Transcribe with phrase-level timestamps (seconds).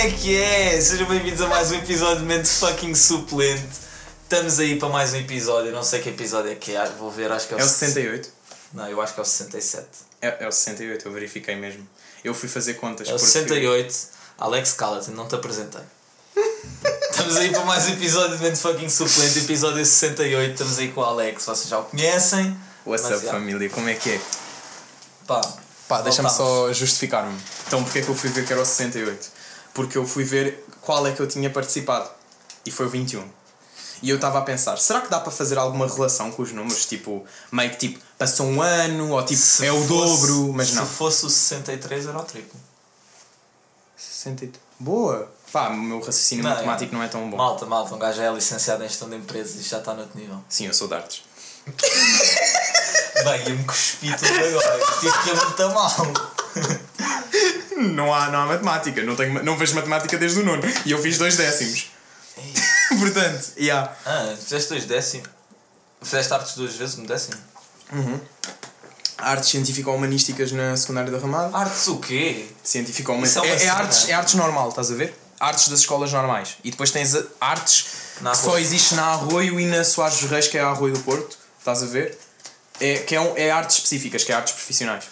[0.00, 0.80] é que é?
[0.80, 3.68] Sejam bem-vindos a mais um episódio de Mente Fucking Suplente.
[4.22, 7.30] Estamos aí para mais um episódio, não sei que episódio é que é, vou ver,
[7.30, 8.30] acho que é o, É o 68?
[8.72, 9.86] Não, eu acho que é o 67.
[10.22, 11.86] É, é o 68, eu verifiquei mesmo.
[12.24, 13.08] Eu fui fazer contas.
[13.08, 13.94] É o porque- 68.
[14.38, 15.82] Alex Calatin, não te apresentei.
[17.10, 20.52] Estamos aí para mais um episódio de Mente Fucking Suplente, episódio 68.
[20.52, 22.56] Estamos aí com o Alex, vocês já o conhecem.
[22.86, 23.32] What's up, já.
[23.32, 23.68] família?
[23.68, 24.20] Como é que é?
[25.26, 25.42] Pá,
[25.86, 27.38] Pá, deixa-me só justificar-me.
[27.66, 29.39] Então, porque é que eu fui ver que era o 68?
[29.80, 32.06] Porque eu fui ver qual é que eu tinha participado.
[32.66, 33.26] E foi o 21.
[34.02, 36.84] E eu estava a pensar, será que dá para fazer alguma relação com os números?
[36.84, 40.72] Tipo, meio que tipo, passou um ano, ou tipo, Se é o fosse- dobro, mas
[40.74, 40.84] não.
[40.86, 42.60] Se fosse o 63 era o triplo.
[43.96, 44.60] 68.
[44.78, 45.30] Boa!
[45.50, 47.36] Pá, o meu raciocínio Não, matemático não é tão bom.
[47.38, 50.02] Malta, malta, um gajo já é licenciado em gestão de empresas e já está no
[50.02, 50.44] outro nível.
[50.48, 51.22] Sim, eu sou de artes.
[53.24, 54.78] Bem, ia-me cuspir tudo agora.
[55.02, 55.90] Isto ia muito mal.
[57.80, 60.62] Não há, não há matemática, não, tenho, não vejo matemática desde o nono.
[60.84, 61.90] E eu fiz dois décimos.
[62.98, 63.92] Portanto, yeah.
[64.04, 65.28] Ah, fizeste dois décimos.
[66.02, 67.36] Fizeste artes duas vezes no décimo?
[69.18, 71.56] Artes científico-humanísticas na secundária da Ramada.
[71.56, 72.46] Artes o quê?
[72.62, 75.14] Científico Isso é é, é, artes, é artes normal, estás a ver?
[75.38, 76.56] Artes das escolas normais.
[76.64, 77.86] E depois tens a- artes
[78.20, 80.94] Na que só existe na Arroio e na Soares dos Reis, que é a Arroio
[80.94, 81.36] do Porto.
[81.58, 82.18] Estás a ver?
[82.80, 85.04] É, que é, um, é artes específicas, que é artes profissionais.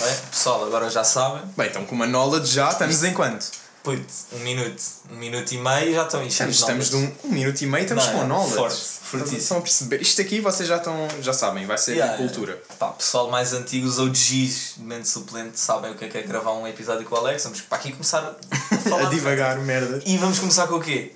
[0.00, 1.42] Bem, pessoal, agora já sabem.
[1.56, 3.46] Bem, então com uma knowledge já, estamos em quanto?
[3.82, 4.82] Putz, um minuto.
[5.10, 7.82] Um minuto e meio já estão enchendo Estamos, estamos de um, um minuto e meio,
[7.82, 8.54] estamos Não, com é knowledge.
[8.56, 9.38] forte, fortíssimo.
[9.38, 10.00] Estão a perceber?
[10.00, 12.60] Isto aqui vocês já estão, já sabem, vai ser Yeah, cultura.
[12.78, 16.22] Pá, pessoal mais antigo, os OGs de mente suplente, sabem o que é que é
[16.22, 17.44] gravar um episódio com o Alex.
[17.44, 18.30] Vamos para aqui começar a
[18.74, 19.10] A falar.
[19.10, 20.02] divagar merdas.
[20.06, 21.12] e vamos começar com o quê?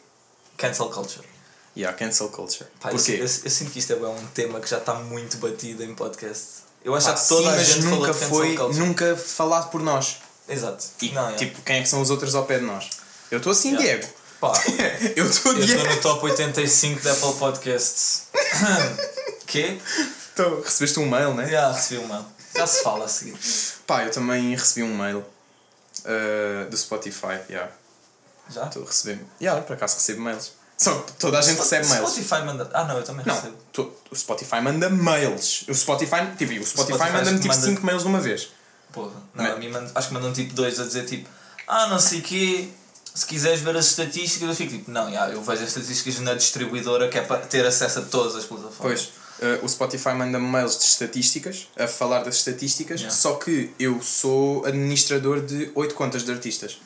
[0.58, 1.26] Cancel culture.
[1.74, 2.66] Yeah, cancel culture.
[2.80, 3.12] Pá, eu, Porquê?
[3.12, 6.67] eu, eu sinto que isto é um tema que já está muito batido em podcast.
[6.88, 10.16] Eu acho Pá, que toda sim, a gente nunca foi, nunca falado por nós.
[10.48, 10.86] Exato.
[11.02, 11.34] E, não, é.
[11.34, 12.88] tipo, quem é que são os outros ao pé de nós?
[13.30, 13.98] Eu estou assim, Yeah.
[13.98, 14.14] Diego.
[14.40, 14.52] Pá,
[15.14, 15.82] eu estou eu Diego.
[15.82, 18.22] estou no top 85 da Apple Podcasts.
[19.46, 19.78] Quê?
[20.32, 21.46] Então, recebeste um mail, né?
[21.50, 22.26] Já recebi uma.
[22.56, 23.36] Já se fala a seguir.
[23.86, 27.38] Pá, eu também recebi um mail uh, do Spotify.
[27.50, 27.70] Yeah.
[28.48, 28.64] Já?
[28.64, 29.22] Estou a receber.
[29.38, 30.52] Yeah, por acaso recebo mails.
[30.78, 32.10] Só que toda a gente recebe mails.
[32.12, 32.70] Spotify manda.
[32.72, 33.56] Ah, não, eu também Não, recebo.
[34.10, 35.64] o Spotify manda mails.
[35.68, 38.48] O Spotify, tipo, o Spotify, Spotify manda-me tipo manda- 5 mails de uma vez.
[38.92, 39.10] Porra.
[39.34, 41.28] Não, Mas- a mim manda- acho que mandam tipo dois a dizer tipo.
[41.66, 42.68] Ah, não sei o quê.
[43.14, 46.34] Se quiseres ver as estatísticas, eu fico tipo, não, já, eu vejo as estatísticas na
[46.34, 49.10] distribuidora que é para ter acesso a todas as plataformas.
[49.40, 53.16] Pois, uh, o Spotify manda-me mails de estatísticas, a falar das estatísticas, Yeah.
[53.16, 56.78] só que eu sou administrador de 8 contas de artistas.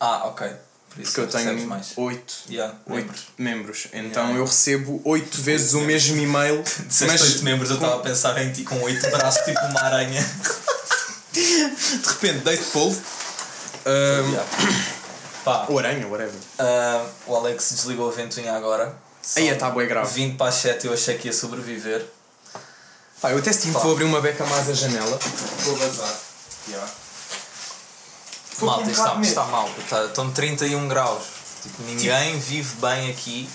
[0.00, 0.50] Ah, ok.
[0.94, 1.92] Porque eu tenho mais.
[1.96, 3.20] 8 Yeah, membros.
[3.36, 3.86] membros.
[3.92, 4.38] Então Yeah.
[4.38, 6.62] eu recebo 8 vezes o mesmo e-mail.
[6.86, 10.24] Disseste oito membros, eu estava a pensar em ti com oito braços, tipo uma aranha.
[11.32, 13.00] de repente deito polvo.
[13.86, 14.48] Um, Yeah.
[15.44, 16.32] Pá, Ou aranha, whatever.
[16.58, 18.96] ah, o Alex desligou a ventoinha agora.
[19.36, 20.10] Aí está bué grave.
[20.14, 22.04] Vindo para as 7 eu achei que ia sobreviver.
[23.20, 25.18] Pá, eu até sinto que vou abrir uma beca mais a janela.
[25.64, 26.14] Vou vazar.
[26.68, 26.90] Yeah.
[28.60, 29.68] Malta, isto está, está mal.
[29.78, 31.22] Está, estão 31 graus.
[31.62, 33.48] Tipo, ninguém vive bem aqui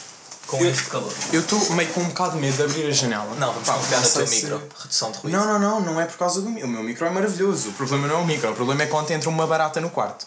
[0.47, 1.13] com Eu- este calor.
[1.31, 3.35] Eu estou meio com um bocado de medo de abrir a janela.
[3.35, 4.63] Não, vamos confiar no teu se- micro.
[4.79, 5.37] Redução de ruído.
[5.37, 6.65] Não, não, não, não é por causa do meu.
[6.65, 7.69] O meu micro é maravilhoso.
[7.69, 10.25] O problema não é o micro, o problema é quando entra uma barata no quarto.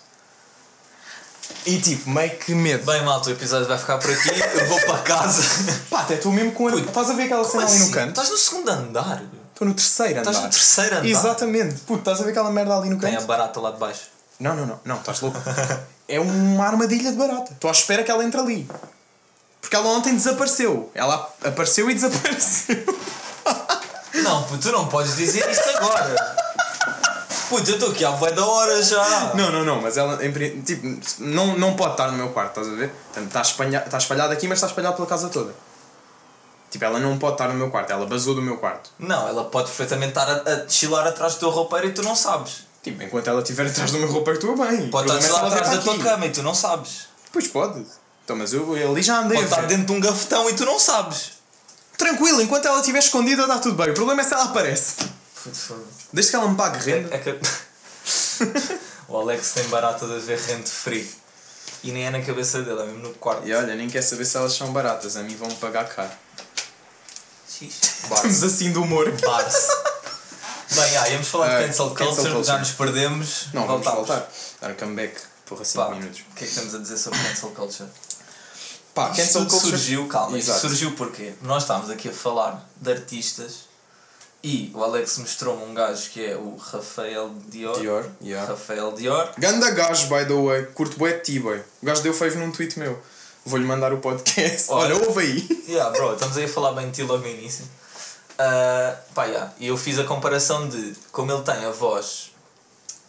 [1.67, 2.85] E tipo, meio que medo.
[2.85, 4.31] Bem, malta, o episódio vai ficar por aqui.
[4.59, 5.43] Eu vou para casa.
[5.91, 6.73] Pá, até estou mesmo com a.
[6.73, 8.09] Puto, Estás a ver aquela cena ali no canto?
[8.11, 9.23] Estás no segundo andar.
[9.53, 10.31] Estou no terceiro andar.
[10.31, 11.07] Estás no terceiro andar.
[11.09, 11.75] Exatamente.
[11.83, 13.27] Puto, estás a ver aquela merda ali no Tem a canto?
[13.27, 14.12] barata lá de baixo.
[14.43, 14.81] Não, não, não.
[14.85, 15.39] Não, estás louco.
[16.09, 17.53] é uma armadilha de barata.
[17.53, 18.69] Estou à espera que ela entre ali.
[19.61, 20.91] Porque ela ontem desapareceu.
[20.95, 22.85] Ela apareceu e desapareceu.
[24.15, 26.37] Não, puto, tu não podes dizer isto agora.
[27.49, 29.33] Puto, eu estou aqui há bué da hora já.
[29.35, 30.87] Não, não, não, mas ela em tipo,
[31.21, 32.93] não, não pode estar no meu quarto, estás a ver?
[33.17, 35.55] Está, espalha, está espalhada aqui, mas está espalhada pela casa toda.
[36.71, 38.91] Tipo, ela não pode estar no meu quarto, ela basou do meu quarto.
[38.99, 42.17] Não, ela pode perfeitamente estar a, a chilar atrás do teu roupeiro e tu não
[42.17, 42.72] sabes.
[42.83, 44.91] Tipo, enquanto ela estiver atrás do meu roupeiro, estou bem.
[44.91, 47.09] Pode é estar ela vier atrás da tua cama e tu não sabes.
[47.33, 47.87] Pois pode.
[48.25, 50.65] Então, mas eu, eu ali já andei Pode estar dentro de um gafetão e tu
[50.65, 51.33] não sabes.
[51.97, 53.91] Tranquilo, enquanto ela estiver escondida, está tudo bem.
[53.91, 54.97] O problema é se ela aparece.
[56.13, 57.15] Desde que ela me pague renda.
[57.15, 57.39] É que...
[59.09, 61.09] o Alex tem baratas a ver rente free.
[61.85, 63.47] E nem é na cabeça dele, é mesmo no quarto.
[63.47, 66.11] E olha, nem quer saber se elas são baratas, a mim vão pagar caro.
[67.49, 68.05] Xix.
[68.05, 69.11] Estamos assim do humor.
[69.21, 69.69] Barce.
[70.75, 72.45] Bem, ah, íamos falar de cancel cancel culture, culture.
[72.45, 73.47] já nos perdemos.
[73.53, 74.29] Não, vamos voltar.
[74.61, 76.21] Dar comeback, porra, 5 Pá, minutos.
[76.31, 77.89] o que é que temos a dizer sobre cancel culture?
[78.95, 79.71] Pá, Isto cancel culture.
[79.71, 80.69] surgiu, calma, isto Exato.
[80.69, 81.33] surgiu porquê?
[81.43, 83.71] Nós estávamos aqui a falar de artistas
[84.45, 87.79] E o Alex mostrou-me um gajo que é o Rafael Dior.
[87.79, 88.45] Dior, yeah.
[88.51, 89.31] Rafael Dior.
[89.39, 90.67] Ganda gajo, by the way.
[90.75, 91.59] Curto bué de ti, boy.
[91.81, 93.01] O gajo deu fave num tweet meu.
[93.47, 94.67] Vou-lhe mandar o podcast.
[94.69, 95.07] Olha, Olha.
[95.09, 95.65] ouve aí.
[95.69, 97.65] Yeah, bro, estamos aí a falar bem de ti logo no início.
[98.35, 99.53] Uh, pá, yeah.
[99.59, 102.31] E eu fiz a comparação de como ele tem a voz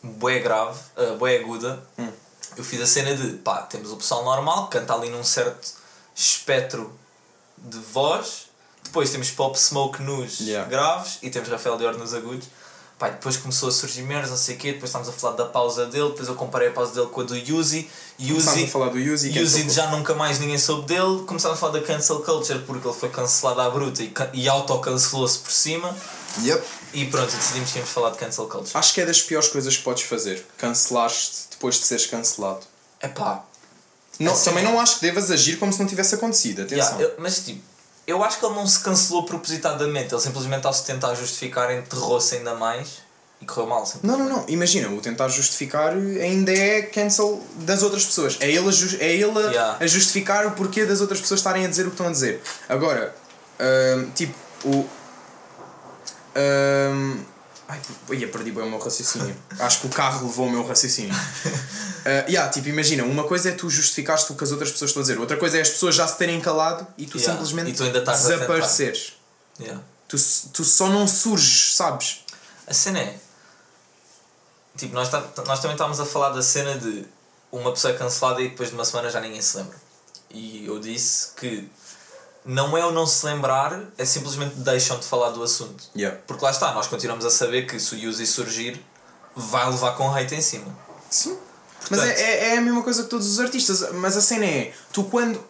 [0.04, 1.82] bué grave, uh, bué aguda.
[1.98, 2.12] Hum.
[2.56, 5.72] Eu fiz a cena de, pá, temos o pessoal normal que canta ali num certo
[6.14, 6.94] espectro
[7.58, 8.50] de voz.
[8.84, 10.70] Depois temos Pop Smoke nos Yeah.
[10.70, 12.48] graves e temos Rafael Dior nos agudos.
[13.12, 14.72] Depois começou a surgir merdas, não sei o quê.
[14.74, 16.10] Depois estávamos a falar da pausa dele.
[16.10, 17.90] Depois eu comparei a pausa dele com a do Yuzi.
[18.20, 19.30] Yuzi a falar do Yuzi.
[19.38, 21.24] é Yuzi já nunca mais ninguém soube dele.
[21.26, 25.40] Começámos a falar da cancel culture porque ele foi cancelado à bruta e, e autocancelou-se
[25.40, 25.96] por cima.
[26.44, 26.64] Yep.
[26.94, 28.72] E pronto, decidimos que íamos falar de cancel culture.
[28.78, 30.46] Acho que é das piores coisas que podes fazer.
[30.58, 32.62] Cancelaste depois de seres cancelado.
[33.00, 33.44] É pá.
[34.20, 36.62] Não, Assim- também não acho que devas agir como se não tivesse acontecido.
[36.64, 37.00] Atenção.
[37.18, 37.62] mas tipo,
[38.06, 40.14] eu acho que ele não se cancelou propositadamente.
[40.14, 43.02] Ele simplesmente ao se tentar justificar enterrou-se ainda mais
[43.42, 43.84] e correu mal.
[44.02, 44.46] Não, não, não.
[44.48, 48.38] Imagina, o tentar justificar ainda é cancel das outras pessoas.
[48.40, 49.78] É ele a, é ele Yeah.
[49.80, 52.42] a justificar o porquê das outras pessoas estarem a dizer o que estão a dizer.
[52.68, 53.16] Agora,
[53.60, 54.36] hum, tipo,
[54.66, 54.88] o.
[56.36, 57.24] hum,
[57.68, 57.82] ai,
[58.12, 59.36] ia perdi bem o meu raciocínio.
[59.60, 61.14] Acho que o carro levou o meu raciocínio.
[61.14, 65.02] Uh, yeah, tipo, imagina, uma coisa é tu justificares o que as outras pessoas estão
[65.02, 67.34] a dizer, outra coisa é as pessoas já se terem calado e tu Yeah.
[67.34, 69.14] simplesmente E tu desapareceres.
[69.60, 69.82] Yeah.
[70.08, 70.18] Tu,
[70.52, 72.24] tu só não surges, sabes?
[72.68, 73.18] A cena é.
[74.78, 77.06] Tipo, nós, nós também estávamos a falar da cena de
[77.52, 79.78] uma pessoa é cancelada e depois de uma semana já ninguém se lembra.
[80.32, 81.70] E eu disse que
[82.46, 85.84] não é o não se lembrar, é simplesmente deixam de falar do assunto.
[85.96, 86.20] Yeah.
[86.28, 88.84] Porque lá está, nós continuamos a saber que se o Yuzi surgir,
[89.36, 90.76] vai levar com hate em cima.
[91.10, 91.38] Sim.
[91.90, 93.92] Mas Portanto- é, é, é a mesma coisa que todos os artistas.
[93.94, 95.44] Mas a cena é, tu quando.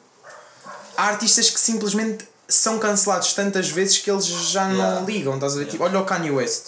[0.96, 5.00] Há artistas que simplesmente são cancelados tantas vezes que eles já Yeah.
[5.00, 5.62] não ligam, estás a ver?
[5.64, 5.72] Yeah.
[5.72, 6.68] Tipo, olha o Kanye West.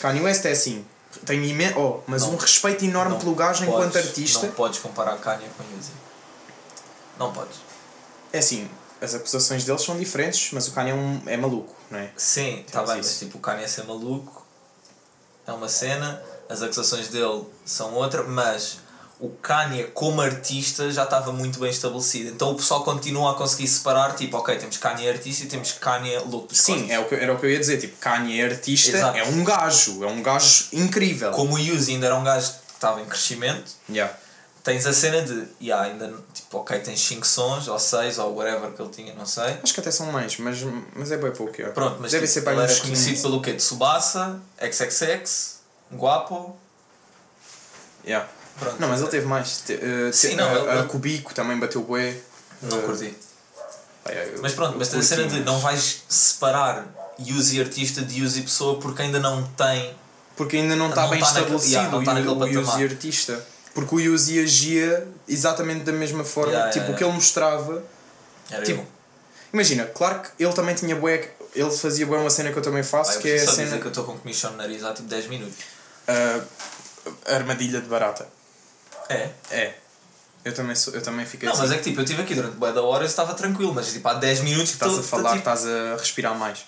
[0.00, 0.84] Kanye West é assim.
[1.26, 2.32] Tem imen oh, mas Não.
[2.32, 4.46] um respeito enorme pelo gajo enquanto artista.
[4.46, 5.92] Não podes comparar Kanye com Yuzi.
[7.18, 7.58] Não podes.
[8.32, 8.68] É assim,
[9.02, 12.10] as acusações deles são diferentes, mas o Kanye é, um, é maluco, não é?
[12.16, 13.10] Sim, está bem, isso.
[13.10, 14.46] mas tipo, o Kanye é ser maluco,
[15.46, 18.78] é uma cena, as acusações dele são outra, mas
[19.18, 22.30] o Kanye como artista já estava muito bem estabelecido.
[22.30, 26.18] Então o pessoal continua a conseguir separar, tipo, ok, temos Kanye artista e temos Kanye
[26.18, 27.78] louco Sim, é o que, era o que eu ia dizer.
[27.78, 29.18] Tipo, Kanye artista, Exato.
[29.18, 31.30] é um gajo, é um gajo incrível.
[31.32, 34.12] Como o Yuzi ainda era um gajo que estava em crescimento, Yeah.
[34.64, 38.70] Tens a cena de, yeah, ainda, tipo, ok, tens 5 sons, ou 6, ou whatever
[38.72, 39.58] que ele tinha, não sei.
[39.62, 40.58] Acho que até são mais, mas,
[40.94, 41.54] mas é bem pouco.
[41.56, 41.74] yeah.
[41.74, 43.22] Pronto, mas Deve tipo, ser para ele era conhecido 15.
[43.22, 43.54] pelo quê?
[43.54, 45.60] Tsubasa, XXX,
[45.92, 46.56] Guapo,
[48.04, 48.28] Yeah.
[48.58, 48.80] pronto.
[48.80, 49.58] Não, mas ele teve mais.
[49.64, 52.16] Te, uh, Sim, te- não, a, ele- a Cubico também bateu bué.
[52.62, 53.14] Não Uh, curti.
[54.06, 56.86] eu- Mas pronto, eu mas tens a cena de não vais separar
[57.20, 59.94] Yuzi artista de Yuzi pessoa porque ainda não tem.
[60.36, 62.90] Porque ainda não está bem tá estabelecido yeah, não tá o, naquele o Yuzi patamar.
[62.90, 63.46] artista.
[63.74, 66.52] Porque o Yuzi agia exatamente da mesma forma.
[66.52, 67.82] Yeah, tipo, yeah, o que ele mostrava.
[68.50, 68.86] Era Tipo, eu.
[69.52, 71.30] Imagina, claro que ele também tinha bué.
[71.54, 73.78] Ele fazia bué uma cena que eu também faço, que é a cena.
[73.78, 75.56] que eu estou com comissão no nariz há tipo 10 minutos.
[76.08, 76.42] uh,
[77.26, 78.26] armadilha de barata.
[79.08, 79.30] É?
[79.50, 79.74] É.
[80.44, 81.62] Eu também, sou, eu também fiquei Não, assim.
[81.62, 83.92] mas é que tipo, eu estive aqui durante bué da hora e estava tranquilo, mas
[83.92, 86.64] tipo há 10 minutos que Estás tô- a tô, falar, tipo, estás a respirar mais.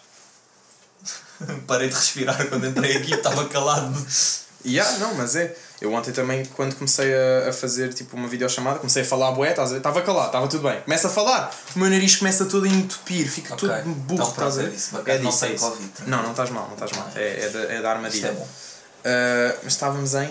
[1.67, 3.95] Parei de respirar quando entrei aqui, estava calado.
[4.67, 5.55] Yeah, não, mas é.
[5.85, 9.51] Eu ontem também, quando comecei a, a fazer tipo uma videochamada, comecei a falar bué?
[9.51, 10.81] Estava calado, estava tudo bem.
[10.81, 13.69] Começa a falar, o meu nariz começa todo a entupir, fica Ok.
[13.69, 14.67] todo burro, Então, estás a pronto, ver?
[14.67, 15.05] é disso, não
[15.39, 15.91] tenho Covid.
[16.07, 17.09] Não, não estás mal, não estás mal.
[17.15, 18.27] É, é, da, é da Isto armadilha.
[18.29, 18.43] é bom.
[18.43, 20.31] Uh, mas estávamos em.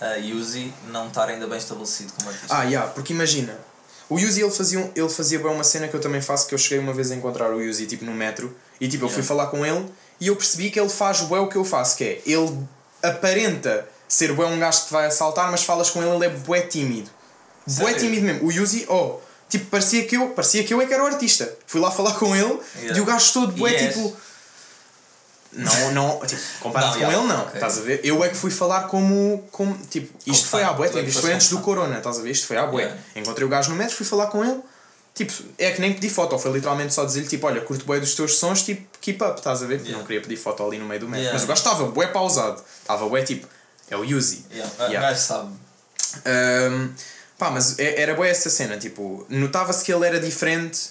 [0.00, 2.54] A Yuzi não estar ainda bem estabelecido como artista.
[2.56, 3.58] Ah, yeah, porque imagina,
[4.08, 6.54] o Yuzi ele fazia, um- ele fazia bem uma cena que eu também faço, que
[6.54, 9.22] eu cheguei uma vez a encontrar o Yuzi tipo no metro e tipo eu fui
[9.22, 9.28] Yeah.
[9.28, 9.90] falar com ele
[10.20, 12.56] e eu percebi que ele faz bué o que eu faço, que é ele
[13.02, 16.28] aparenta ser bué um gajo que te vai assaltar, mas falas com ele, ele é
[16.30, 17.10] bué tímido.
[17.66, 17.98] Bué Sério?
[18.00, 18.46] tímido mesmo.
[18.46, 19.16] O Yuzi, oh,
[19.48, 21.52] tipo, parecia que eu, parecia que eu é que era o artista.
[21.66, 22.98] Fui lá falar com ele Yeah.
[22.98, 23.94] e o gajo todo bué és?
[23.94, 24.16] tipo.
[25.52, 27.54] Não, não, tipo, comparado Não, com yeah, ele não, ok.
[27.54, 28.00] estás a ver?
[28.04, 30.98] Eu é que fui falar como, como tipo, isto Como foi fã, à bué, tu
[30.98, 31.70] é tipo, que isto foste foi antes como do fã.
[31.72, 32.30] corona, estás a ver?
[32.30, 32.82] Isto foi à bué.
[32.82, 33.00] Yeah.
[33.16, 34.60] Encontrei o gajo no metro, fui falar com ele,
[35.14, 38.14] tipo, é que nem pedi foto, foi literalmente só dizer-lhe, tipo, olha, curto bué dos
[38.14, 39.76] teus sons, tipo, keep up, estás a ver?
[39.80, 39.96] Yeah.
[39.96, 41.32] Não queria pedir foto ali no meio do metro, Yeah.
[41.38, 43.46] mas o gajo estava bué pausado, estava bué tipo,
[43.90, 44.44] é o Yuzi.
[44.50, 44.72] Yeah.
[44.84, 44.98] Yeah.
[44.98, 45.54] O gajo sabe.
[46.26, 46.92] Um,
[47.38, 50.90] pá, mas é- era boa essa cena, tipo, notava-se que ele era diferente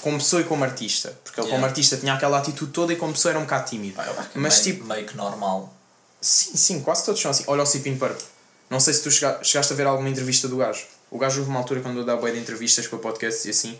[0.00, 1.16] como pessoa e como artista.
[1.22, 1.66] Porque ele, como Yeah.
[1.68, 3.94] artista, tinha aquela atitude toda e como pessoa era um bocado tímido.
[3.94, 5.72] Pá, Mas, meio, tipo, meio que normal.
[6.20, 7.44] sim, sim, quase todos são assim.
[7.46, 8.24] Olha o Cipin Purple.
[8.70, 10.84] Não sei se tu chega- chegaste a ver alguma entrevista do gajo.
[11.10, 13.78] O gajo houve uma altura quando eu dava bué de entrevistas para podcasts e assim.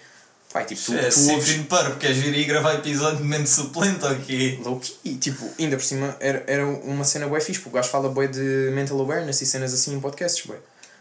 [0.61, 1.57] E tipo, tu, é tu ouves.
[1.69, 4.61] para porque queres vir e gravar episódio de mente suplente aqui.
[4.63, 4.97] Low-key.
[5.05, 8.09] E tipo, ainda por cima era, era uma cena bué fixe, porque o gajo fala
[8.11, 10.57] bué de mental awareness e cenas assim em podcasts, bué.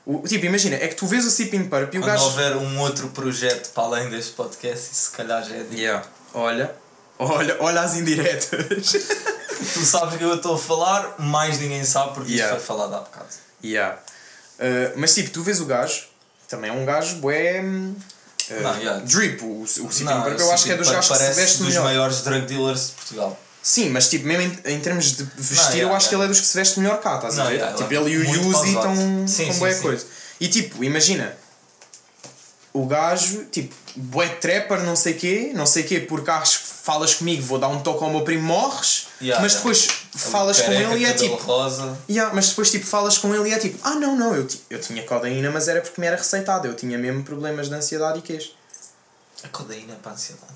[0.06, 2.24] O, tipo, imagina, é que tu vês o Sipin Purp e o Quando gajo.
[2.24, 5.76] houver um outro projeto para além deste podcast, se calhar já é digo.
[5.76, 6.06] Yeah.
[6.34, 6.74] Olha,
[7.20, 8.94] olha, olha as indiretas.
[9.62, 12.56] Tu sabes que eu estou a falar, mais ninguém sabe porque Yeah.
[12.56, 13.28] isto foi falado há bocado.
[13.64, 14.00] yeah.
[14.60, 16.06] Uh, mas tipo, tu vês o gajo,
[16.48, 17.64] também é um gajo bué.
[18.60, 19.04] Não, yeah.
[19.06, 19.66] Drip, o, o
[20.04, 21.84] Não, Purp, eu acho que é dos gajos que se veste dos melhor.
[21.84, 23.40] maiores drug dealers de Portugal.
[23.64, 26.10] Sim, mas tipo, mesmo em, em termos de vestir, Não, yeah, eu acho yeah.
[26.10, 27.54] que ele é dos que se veste melhor cá, estás a ver?
[27.56, 28.90] yeah, tipo, ele é ele e o muito Yuzi pausado.
[29.02, 29.82] estão Sim, com sim, boa sim.
[29.82, 30.06] coisa.
[30.40, 31.36] E tipo, imagina,
[32.74, 37.16] o gajo, tipo, bué trapper, não sei quê, não sei quê, porque acho que falas
[37.16, 39.58] comigo, vou dar um toque ao meu primo, morres, Yeah, mas yeah.
[39.58, 41.36] depois falas com ele e é tipo.
[41.36, 41.96] rosa.
[42.10, 44.82] Yeah, mas depois tipo falas com ele e é tipo, ah não, não, eu, eu
[44.82, 48.22] tinha codeína, mas era porque me era receitado, eu tinha mesmo problemas de ansiedade e
[48.24, 48.52] queijo.
[49.44, 50.54] A codeína é para a ansiedade.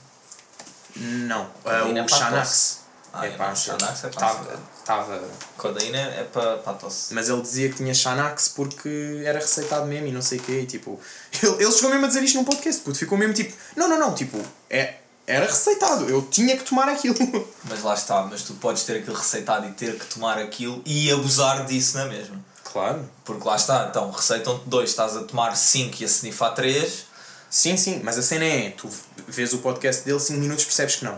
[0.95, 2.84] Não, é o Xanax.
[3.15, 3.55] Ah, é é, para não.
[3.55, 4.61] Xanax é para a Estava, ansiedade.
[4.79, 5.21] estava
[5.57, 7.13] Codeína é para, para a tosse.
[7.13, 10.59] Mas ele dizia que tinha Xanax porque era receitado mesmo e não sei o quê.
[10.59, 10.99] E, tipo,
[11.41, 12.97] ele, ele chegou mesmo a dizer isto num podcast, puto.
[12.97, 14.95] Ficou mesmo tipo, não, não, não, tipo, é,
[15.27, 17.15] era receitado, eu tinha que tomar aquilo.
[17.63, 21.11] Mas lá está, mas tu podes ter aquilo receitado e ter que tomar aquilo e
[21.11, 22.39] abusar disso na mesma.
[22.63, 23.09] Claro.
[23.23, 27.05] Porque lá está, então receitam-te dois, estás a tomar 5 e a snifar 3.
[27.49, 28.87] Sim, sim, mas a cena é, tu
[29.27, 31.17] vês o podcast dele 5 minutos percebes que não.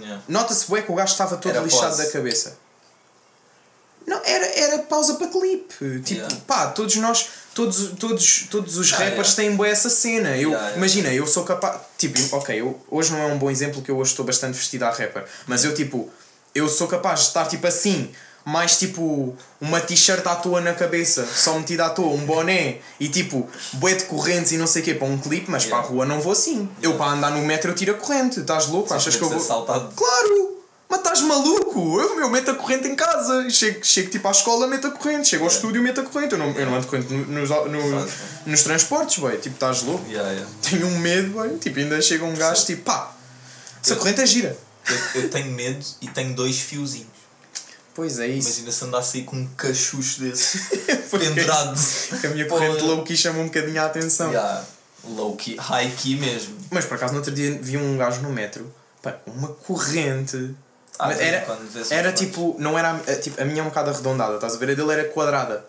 [0.00, 0.22] Yeah.
[0.28, 2.04] Nota-se bem que o gajo estava todo Era lixado pause.
[2.06, 2.56] da cabeça.
[4.06, 6.00] Não, era, era pausa para clipe.
[6.02, 6.36] Tipo, Yeah.
[6.46, 9.36] pá, todos nós, todos, todos, todos os Ah, rappers yeah.
[9.36, 10.36] têm boa essa cena.
[10.36, 11.80] Eu, Yeah, imagina, eu sou capaz.
[11.96, 14.82] Tipo, ok, eu, hoje não é um bom exemplo que eu hoje estou bastante vestido
[14.84, 15.24] a rapper.
[15.46, 16.10] Mas eu, tipo,
[16.54, 18.12] eu sou capaz de estar tipo assim,
[18.44, 23.08] mais tipo uma t-shirt à toa na cabeça, só metida à toa, um boné e
[23.08, 25.82] tipo, bué de correntes e não sei o quê para um clipe, mas Yeah.
[25.82, 26.68] para a rua não vou assim.
[26.82, 28.92] Eu para andar no metro eu tiro a corrente, estás louco?
[28.92, 29.38] Achas que eu vou.
[29.38, 29.92] assaltado.
[29.94, 30.50] Claro!
[30.86, 31.98] Mas estás maluco?
[31.98, 33.48] Eu, eu meto a corrente em casa.
[33.48, 35.26] Chego, chego tipo à escola, meto a corrente.
[35.28, 36.32] Chego ao estúdio, meto a corrente.
[36.34, 38.12] Eu não, eu não ando corrente no- nos, no- Faz,
[38.44, 39.32] nos transportes, boy.
[39.38, 40.04] Tipo, estás louco?
[40.08, 40.50] Yeah, yeah.
[40.62, 41.56] Tenho um medo, boy.
[41.58, 43.12] Tipo, ainda chega um gajo, tipo, pá,
[43.82, 44.56] essa corrente é gira.
[45.14, 47.08] Eu, eu tenho medo e tenho dois fiozinhos.
[47.94, 48.48] Pois é isso.
[48.48, 50.58] Imagina se andasse aí com um cachucho desse
[51.10, 51.78] Porque pendurado.
[52.24, 54.30] A minha Pô, corrente low-key chama um bocadinho a atenção.
[54.30, 54.64] Yeah,
[55.04, 56.56] low key, high key mesmo.
[56.70, 60.54] Mas por acaso no outro dia vi um gajo no metro, pá, uma corrente.
[60.98, 61.46] Ah, era,
[61.90, 64.58] era uns tipo, não era, a- tipo, a minha é um bocado arredondada, estás a
[64.58, 64.70] ver?
[64.70, 65.64] A dele era quadrada.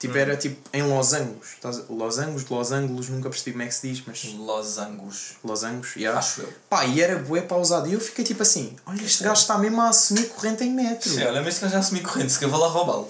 [0.00, 0.18] Tipo, Hum.
[0.18, 1.46] era tipo em losangos.
[1.90, 4.24] Losangos, losângulos, nunca percebi como é que se diz, mas.
[4.34, 5.32] Losangos.
[5.44, 6.18] Losangos, yeah.
[6.18, 6.52] Acho eu.
[6.70, 7.86] Pá, e era bué pausado.
[7.86, 11.10] E eu fiquei tipo assim: olha, este gajo está mesmo a assumir corrente em metro.
[11.10, 13.08] Sim, olha, mas que eu já assumi corrente, se que eu vou lá roubá-lo.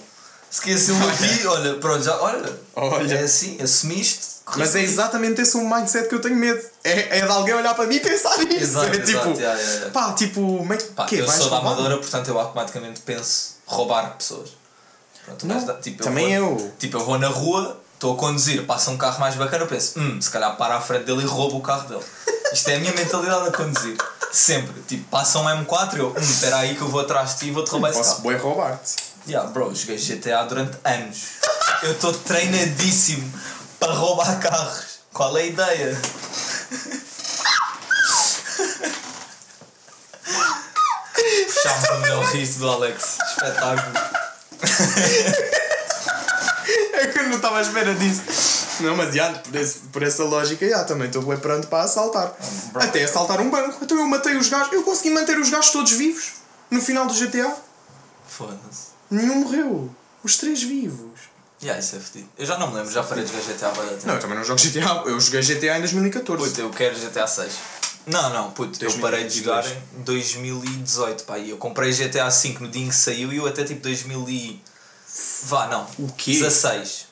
[0.49, 2.59] Se quer ser um aqui, olha, pronto, já, olha.
[2.75, 3.13] Olha.
[3.15, 4.31] É assim, assumiste.
[4.57, 6.61] Mas é exatamente esse o mindset que eu tenho medo.
[6.83, 8.63] É, é de alguém olhar para mim e pensar nisso.
[8.63, 9.91] Exato, é tipo, exato, yeah, yeah, yeah.
[9.91, 11.21] pá, tipo, como é que Pá, quê?
[11.21, 11.59] eu sou da?
[11.59, 14.49] Amadora, portanto eu automaticamente penso roubar pessoas.
[15.25, 16.73] Pronto, Não, dá- tipo, também vou, eu.
[16.79, 19.99] Tipo, eu vou na rua, estou a conduzir, passa um carro mais bacana, eu penso,
[19.99, 22.03] hum, se calhar para à frente dele e roubo o carro dele.
[22.51, 23.95] Isto é a minha mentalidade a conduzir.
[24.31, 24.81] Sempre.
[24.83, 27.47] Tipo, passa um M4 e eu, hum, espera aí que eu vou atrás de ti
[27.47, 28.21] e vou-te roubar esse Posso carro.
[28.23, 28.95] bué roubar-te.
[29.27, 31.17] Yeah, bro, joguei GTA durante anos.
[31.83, 33.31] Eu estou treinadíssimo
[33.79, 34.85] para roubar carros.
[35.13, 36.01] Qual é a ideia?
[41.13, 43.17] Puxámos o riso do Alex.
[43.29, 44.20] Espetáculo.
[46.93, 48.21] É que eu não estava à espera disso.
[48.81, 52.33] Não, mas já, por, esse, por essa lógica, já, também estou bem pronto para assaltar.
[52.75, 53.79] Até assaltar um banco.
[53.83, 54.71] Então eu matei os gajos.
[54.71, 56.33] Eu consegui manter os gajos todos vivos.
[56.69, 57.55] No final do GTA.
[58.27, 58.91] Foda-se.
[59.09, 59.89] Nenhum morreu.
[60.23, 61.31] Os três vivos.
[61.61, 62.29] Yeah, isso é fedido.
[62.37, 64.43] Eu já não me lembro, já farei de jogar GTA há Não, eu também não
[64.43, 65.03] jogo GTA.
[65.05, 66.49] Eu joguei GTA em 2014.
[66.49, 67.53] Puto, eu quero GTA 6.
[68.07, 69.65] Não, não, puto, eu parei de 2022.
[69.65, 69.67] jogar
[69.97, 73.45] em 2018, pá, e eu comprei GTA 5 no dia em que saiu e eu
[73.47, 74.61] até tipo 2000 e...
[75.43, 75.87] Vá, não.
[75.99, 76.31] O quê?
[76.33, 77.07] 16.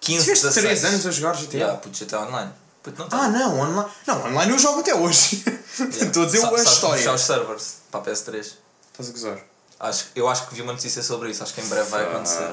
[0.00, 0.66] 15, Tiveste 16.
[0.80, 1.56] 3 anos a jogar GTA?
[1.56, 2.50] Yeah, puto, GTA Online.
[2.82, 3.18] Puto, não tá.
[3.18, 3.90] Ah, não, online.
[4.06, 5.44] Não, online eu jogo até hoje.
[5.46, 5.60] Yeah.
[6.06, 6.98] Estou a dizer Sa- a história.
[6.98, 8.38] fechar os servers para a PS3.
[8.38, 9.38] Estás a gozar?
[9.78, 12.48] Acho, eu acho que vi uma notícia sobre isso, acho que em breve vai acontecer.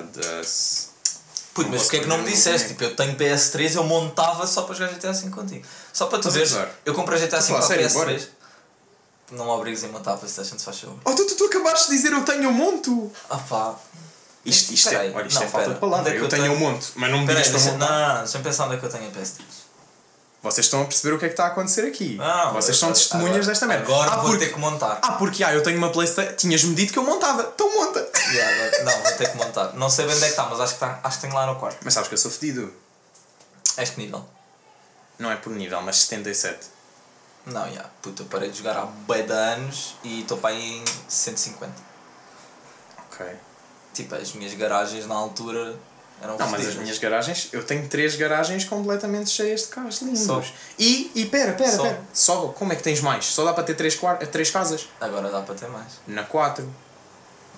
[1.58, 2.68] Puto, mas porquê é que não me disseste?
[2.70, 5.66] Tipo, eu tenho PS3, eu montava só para jogar GTA 5 contigo.
[5.92, 6.70] Só para tu gozar?
[6.86, 8.16] eu comprei GTA 5 falar para a sério, bora?
[8.16, 8.28] PS3.
[9.32, 11.00] Não me obrigues a montar a Playstation, se faz favor.
[11.04, 12.92] Oh, tu, tu, tu acabaste de dizer eu tenho um monte.
[13.30, 13.76] Ah pá.
[14.46, 15.74] Isto, isto é, olha, isto não, é falta pera.
[15.74, 16.10] de palavra.
[16.10, 16.56] É que eu eu tenho tenho?
[16.56, 17.90] um monte, mas não me digas para deixa, não, montar.
[17.90, 19.42] não, não, deixa-me pensar onde é que eu tenho a PS3.
[20.42, 22.16] Vocês estão a perceber o que é que está a acontecer aqui.
[22.16, 23.84] Não, Vocês são agora- testemunhas desta merda.
[23.84, 25.00] Agora ah, vou porque, ter que montar.
[25.02, 26.36] ah, porque ah, eu tenho uma Playstation.
[26.36, 27.52] Tinhas-me dito que eu montava.
[27.54, 28.00] Então monta.
[28.32, 29.74] Yeah, agora- não, vou ter que montar.
[29.74, 31.48] Não sei bem onde é que está, mas acho que, está, acho que tenho lá
[31.48, 31.80] no quarto.
[31.84, 32.72] Mas sabes que eu sou fedido.
[33.78, 34.24] És que nível?
[35.18, 36.68] Não é por nível, mas 77.
[37.48, 37.86] Não, já.
[38.02, 41.74] Puta, eu parei de jogar há bué de anos e estou para aí em 150.
[43.12, 43.26] Ok.
[43.94, 45.76] Tipo, as minhas garagens na altura
[46.22, 50.22] eram Não, mas as minhas garagens, eu tenho três garagens completamente cheias de carros lindos.
[50.26, 50.44] Só.
[50.80, 51.84] E, e pera, pera, Só.
[51.84, 52.02] pera.
[52.14, 53.26] Só, como é que tens mais?
[53.26, 54.00] Só dá para ter três,
[54.32, 54.88] três casas?
[55.00, 55.94] Agora dá para ter mais.
[56.08, 56.64] Na quatro.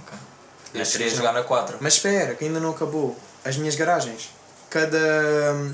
[0.06, 0.18] Ok.
[0.74, 1.42] Na Eu cheguei a três jogar não.
[1.42, 1.78] na 4.
[1.80, 3.18] Mas espera, que ainda não acabou.
[3.46, 4.30] As minhas garagens.
[4.70, 5.00] Cada,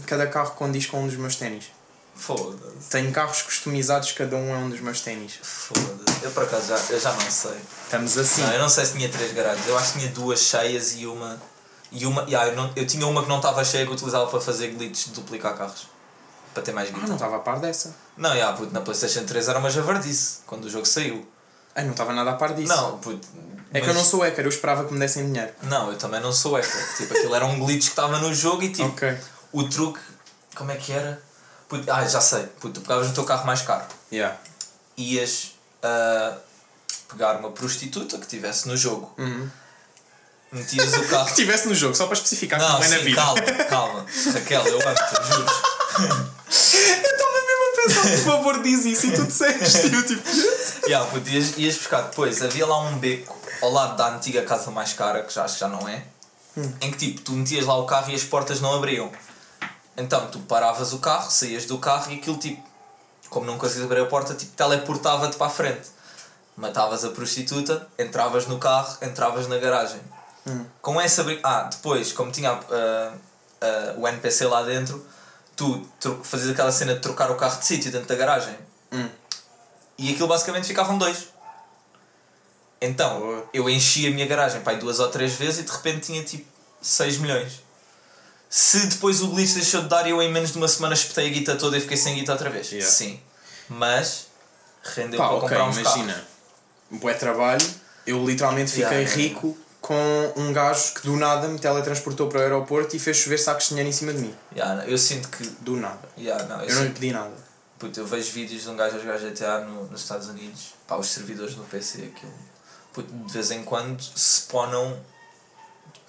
[0.06, 1.66] cada carro condiz com um dos meus ténis.
[2.16, 2.90] Foda-se.
[2.90, 5.34] Tenho carros customizados, cada um é um dos meus ténis.
[5.42, 6.24] Foda-se.
[6.24, 7.58] Eu por acaso já, eu já não sei.
[7.84, 8.42] Estamos assim.
[8.42, 9.68] Não, eu não sei se tinha três garagens.
[9.68, 11.42] Eu acho que tinha duas cheias e uma.
[11.96, 12.24] E uma.
[12.24, 15.06] Yeah, eu, não, eu tinha uma que não estava cheia que utilizava para fazer glitches
[15.06, 15.88] de duplicar carros.
[16.54, 17.08] Para ter mais Ah, guita.
[17.08, 17.96] não estava a par dessa.
[18.18, 21.26] Não, yeah, puto, na PlayStation 3 era uma javardice quando o jogo saiu.
[21.74, 22.68] Ah, não estava nada a par disso.
[22.74, 23.28] Não, puto.
[23.74, 25.52] É que eu não sou hacker, eu esperava que me dessem dinheiro.
[25.64, 26.72] Não, eu também não sou hacker.
[26.98, 28.88] Tipo, aquilo era um glitch que estava no jogo e tipo.
[28.90, 29.18] Ok.
[29.52, 30.00] O truque.
[30.56, 31.22] Como é que era?
[31.68, 32.44] Puto, ah, já sei.
[32.60, 33.84] Puto, tu pegavas no teu carro mais caro.
[34.12, 34.38] Yeah.
[34.98, 36.38] Ias ah,
[37.10, 39.14] pegar uma prostituta que estivesse no jogo.
[39.18, 39.50] Uhum.
[40.56, 41.26] Metias o carro.
[41.26, 43.16] Que estivesse no jogo, só para especificar Não, como é na vida.
[43.22, 44.06] calma, calma.
[44.34, 45.46] Raquel, eu amo-te, juro.
[46.48, 49.88] Eu estava mesmo a pensar, por favor, diz isso e tu disseste.
[49.88, 50.22] E eu tipo.
[50.88, 54.94] Yeah, puto, ias, buscar depois, havia lá um beco ao lado da antiga casa mais
[54.94, 56.04] cara, que já acho que já não é,
[56.82, 59.12] em que tipo, tu metias lá o carro e as portas não abriam.
[59.98, 62.62] Então tu paravas o carro, saías do carro e aquilo tipo,
[63.30, 65.90] como não conseguias abrir a porta, tipo, teleportava-te para a frente.
[66.56, 70.00] Matavas a prostituta, entravas no carro, entravas na garagem.
[70.82, 73.14] Com essa bri- Ah, depois, como tinha ah,
[73.62, 75.06] ah, o NPC lá dentro,
[75.56, 78.56] tu tro- fazias aquela cena de trocar o carro de sítio dentro da garagem.
[78.92, 79.10] Hum.
[79.98, 81.30] E aquilo basicamente ficavam dois.
[82.82, 86.24] Então, eu enchi a minha garagem pai, duas ou três vezes e de repente tinha
[86.24, 86.46] tipo
[86.82, 87.64] 6 milhões.
[88.50, 91.28] Se depois o glitch deixou de dar e eu em menos de uma semana espetei
[91.28, 92.72] a guita toda e fiquei sem guita outra vez.
[92.72, 92.90] Yeah.
[92.92, 93.20] Sim.
[93.68, 94.28] Mas
[94.84, 96.14] rendeu Pá, para ok, comprar uns imagina.
[96.14, 96.28] carros.
[97.02, 97.66] Bué trabalho,
[98.06, 99.16] eu literalmente fiquei yeah.
[99.16, 103.38] rico com um gajo que do nada me teletransportou para o aeroporto e fez chover
[103.38, 104.36] sacos de dinheiro em cima de mim.
[104.52, 105.46] Yeah, eu sinto que.
[105.62, 106.10] Do nada.
[106.18, 107.32] Yeah, não, eu Eu não lhe pedi nada.
[107.78, 110.96] Puto, eu vejo vídeos de um gajo a jogar GTA no, nos Estados Unidos, pá,
[110.96, 112.34] os servidores no PC, aquilo.
[112.94, 114.98] Puto, de vez em quando spawnam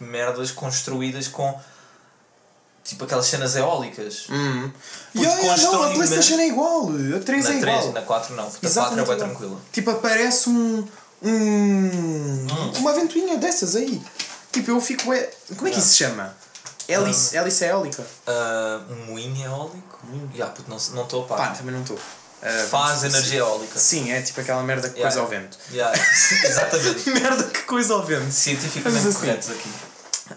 [0.01, 1.61] merdas construídas com
[2.83, 4.27] tipo aquelas cenas eólicas.
[4.31, 4.71] Hum.
[5.13, 7.93] Puto, Yeah, yeah, não, a Playstation é igual, a 3 na é 3, igual.
[7.93, 9.61] na 4 não, porque a 4 é bem tranquila.
[9.71, 10.89] Tipo, aparece um.
[11.27, 12.73] Um Hum.
[12.79, 14.01] Uma ventoinha dessas aí.
[14.53, 15.13] Tipo, eu fico.
[15.13, 15.31] É...
[15.57, 16.37] Como é que isso se chama?
[16.89, 18.07] Hélice, hélice eólica.
[18.27, 19.99] Ah, um moinho eólico?
[20.33, 21.57] Yeah, puto, não não estou a Pá, par.
[21.57, 21.99] também não estou.
[22.71, 23.77] Faz energia eólica.
[23.79, 25.11] Sim, é tipo aquela merda que Yeah.
[25.17, 25.59] coisa ao vento.
[25.73, 25.93] Yeah,
[26.45, 27.11] exatamente.
[27.11, 28.31] merda que coisa ao vento.
[28.31, 29.19] Cientificamente assim.
[29.19, 29.69] corretos aqui.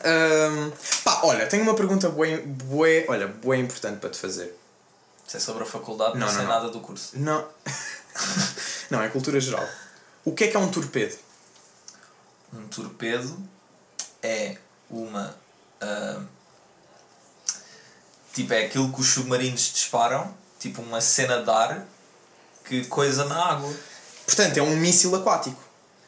[0.03, 0.71] Ahm,
[1.03, 4.57] pá, olha, tenho uma pergunta bué, bué, olha, bué importante para te fazer.
[5.27, 7.11] Se é sobre a faculdade, não, Não, sei não, nada do curso.
[7.13, 7.45] Não.
[8.89, 9.67] não, é cultura geral.
[10.29, 11.17] O que é que é um torpedo?
[12.53, 13.35] Um torpedo
[14.21, 15.35] é uma.
[15.81, 16.21] ah,
[18.31, 21.83] tipo, é aquilo que os submarinos disparam, tipo uma cena de ar
[22.63, 23.73] que coisa na água.
[24.23, 25.59] Portanto, é um míssil aquático.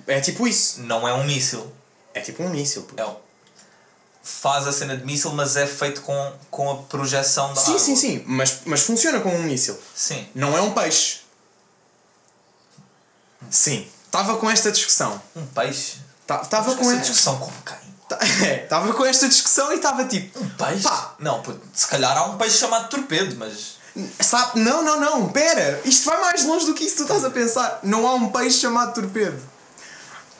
[0.06, 0.82] É tipo isso.
[0.84, 1.72] Não é um míssil.
[2.14, 2.84] É tipo um míssil.
[2.84, 3.02] pô.
[3.02, 3.16] É
[4.22, 7.80] Faz a cena de míssil, mas é feito com, com a projeção da Sim, água.
[7.80, 8.24] sim, sim.
[8.28, 9.76] Mas, mas funciona como um míssil.
[9.96, 10.30] Sim.
[10.36, 11.22] Não é um peixe.
[13.50, 13.90] Sim.
[14.12, 15.22] Estava com esta discussão.
[15.34, 15.96] Um peixe.
[16.30, 18.58] Estava com esta discussão com quem?
[18.64, 20.38] Estava com esta discussão e estava tipo.
[20.38, 20.84] Um peixe?
[20.84, 21.16] Pá.
[21.18, 21.42] Não,
[21.74, 23.78] se calhar há um peixe chamado torpedo, mas.
[24.20, 24.60] Sabe?
[24.60, 25.30] Não, não, não.
[25.30, 25.80] Pera.
[25.86, 27.80] Isto vai mais longe do que isso que tu estás a pensar.
[27.84, 29.40] Não há um peixe chamado torpedo.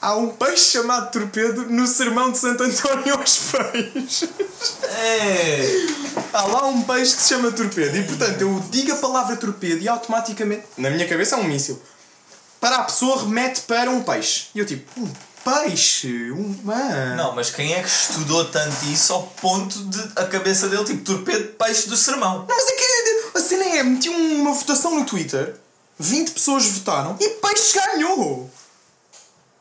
[0.02, 4.30] Há um peixe chamado torpedo no sermão de Santo António aos Peixes.
[4.84, 5.86] É.
[6.34, 7.96] Há lá um peixe que se chama torpedo.
[7.96, 11.82] E portanto eu digo a palavra torpedo e automaticamente, na minha cabeça é um míssil.
[12.62, 14.46] Para a pessoa remete para um peixe.
[14.54, 15.12] E eu tipo, um
[15.44, 16.32] peixe?
[16.32, 16.56] Um.
[16.70, 17.16] Ah.
[17.18, 21.04] Não, mas quem é que estudou tanto isso ao ponto de a cabeça dele, tipo,
[21.04, 22.46] torpedo peixe do sermão?
[22.48, 25.56] Não, mas é que a cena é, meti uma votação no Twitter,
[25.98, 28.48] 20 pessoas votaram e peixe ganhou!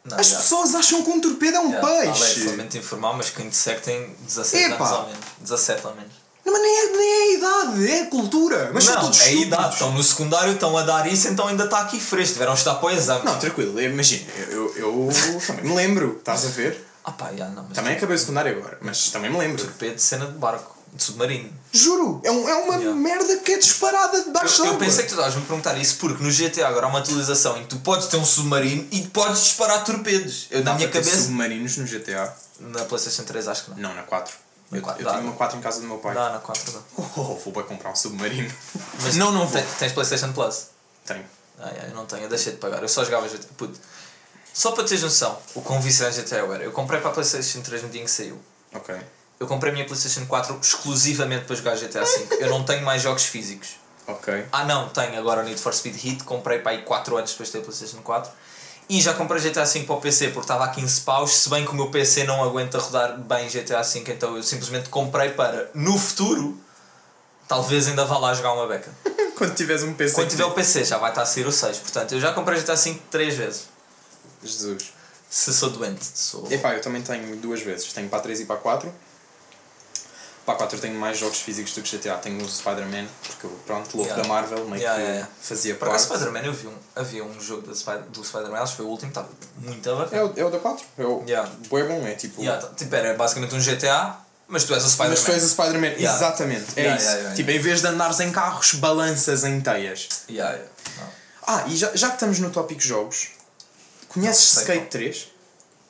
[0.04, 0.36] Não, As já.
[0.36, 2.48] pessoas acham que um torpedo é um Já, tá bem, peixe!
[2.48, 4.76] somente informar, mas quem te segue tem 17 Epá.
[4.76, 5.24] anos ao menos.
[5.40, 6.12] 17 ao menos.
[6.50, 8.70] Não, mas nem é, nem é a idade, é a cultura!
[8.74, 9.72] Mas não, é idade.
[9.74, 12.34] Estão no secundário, estão a dar isso, então ainda está aqui fresco.
[12.34, 13.24] Tiveram estar para o exame.
[13.24, 16.86] Não, tranquilo, imagina, eu, eu, eu também me lembro, estás a ver?
[17.04, 19.62] Ah pá, já, não, Também acabei o secundário agora, mas também me lembro.
[19.62, 21.48] torpedo, cena de barco, de submarino.
[21.72, 22.94] Juro, é, um- é uma Yeah.
[22.94, 25.96] merda que é disparada debaixo Eu, eu pensei que tu estavas a me perguntar isso
[25.98, 29.02] porque no GTA agora há uma atualização em que tu podes ter um submarino e
[29.02, 30.46] podes disparar torpedos.
[30.50, 31.22] Eu, na Dá minha cabeça.
[31.22, 32.34] submarinos no GTA?
[32.60, 33.76] Na PlayStation 3 acho que não.
[33.78, 34.34] Não, na 4.
[34.72, 35.10] Eu, eu dá.
[35.12, 36.14] tinha uma 4 em casa do meu pai.
[36.14, 36.78] Dá na 4 dá.
[37.16, 38.52] Oh, vou bem comprar um submarino.
[39.02, 39.60] Mas não, não vou.
[39.60, 40.66] te- Tens PlayStation Plus?
[41.04, 41.24] Tenho.
[41.58, 42.80] Ah, é, eu não tenho, eu deixei de pagar.
[42.82, 43.48] Eu só jogava GTA.
[43.56, 43.78] Puto.
[44.52, 46.64] Só para teres noção, o quão viciante GTA eu era.
[46.64, 48.40] Eu comprei para a PlayStation 3 no dia em que saiu.
[48.74, 48.94] Ok.
[49.38, 52.28] Eu comprei a minha PlayStation 4 exclusivamente para jogar GTA V.
[52.40, 53.76] Eu não tenho mais jogos físicos.
[54.06, 54.46] Ok.
[54.52, 56.24] Ah, não, tenho agora o Need for Speed Heat.
[56.24, 58.30] Comprei para aí 4 anos depois de ter a PlayStation 4.
[58.90, 61.30] E já comprei GTA V para o PC porque estava a 15 paus.
[61.30, 64.88] Se bem que o meu PC não aguenta rodar bem GTA V, então eu simplesmente
[64.88, 66.58] comprei para no futuro.
[67.46, 68.92] Talvez ainda vá lá jogar uma beca.
[69.38, 70.16] Quando tiveres um PC.
[70.16, 71.78] Quando tiver o PC já vai estar a sair o 6.
[71.78, 73.68] Portanto, eu já comprei GTA V 3 vezes.
[74.42, 74.92] Jesus.
[75.30, 76.50] Se sou doente, sou.
[76.50, 77.92] Epá, eu também tenho duas vezes.
[77.92, 78.92] Tenho para a 3 e para a 4.
[80.46, 82.14] Para a 4 eu tenho mais jogos físicos do que GTA.
[82.16, 84.22] Tenho o Spider-Man, porque eu, pronto, louco Yeah.
[84.22, 86.04] da Marvel, meio Yeah, que yeah, fazia acaso, parte.
[86.04, 88.88] Spider-Man, eu vi um, havia um jogo do, Spider- do Spider-Man, acho que foi o
[88.88, 90.16] último, estava muito bacana.
[90.16, 90.84] É o, é o da 4.
[90.98, 91.50] É o Yeah.
[91.68, 92.42] bué bom, é tipo.
[92.44, 94.16] Tá- tipo, era basicamente um GTA,
[94.48, 95.14] mas tu és o Spider-Man.
[95.14, 97.34] Mas tu és o Spider-Man, exatamente, é isso.
[97.36, 100.08] tipo, em vez de andares em carros, balanças em teias.
[100.28, 101.08] Não.
[101.46, 103.28] Ah, e já, já que estamos no tópico jogos,
[104.08, 105.28] conheces Skate 3?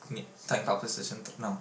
[0.07, 1.37] Conhe- Tenho para a PlayStation 3.
[1.39, 1.59] Não.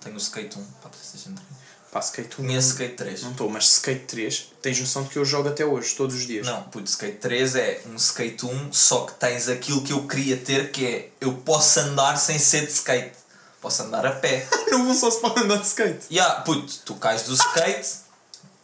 [0.00, 1.57] Tenho o Skate 1 para a PlayStation 3.
[1.98, 2.44] Pá, Skate 1.
[2.46, 3.22] Conheço Skate 3.
[3.24, 6.26] Não estou, mas Skate 3, tens noção de que eu jogo até hoje, todos os
[6.26, 6.46] dias.
[6.46, 10.36] Não, puto, Skate 3 é um Skate 1, só que tens aquilo que eu queria
[10.36, 13.16] ter, que é eu posso andar sem ser de skate.
[13.60, 14.46] Posso andar a pé.
[14.70, 16.06] Não vou só se pode andar de skate.
[16.10, 17.88] Yeah, puto, tu cais do skate,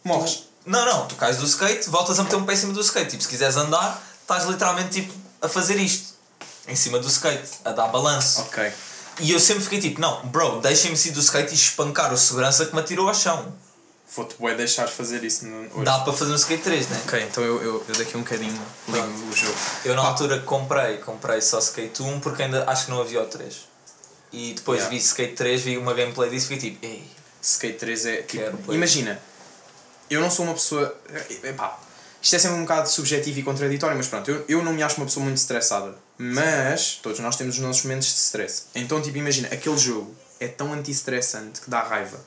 [0.03, 0.35] Morres.
[0.35, 2.79] Tu- Não, não, tu cais do skate, voltas a meter um pé em cima do
[2.81, 3.11] skate.
[3.11, 6.15] Tipo, se quiseres andar, estás literalmente tipo, a fazer isto.
[6.67, 8.41] Em cima do skate, a dar balanço.
[8.41, 8.71] Ok.
[9.19, 12.65] E eu sempre fiquei tipo, não, bro, deixem-me sair do skate e espancar o segurança
[12.65, 13.53] que me atirou ao chão.
[14.15, 15.83] Vou-te bué deixar fazer isso no, hoje.
[15.83, 17.01] Dá para fazer um skate 3, né?
[17.05, 19.55] Ok, então eu, eu, eu daqui a um bocadinho ligo o jogo.
[19.83, 23.01] Eu na Pá, altura que comprei, comprei só skate 1 porque ainda acho que não
[23.01, 23.55] havia o 3.
[24.31, 24.95] E depois Yeah.
[24.95, 27.09] vi skate 3, vi uma gameplay disso e fiquei tipo, ei,
[27.41, 28.73] Skate 3 é tipo.
[28.73, 29.19] Imagina,
[30.09, 30.95] eu não sou uma pessoa.
[31.43, 31.79] Epá,
[32.21, 34.97] isto é sempre um bocado subjetivo e contraditório, mas pronto, eu, eu não me acho
[34.97, 35.95] uma pessoa muito estressada.
[36.17, 38.63] Mas todos nós temos os nossos momentos de stress.
[38.73, 42.19] Então, tipo, imagina, aquele jogo é tão anti-estressante que dá raiva.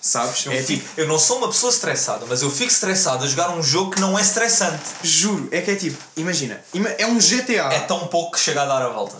[0.00, 0.46] Sabes?
[0.46, 3.26] eu, é fico- tipo, eu não sou uma pessoa estressada, mas eu fico estressado a
[3.26, 4.82] jogar um jogo que não é estressante.
[5.02, 7.72] juro, é que é tipo, imagina, ima- é um GTA.
[7.72, 9.16] É tão pouco que chega a dar a volta.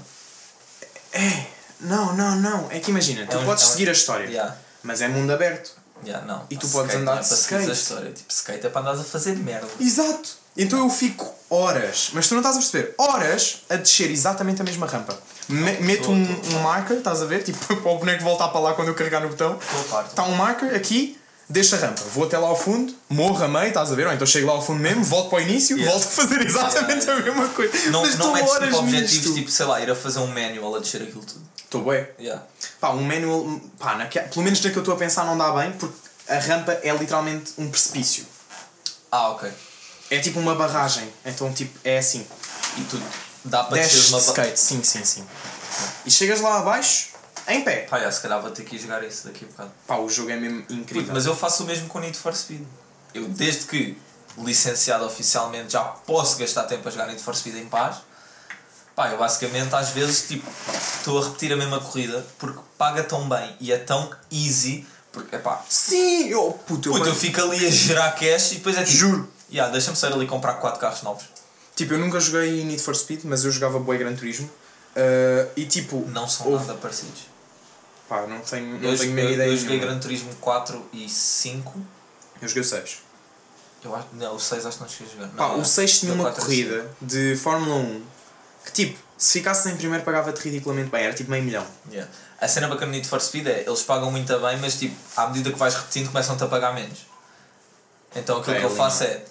[1.13, 1.47] É,
[1.81, 2.71] não, não, não.
[2.71, 4.57] É que imagina, tu É um- podes é um- seguir a história, Yeah.
[4.83, 5.73] mas é mundo aberto.
[6.05, 6.47] Yeah, não.
[6.51, 7.83] E tu Skate podes andar não é de para seguires a skate.
[7.83, 8.13] história.
[8.13, 9.69] Tipo, skate é para andares a fazer merda.
[9.81, 10.29] Exato!
[10.57, 14.65] Então eu fico horas, mas tu não estás a perceber, horas a descer exatamente a
[14.65, 15.19] mesma rampa.
[15.49, 16.23] Me- meto um,
[16.55, 17.43] um marker, estás a ver?
[17.43, 19.59] Tipo, para o boneco voltar para lá quando eu carregar no botão.
[20.09, 23.67] Está um marker aqui, deixo a rampa, vou até lá ao fundo, morro a meio,
[23.69, 24.07] estás a ver?
[24.07, 25.93] Ou então chego lá ao fundo mesmo, volto para o início, Yeah.
[25.93, 27.91] volto a fazer exatamente Yeah, a mesma coisa.
[27.91, 29.35] Não, mas não metes horas tipo objetivos, nisto.
[29.35, 31.43] tipo, sei lá, ir a fazer um manual a descer aquilo tudo.
[31.65, 32.07] Estou bem.
[32.21, 32.43] Yeah.
[32.81, 35.51] Pá, um manual, pá, naque- pelo menos na que eu estou a pensar não dá
[35.53, 35.97] bem, porque
[36.29, 38.25] a rampa é literalmente um precipício.
[39.11, 39.51] Ah, ok.
[40.11, 42.27] É tipo uma barragem, então tipo, é assim.
[42.79, 43.01] E tu
[43.45, 45.25] dá para descer de uma ba- skate, sim, sim, sim.
[46.05, 47.09] E chegas lá abaixo,
[47.49, 47.87] em pé.
[47.89, 49.71] Pá, já, se calhar vou ter que ir jogar isso daqui a bocado.
[49.87, 51.13] Pá, o jogo é mesmo incrível.
[51.15, 52.63] mas eu faço o mesmo com o Need for Speed.
[53.15, 53.97] Eu, desde que
[54.39, 57.97] licenciado oficialmente, já posso gastar tempo a jogar Need for Speed em paz.
[58.95, 60.49] Pá, eu basicamente às vezes tipo
[60.99, 64.87] estou a repetir a mesma corrida porque paga tão bem e é tão easy.
[65.11, 68.77] Porque, epá, Sim, eu, puto, eu, puto, eu fico ali a gerar cash e depois
[68.77, 68.97] é tipo.
[68.97, 69.34] Juro.
[69.53, 71.25] Yeah, deixa-me sair ali comprar 4 carros novos.
[71.77, 74.47] Tipo, eu nunca joguei Need for Speed, mas eu jogava Boy Gran Turismo.
[74.97, 77.23] Uh, e tipo, Não são houve- nada parecidos.
[78.09, 79.49] pá, não tenho, não Eu, tenho mesmo ideia.
[79.49, 79.91] eu joguei nenhuma.
[79.93, 81.75] Gran Turismo 4 e 5.
[82.41, 82.99] Eu joguei o 6.
[83.85, 85.29] Eu acho, não, o 6 acho que não cheguei a jogar.
[85.37, 88.03] Pá, Não, o 6 tinha uma 4 corrida de Fórmula 1
[88.65, 91.67] que tipo, se ficasses em primeiro pagava-te ridiculamente bem, era tipo meio milhão.
[91.91, 92.11] Yeah.
[92.41, 95.27] A cena bacana do Need for Speed é eles pagam muito bem, mas tipo, à
[95.27, 97.01] medida que vais repetindo começam-te a pagar menos.
[98.17, 99.11] Então aquilo É, que eu faço não.
[99.11, 99.25] é,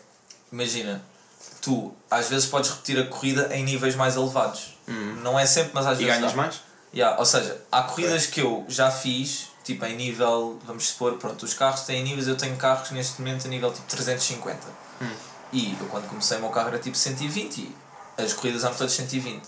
[0.53, 1.01] imagina,
[1.61, 4.77] tu às vezes podes repetir a corrida em níveis mais elevados.
[5.21, 5.99] Não é sempre, mas às.
[5.99, 6.19] E vezes.
[6.19, 6.37] ganhas dá.
[6.37, 6.61] mais?
[6.93, 11.43] Yeah, ou seja, há corridas que eu já fiz, tipo em nível, vamos supor, pronto,
[11.43, 14.59] os carros têm níveis, eu tenho carros neste momento a nível tipo 350.
[15.01, 15.09] Hum.
[15.51, 17.75] E eu quando comecei o meu carro era tipo 120 e
[18.21, 19.41] as corridas eram todas 120.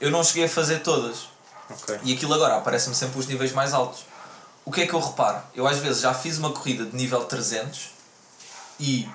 [0.00, 1.28] Eu não cheguei a fazer todas.
[1.68, 1.98] Ok.
[2.04, 4.04] E aquilo agora aparece-me sempre os níveis mais altos.
[4.64, 5.42] O que é que eu reparo?
[5.54, 7.90] Eu às vezes já fiz uma corrida de nível 300
[8.78, 9.08] e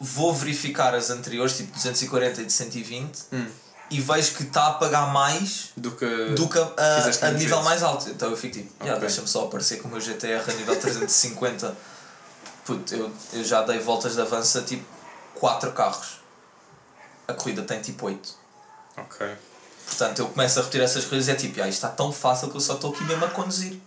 [0.00, 3.46] vou verificar as anteriores, tipo 240 e de 120, Hum.
[3.90, 6.06] e vejo que está a pagar mais Do que.
[6.34, 8.08] do que a, a, nível mais alto.
[8.08, 9.00] Então eu fico tipo, "Ya, Ok.
[9.00, 11.76] deixa-me só aparecer com o meu GTR a nível 350.
[12.64, 14.84] Puto, eu, eu já dei voltas de avanço a tipo
[15.34, 16.20] 4 carros.
[17.28, 18.34] A corrida tem tipo 8.
[18.96, 19.26] Ok.
[19.86, 22.48] Portanto, eu começo a repetir essas coisas e é tipo, ah, isto está tão fácil
[22.48, 23.80] que eu só estou aqui mesmo a conduzir.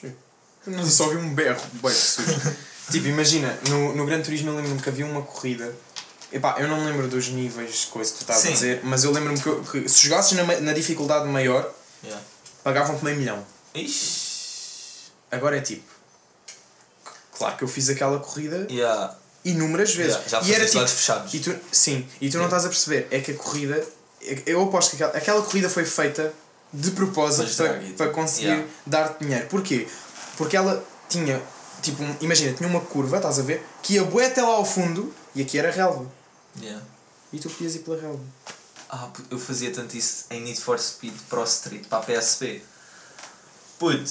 [0.00, 0.14] Sim.
[0.66, 2.56] Não, só ouvi um berro, bem sujo.
[2.90, 5.74] tipo, imagina, no, no Gran Turismo eu lembro-me que havia uma corrida.
[6.32, 8.52] Epá, eu não me lembro dos níveis, coisa que tu estás a Sim.
[8.52, 11.72] dizer, mas eu lembro-me que, eu- que se jogasses na, ma- na dificuldade maior,
[12.02, 12.22] Yeah.
[12.64, 13.46] pagavam-te meio milhão.
[13.74, 15.10] Ixi.
[15.30, 15.82] Agora é tipo.
[17.06, 19.16] c- Claro que eu fiz aquela corrida Yeah.
[19.44, 20.14] inúmeras vezes.
[20.16, 20.78] Yeah, já e era tipo.
[20.78, 21.32] olhos fechados.
[21.34, 23.82] E tu, sim, e tu não estás a perceber, é que a corrida.
[24.44, 26.32] Eu aposto que aquela, aquela corrida foi feita
[26.72, 28.66] de propósito Mas para, para conseguir Yeah.
[28.86, 29.46] dar dinheiro.
[29.46, 29.86] Porquê?
[30.36, 31.40] Porque ela tinha.
[31.86, 33.64] Tipo, imagina, tinha uma curva, estás a ver?
[33.80, 36.04] Que ia bué até lá ao fundo e aqui era relva.
[36.60, 36.84] Yeah.
[37.32, 38.24] E tu podias ir pela relva.
[38.90, 42.60] Ah, eu fazia tanto isso em Need for Speed Pro Street para a PSP.
[43.78, 44.02] Puto,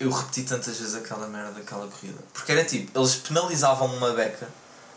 [0.00, 2.18] eu repeti tantas vezes aquela merda daquela corrida.
[2.32, 4.48] Porque era tipo, eles penalizavam uma beca,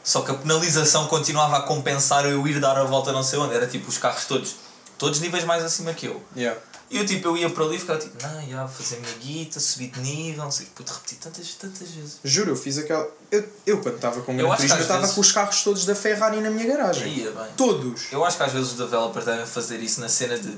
[0.02, 3.54] só que a penalização continuava a compensar eu ir dar a volta não sei onde.
[3.54, 4.56] Era tipo os carros todos,
[4.98, 6.24] todos níveis mais acima que eu.
[6.34, 6.58] Yeah.
[6.90, 9.14] E eu tipo, eu ia para ali e ficava tipo, não, já, fazer a minha
[9.20, 10.68] guita, subir de nível, não sei.
[10.74, 12.20] Puto, repeti tantas, tantas vezes.
[12.24, 13.10] Juro, eu fiz aquela.
[13.30, 15.64] Eu, eu quando estava com o Gran que Turismo, eu estava vezes- com os carros
[15.64, 17.08] todos da Ferrari na minha garagem.
[17.18, 17.48] Ia bem.
[17.58, 18.04] Todos.
[18.12, 20.56] Eu acho que às vezes os developers devem fazer isso na cena de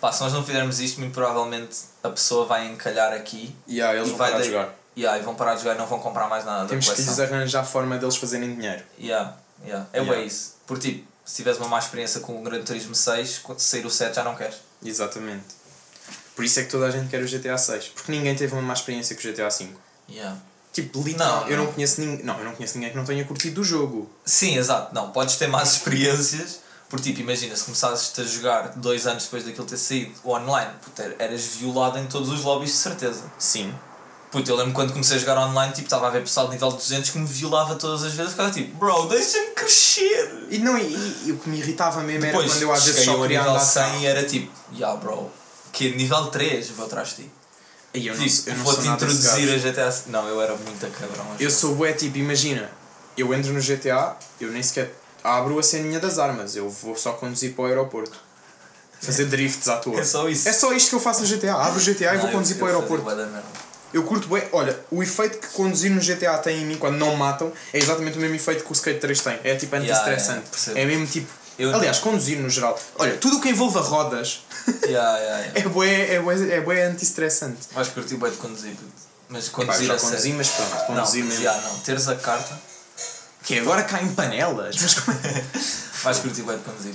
[0.00, 3.94] pá, se nós não fizermos isto, muito provavelmente a pessoa vai encalhar aqui E yeah,
[3.96, 4.74] eles e vão vai parar de jogar.
[4.96, 7.18] Yeah, e vão parar de jogar e não vão comprar mais nada Temos que lhes
[7.18, 8.82] arranjar a forma deles fazerem dinheiro.
[9.00, 9.86] Yeah, yeah.
[9.92, 10.14] É Yeah.
[10.18, 10.56] bem isso.
[10.66, 13.90] Porque tipo, se tiveres uma má experiência com o Gran Turismo 6, quando sair o
[13.90, 14.56] 7 já não queres.
[14.84, 15.44] Exatamente.
[16.36, 17.88] Por isso é que toda a gente quer o GTA 6.
[17.94, 19.80] Porque ninguém teve uma má experiência com o GTA 5.
[20.10, 20.36] Yeah.
[20.72, 21.72] Tipo, literal, Não, eu não não.
[21.72, 22.24] conheço ninguém.
[22.24, 24.10] Não, eu não conheço ninguém que não tenha curtido o jogo.
[24.24, 24.92] Sim, exato.
[24.94, 26.60] Não, podes ter más experiências.
[26.88, 31.16] Porque tipo, imagina, se começasses a jogar dois anos depois daquilo ter saído online, er-
[31.18, 33.22] eras violado em todos os lobbies de certeza.
[33.38, 33.72] Sim.
[34.34, 36.68] Puto, eu lembro quando comecei a jogar online, tipo, estava a ver pessoal de nível
[36.72, 40.46] 200 que me violava todas as vezes, ficava tipo, bro, deixa-me crescer.
[40.50, 40.82] E, não, e,
[41.26, 43.52] e o que me irritava mesmo era Depois, quando eu às vezes só queria nível
[43.52, 45.30] andar 100 e era tipo, yeah, bro,
[45.72, 47.30] que nível 3 vou atrás de ti.
[47.94, 50.02] E eu não, Tipo, eu não vou-te nada desse introduzir a GTA.
[50.08, 51.26] Não, eu era muito cabrão.
[51.38, 52.68] Eu sou bué, tipo, imagina,
[53.16, 54.92] eu entro no GTA, eu nem sequer
[55.22, 58.18] abro a ceninha das armas, eu vou só conduzir para o aeroporto.
[59.00, 60.00] Fazer drifts à toa.
[60.00, 60.48] É só isso.
[60.48, 61.54] É só isto que eu faço no GTA.
[61.54, 63.04] Abro o GTA e vou Não, conduzir eu- para o eu aeroporto.
[63.94, 67.14] Eu curto bem, olha, o efeito que conduzir no GTA tem em mim quando não
[67.16, 69.38] matam é exatamente o mesmo efeito que o Skate 3 tem.
[69.44, 70.42] É tipo anti-estressante.
[70.66, 71.30] yeah, é mesmo tipo.
[71.56, 72.76] Eu- Aliás, conduzir no geral.
[72.98, 74.40] Olha, tudo o que envolva rodas
[74.82, 75.52] Yeah, yeah, yeah.
[75.60, 77.68] é bué, é bué, é bué anti-estressante.
[77.72, 78.74] Vais curtir bué de conduzir.
[79.28, 81.44] Mas conduzir já a conduzi, mas pronto, Não, conduzi mas, mesmo.
[81.44, 82.58] yeah, não, teres a carta,
[83.44, 84.74] Que agora caem panelas.
[84.80, 85.44] Mas como é?
[86.02, 86.94] vais curtir bué de conduzir.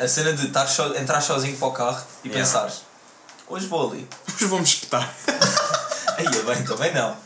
[0.00, 2.44] A cena de estar so, entrar sozinho para o carro e Yeah.
[2.44, 2.80] pensares,
[3.48, 4.08] hoje vou ali.
[4.34, 5.14] Hoje vou-me espetar.
[6.26, 7.16] É bem, também não.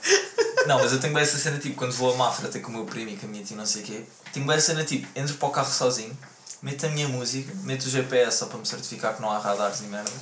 [0.66, 2.72] Não, mas eu tenho bem essa cena tipo, quando vou a Mafra ter com o
[2.72, 4.84] meu primo e com a minha tia não sei o quê, tenho bem essa cena
[4.84, 6.16] tipo, entro para o carro sozinho,
[6.62, 9.80] meto a minha música, meto o GPS só para me certificar que não há radares
[9.80, 10.14] e merdas,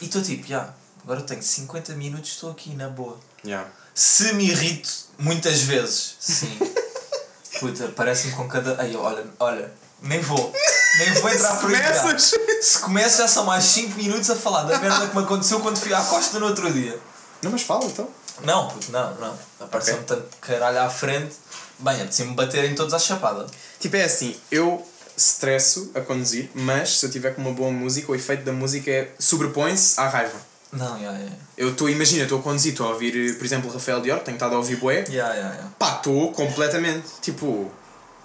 [0.00, 3.18] e estou tipo, já, agora tenho 50 minutos, estou aqui na boa.
[3.44, 3.68] Yeah.
[3.94, 6.58] Se me irrito muitas vezes, sim.
[7.58, 8.80] Puta, parece-me com cada.
[8.80, 10.52] Aí, olha, olha, nem vou.
[10.98, 11.82] Nem vou entrar por aí.
[11.82, 12.34] Começas!
[12.60, 15.78] Se começo já são mais 5 minutos a falar da merda que me aconteceu quando
[15.78, 16.98] fui à costa no outro dia.
[17.46, 18.08] Não, mas fala então.
[18.42, 19.38] Não, puto, não, não.
[19.60, 21.34] Apareceu-me tanto caralho à frente.
[21.78, 23.46] Bem, apetecia-me baterem todos à chapada.
[23.80, 28.10] Tipo, é assim, eu estresso a conduzir, mas se eu tiver com uma boa música,
[28.12, 30.38] o efeito da música é sobrepõe-se à raiva.
[30.72, 31.30] Não, ya, ya.
[31.56, 34.54] Eu estou, imagina, estou a conduzir, estou a ouvir, por exemplo, Rafael Dior, tenho estado
[34.54, 35.68] a ouvir bué, Ya, ya, ya.
[35.78, 37.70] pá, estou completamente, tipo,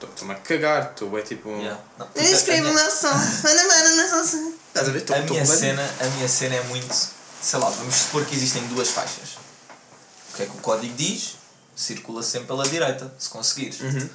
[0.01, 1.49] estou-me a cagar, estou é tipo...
[1.61, 1.77] Ya.
[1.97, 4.53] Não, escrevo a minha- uma som, manda, manda, manda, som.
[4.67, 4.97] Estás a ver?
[4.99, 7.20] Estou A estou minha, cena, a minha cena é muito.
[7.41, 9.37] Sei lá, vamos supor que existem duas faixas.
[10.31, 11.35] O que é que o código diz?
[11.75, 13.79] Circula sempre pela direita, se conseguires.
[13.81, 14.09] Uhum.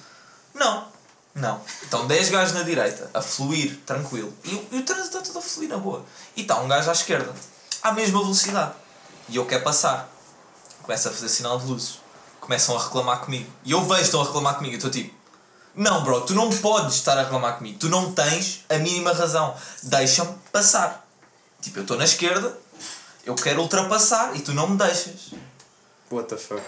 [0.55, 0.89] Não.
[1.35, 1.61] Não.
[1.83, 4.33] Estão 10 gajos na direita, a fluir, tranquilo.
[4.45, 6.05] E, o- e o trânsito está tudo a fluir na boa.
[6.35, 7.35] E está um gajo à esquerda,
[7.83, 8.73] à mesma velocidade.
[9.29, 10.09] E eu quero passar.
[10.83, 11.99] Começa a fazer sinal de luzes.
[12.41, 13.51] Começam a reclamar comigo.
[13.65, 14.75] E eu vejo estão a reclamar comigo.
[14.75, 15.15] Eu estou tipo,
[15.75, 17.79] não, bro, tu não podes estar a reclamar comigo.
[17.79, 19.55] Tu não tens a mínima razão.
[19.83, 21.05] Deixa-me passar.
[21.61, 22.57] Tipo, eu estou na esquerda,
[23.27, 25.33] eu quero ultrapassar e tu não me deixas.
[26.11, 26.63] What the fuck?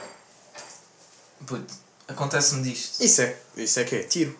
[1.46, 1.72] Puto,
[2.08, 3.00] acontece-me disto.
[3.02, 4.38] Isso é, isso é que é tiro.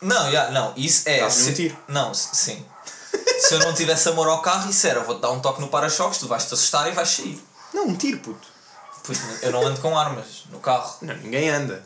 [0.00, 1.20] Não, já, não, isso é.
[1.20, 1.78] Dás-lhe um se- tiro.
[1.88, 2.64] Não, s- sim.
[3.40, 6.18] se eu não tivesse amor ao carro, isso era, vou-te dar um toque no para-choques,
[6.18, 7.42] tu vais-te assustar e vais sair.
[7.74, 8.48] Não, um tiro, puto.
[9.02, 10.96] Puto, eu não ando com armas no carro.
[11.02, 11.82] Não, ninguém anda.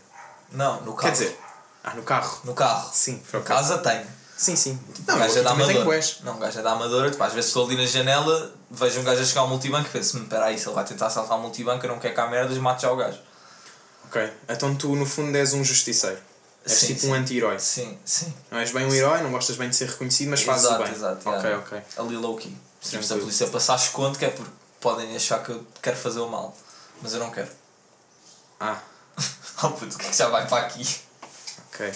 [0.52, 1.02] Não, no carro.
[1.02, 1.40] Quer dizer,
[1.82, 2.40] ah, no carro.
[2.44, 2.90] no carro.
[2.92, 3.68] Sim, foi No o caso.
[3.70, 4.06] casa tenho.
[4.36, 4.78] Sim, sim.
[5.06, 6.00] Não, o gajo é da Amadora.
[6.24, 7.10] Não, gajo é da Amadora.
[7.10, 9.90] Tipo, às vezes estou ali na janela, vejo um gajo a chegar ao multibanco e
[9.90, 12.58] penso, "Hum, peraí, se ele vai tentar assaltar o multibanco, eu não quero cá merdas,
[12.58, 13.18] mato já o gajo.
[14.06, 16.18] Ok, então tu no fundo és um justiceiro.
[16.66, 17.10] És Sim, tipo sim.
[17.10, 17.58] um anti-herói.
[17.58, 18.32] Sim, sim.
[18.50, 20.84] Não és bem um herói, não gostas bem de ser reconhecido, mas fazes exato, o
[20.84, 20.94] bem.
[20.94, 21.28] exato.
[21.28, 21.58] ok, yeah.
[21.58, 21.82] ok.
[21.98, 22.56] Ali low key.
[22.80, 26.28] Se a polícia passar, esconde que é porque podem achar que eu quero fazer o
[26.28, 26.56] mal.
[27.02, 27.48] mas eu não quero.
[28.58, 28.78] Ah,
[29.62, 30.86] Oh puto, o que é que já vai para aqui?
[31.72, 31.92] ok.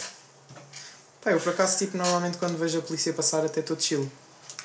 [1.28, 4.10] Pá, eu por acaso, tipo, normalmente quando vejo a polícia passar até estou chill.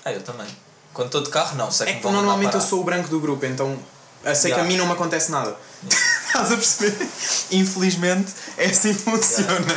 [0.06, 0.48] Ah, eu também.
[0.94, 3.20] Quando estou de carro, não, sei É que que normalmente eu sou o branco do
[3.20, 3.78] grupo, então
[4.24, 4.64] sei que Yeah.
[4.64, 5.58] a mim não me acontece nada.
[6.28, 7.08] Estás a perceber?
[7.52, 9.76] Infelizmente, é assim que funciona.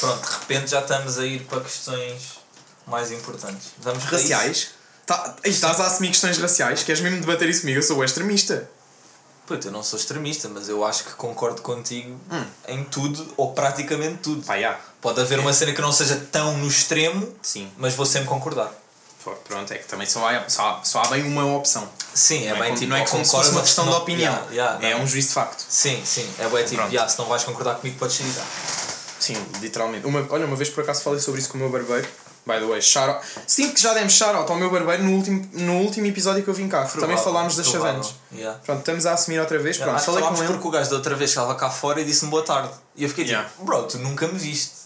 [0.00, 2.38] Pronto, de repente já estamos a ir para questões
[2.86, 3.68] mais importantes.
[3.78, 4.02] Vamos?
[4.04, 4.70] Raciais?
[5.06, 6.82] Tá, estás a assumir questões raciais?
[6.82, 7.78] Queres mesmo debater isso comigo?
[7.78, 8.68] Eu sou o extremista.
[9.52, 12.44] Puto, eu não sou extremista, mas eu acho que concordo contigo Hum.
[12.68, 14.42] em tudo, ou praticamente tudo.
[14.46, 14.78] Pá, já.
[15.00, 17.70] Pode haver uma cena que não seja tão no extremo, Sim.
[17.76, 18.72] mas vou sempre concordar.
[19.46, 21.86] Pronto, é que também só há, só há, só há bem uma opção.
[22.14, 22.90] Sim, é não é, bem como, tipo.
[22.90, 24.32] não é ou como se uma questão não- de opinião.
[24.50, 25.02] Yeah, yeah, é não.
[25.02, 25.64] um juízo de facto.
[25.68, 28.32] Sim, sim, é bem tipo, yeah, se não vais concordar comigo, podes sair.
[29.20, 30.04] Sim, literalmente.
[30.06, 32.08] Uma, olha, uma vez por acaso falei sobre isso com o meu barbeiro.
[32.44, 33.24] By the way, shout out.
[33.46, 36.50] Sinto que já demos shout out ao meu barbeiro no último, no último episódio que
[36.50, 36.84] eu vim cá.
[36.86, 38.02] Também falámos das provável.
[38.02, 38.16] chavantes.
[38.34, 38.58] Yeah.
[38.64, 39.76] Pronto, estamos a assumir outra vez.
[39.78, 40.52] Pronto, Acho que falei com ele.
[40.52, 42.72] porque o gajo da outra vez estava cá fora e disse-me boa tarde.
[42.96, 43.54] E eu fiquei tipo, Yeah.
[43.60, 44.82] bro, tu nunca me viste.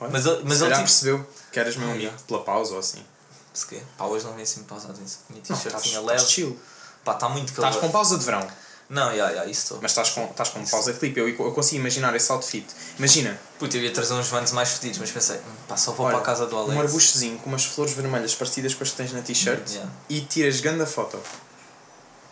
[0.00, 2.18] Olha, Mas ele- mas se ele calhar tipo- percebeu que eras meu amigo yeah.
[2.26, 3.04] pela pausa ou assim.
[3.52, 3.82] Se quê?
[3.96, 5.04] Pá, hoje não vem assim pausado Não,
[5.40, 6.30] t-shirt estás, tinha estás leve.
[6.30, 6.58] chill.
[7.04, 7.68] Pá, está muito calor.
[7.68, 8.46] Estás com pausa de verão,
[8.90, 9.78] Não, já, já, isso estou.
[9.82, 11.20] mas estás com, estás com pausa de clipe.
[11.20, 12.66] Eu, eu consigo imaginar esse outfit.
[12.98, 16.06] Imagina, Puta, eu ia trazer uns vans mais fedidos, mas pensei, hum, pá, só vou
[16.06, 16.74] olha, para a casa do Alex.
[16.74, 19.90] um arbustozinho com umas flores vermelhas parecidas com as que tens na t-shirt Yeah.
[20.08, 21.18] e tiras grande foto.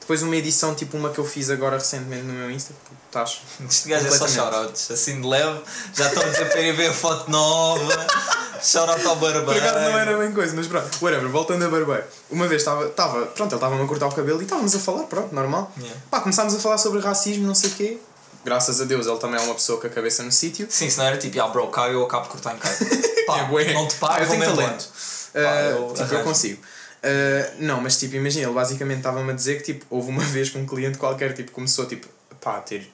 [0.06, 2.72] Depois uma edição tipo uma que eu fiz agora recentemente no meu Insta.
[3.06, 3.40] Estás.
[3.68, 5.60] Este gajo é só shoutouts, assim de leve,
[5.92, 8.06] já estão a ver a foto nova,
[8.62, 9.66] shoutout ao Por barbeiro.
[9.66, 12.04] acaso não era bem coisa, mas pronto, whatever, voltando a barbeiro.
[12.30, 15.02] Uma vez estava, estava pronto, ele estava-me a cortar o cabelo e estávamos a falar,
[15.04, 15.72] pronto, normal.
[15.76, 16.00] Yeah.
[16.08, 17.98] Pá, começámos a falar sobre racismo, não sei o quê.
[18.44, 20.68] Graças a Deus ele também é uma pessoa com a cabeça no sítio.
[20.70, 22.84] Sim, se não era tipo, ah bro, caio eu acabo de cortar em casa.
[23.26, 24.84] Pá, É não te Pá, pago, eu tenho talento.
[24.84, 26.62] Pá, Uh, eu tipo, eu consigo.
[27.02, 30.50] Uh, não, mas tipo, imagina, ele basicamente estava-me a dizer que tipo, houve uma vez
[30.50, 32.06] que um cliente qualquer tipo, começou tipo,
[32.40, 32.90] pá, a ter.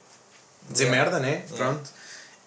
[0.69, 1.03] dizer Yeah.
[1.03, 1.43] merda, né?
[1.55, 1.89] Pronto.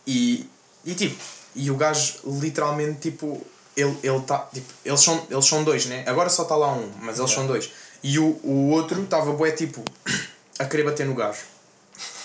[0.06, 0.48] E,
[0.84, 1.16] e tipo,
[1.54, 3.44] e o gajo literalmente tipo,
[3.76, 6.04] ele, ele tá, tipo, eles são, eles são dois, né?
[6.06, 7.34] Agora só está lá um, mas eles Yeah.
[7.34, 7.70] são dois.
[8.02, 9.82] E o, o outro estava bué tipo,
[10.58, 11.40] a querer bater no gajo.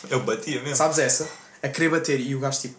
[0.09, 0.75] Eu batia mesmo.
[0.75, 1.27] Sabes essa?
[1.63, 2.75] A querer bater e o gajo tipo,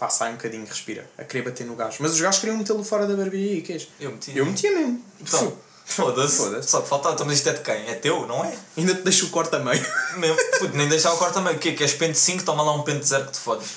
[0.00, 1.04] pá, sai um bocadinho, respira.
[1.18, 1.98] A querer bater no gajo.
[2.00, 3.86] Mas os gajos queriam metê-lo fora da barbearia e queijo.
[4.00, 4.34] Eu metia.
[4.34, 5.04] Eu metia mesmo.
[5.20, 5.52] Então,
[5.84, 6.36] foda-se.
[6.38, 6.70] Foda-se.
[6.70, 7.86] Só te faltava, então, mas isto é de quem?
[7.86, 8.56] É teu, não é?
[8.78, 9.84] Ainda te deixo o corte a meio.
[10.16, 10.36] Mesmo.
[10.58, 11.54] Puto, nem deixar o corte também.
[11.54, 11.72] O quê?
[11.72, 12.42] Queres pente 5?
[12.44, 13.68] Toma lá um pente 0 que te fodes.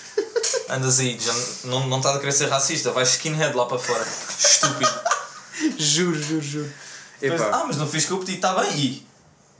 [0.69, 1.33] Andas aí, já
[1.65, 4.07] não, não estás a querer ser racista, vais skinhead lá para fora.
[4.39, 4.91] Estúpido.
[5.77, 6.73] juro, juro, juro.
[7.19, 8.71] Depois, ah, mas não fiz o que eu pedi, está bem.
[8.77, 9.07] E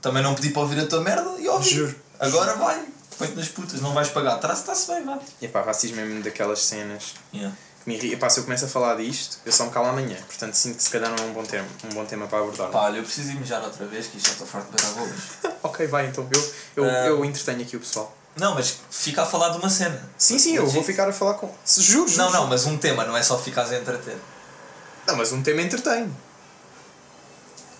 [0.00, 1.70] também não pedi para ouvir a tua merda e ouvi.
[1.70, 1.94] Juro.
[2.18, 2.93] Agora vai.
[3.18, 4.36] Põe-te nas putas, não vais pagar.
[4.38, 5.18] Traz, está-se bem, vá.
[5.40, 7.56] epá, racismo é mesmo daquelas cenas Yeah.
[7.82, 8.16] que me irritam.
[8.18, 10.16] Epá, se eu começo a falar disto, eu só me calo amanhã.
[10.26, 12.70] Portanto, sinto que se calhar não é um bom tema, um bom tema para abordar.
[12.70, 15.14] Pá, olha, eu preciso ir mijar outra vez, que isto já estou farto de bolas.
[15.62, 16.28] ok, vai então.
[16.76, 17.06] Eu, eu, Ah.
[17.06, 18.16] eu entretenho aqui o pessoal.
[18.36, 20.02] Não, mas fica a falar de uma cena.
[20.18, 21.54] Sim, sim, eu vou ficar a falar com.
[21.64, 22.24] Se- Juro, juro.
[22.24, 24.16] Não, não, mas um tema, não é só ficares a entreter.
[25.06, 26.12] Não, mas um tema entretém.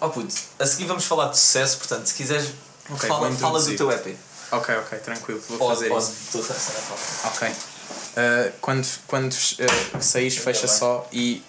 [0.00, 2.50] Oh puto, a seguir vamos falar de sucesso, portanto, se quiseres,
[2.90, 4.16] Ok, fala, fala do teu EP.
[4.52, 5.42] Ok, ok, tranquilo.
[5.48, 6.10] Vou Ou, fazer ou isso.
[6.10, 7.34] do teu sucesso, não é?
[7.34, 7.48] Ok.
[7.48, 11.42] Uh, quando quando uh, saís, fecha só e.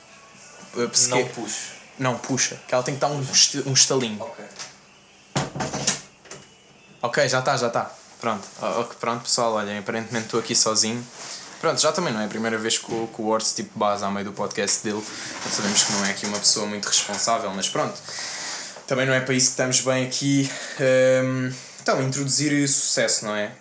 [0.73, 1.58] Uh, Não puxo.
[1.99, 2.60] não, puxa.
[2.67, 3.25] Que ela tem que dar um,
[3.67, 4.21] um estalinho.
[4.21, 4.45] Ok.
[7.01, 7.91] Ok, já está, já está.
[8.19, 8.47] Pronto.
[8.62, 11.05] Oh, ok, pronto, pessoal, olhem, aparentemente estou aqui sozinho.
[11.62, 14.12] Pronto, já também não é a primeira vez que o, que o tipo base ao
[14.12, 15.03] meio do podcast dele.
[15.39, 17.95] Então sabemos que não é aqui uma pessoa muito responsável, mas pronto.
[18.88, 20.49] Também não é para isso que estamos bem aqui.
[21.23, 21.51] Hum,
[21.86, 23.52] então, introduzir sucesso, não é?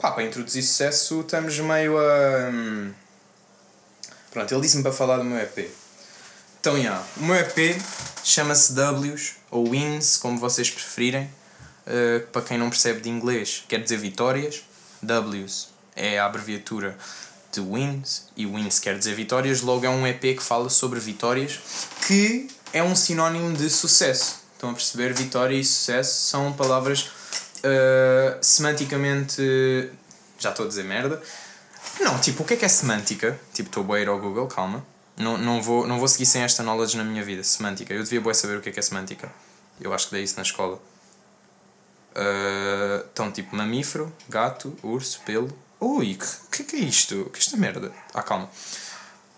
[0.00, 2.50] Pá, para introduzir sucesso estamos meio a.
[2.52, 2.92] hum,
[4.32, 5.70] Pronto, ele disse-me para falar do meu EP.
[6.60, 7.80] Então, já, o meu EP
[8.24, 11.30] chama-se Ws, ou Wins, como vocês preferirem.
[11.86, 14.64] Uh, para quem não percebe de inglês, quer dizer vitórias.
[15.00, 16.98] Ws é a abreviatura
[17.52, 19.60] de Wins, e Wins quer dizer vitórias.
[19.60, 21.60] Logo é um EP que fala sobre vitórias,
[22.08, 24.40] que é um sinónimo de sucesso.
[24.54, 25.14] Estão a perceber?
[25.14, 27.08] Vitória e sucesso são palavras
[27.64, 29.90] uh, semanticamente.
[30.38, 31.20] Já estou a dizer merda.
[32.00, 33.38] Não, tipo, o que é que é semântica?
[33.52, 34.84] Tipo, estou a ir ao Google, calma.
[35.16, 37.42] Não, não, vou, não vou seguir sem esta knowledge na minha vida.
[37.42, 37.92] Semântica.
[37.92, 39.30] Eu devia bué saber o que é que é semântica.
[39.80, 40.76] Eu acho que dei isso na escola.
[42.14, 45.56] Uh, então, tipo, mamífero, gato, urso, pelo.
[45.80, 47.22] Ui, que, que que é isto?
[47.22, 47.92] O que é esta merda?
[48.12, 48.48] Ah, calma.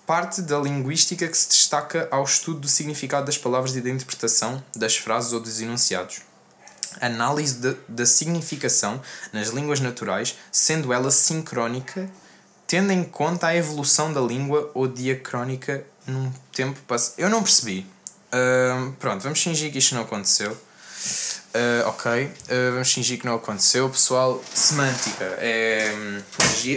[0.07, 4.63] Parte da linguística que se destaca ao estudo do significado das palavras e da interpretação
[4.75, 6.23] das frases ou dos enunciados.
[7.01, 7.75] Análise da,
[8.07, 9.01] significação
[9.33, 12.11] nas línguas naturais, sendo ela sincrónica,
[12.67, 17.15] tendo em conta a evolução da língua ou diacrónica num tempo passado.
[17.19, 17.87] Eu não percebi.
[18.33, 20.57] Ahm, pronto, vamos fingir que isto não aconteceu.
[21.53, 24.43] Ah, ok, Ah, vamos fingir que não aconteceu, pessoal.
[24.55, 25.93] Semântica é.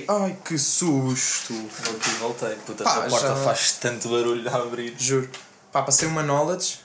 [0.07, 1.53] Ai que susto!
[1.53, 2.55] Voltei, voltei.
[2.65, 4.95] Puta, Pá, a porta já- faz tanto barulho a abrir.
[4.97, 5.29] Juro.
[5.71, 6.79] Pá, passei uma knowledge,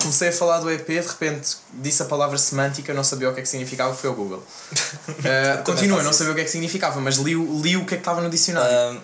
[0.00, 3.40] comecei a falar do EP, de repente disse a palavra semântica, não sabia o que
[3.40, 4.42] é que significava, foi ao Google.
[5.24, 7.94] Ah, continua, não sabia o que é que significava, mas li, o- li o que
[7.94, 8.90] é que estava no dicionário.
[8.90, 9.00] Ahm,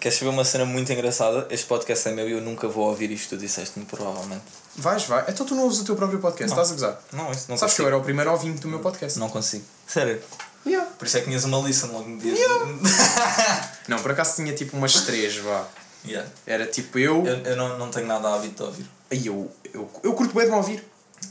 [0.00, 1.46] queres saber uma cena muito engraçada?
[1.50, 4.42] Este podcast é meu e eu nunca vou ouvir isto, tu disseste-me provavelmente.
[4.76, 5.24] Vais, vai.
[5.28, 7.00] Então tu não ouves o teu próprio podcast, estás a gozar.
[7.12, 7.86] Não, isso não Sabes que eu consigo.
[7.88, 9.18] era o primeiro ouvinte do meu podcast.
[9.18, 9.64] Não consigo.
[9.86, 10.20] Sério.
[10.66, 10.90] Yeah.
[10.98, 12.34] Por isso é que tinhas uma lista logo no dia.
[13.88, 15.64] Não, por acaso tinha tipo umas três, vá.
[16.06, 16.28] Yeah.
[16.46, 17.24] Era tipo eu.
[17.26, 18.86] Eu, eu não, não tenho nada a hábito de ouvir.
[19.10, 20.84] Aí eu, eu, eu curto bem de me ouvir.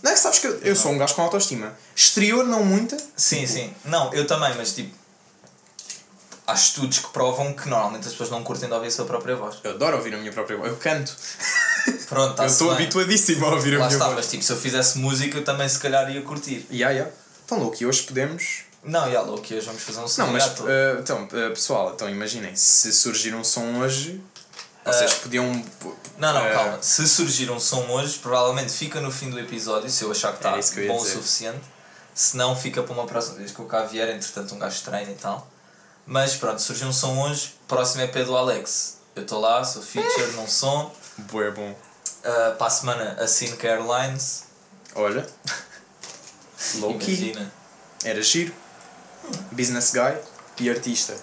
[0.04, 1.74] Não é que sabes que eu, eu sou um gajo com autoestima.
[1.96, 2.98] Exterior, não muita.
[3.16, 3.74] Sim, sim.
[3.86, 4.98] Não, eu também, mas tipo.
[6.46, 9.36] Há estudos que provam que normalmente as pessoas não curtem de ouvir a sua própria
[9.36, 9.58] voz.
[9.64, 10.72] Eu adoro ouvir a minha própria voz.
[10.72, 11.16] Eu canto.
[12.08, 14.16] Pronto, está eu estou habituadíssimo a ouvir a Lá minha está, voz.
[14.18, 16.66] mas tipo, se eu fizesse música eu também se calhar ia curtir.
[16.72, 17.08] Ya, ya.
[17.46, 18.62] Então, louco, e hoje podemos.
[18.84, 20.44] Não, já louco, hoje vamos fazer um som Não, mas.
[20.46, 24.20] eh, então, eh, pessoal, então imaginem, se surgir um som hoje,
[24.86, 25.46] vocês podiam.
[26.18, 26.82] Não, não, eh, calma.
[26.82, 30.38] Se surgir um som hoje, provavelmente fica no fim do episódio, se eu achar que
[30.38, 31.62] está que bom o suficiente.
[32.14, 35.12] Se não, fica para uma próxima vez que eu cá vier, entretanto um gajo treina
[35.12, 35.48] e tal.
[36.06, 38.98] Mas pronto, surgiu um som hoje, próximo EP do Alex.
[39.16, 40.94] Eu estou lá, sou feature num som.
[41.18, 41.70] Bué bom.
[41.72, 44.46] Uh, para a semana, a Cinca Airlines.
[44.96, 45.28] Olha.
[46.76, 47.14] Low key.
[47.14, 47.52] Imagina.
[48.04, 48.54] Era giro.
[49.52, 50.18] Business guy
[50.60, 51.16] e artista.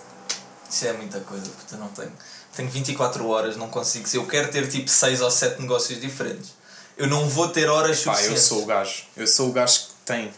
[0.68, 2.12] Isso é muita coisa, porque eu não tenho.
[2.56, 4.08] Tenho 24 horas, não consigo.
[4.08, 6.52] Se eu quero ter tipo 6 ou 7 negócios diferentes,
[6.96, 8.42] eu não vou ter horas Pá, eu suficientes.
[8.44, 9.04] sou o gajo.
[9.16, 10.32] Eu sou o gajo que tem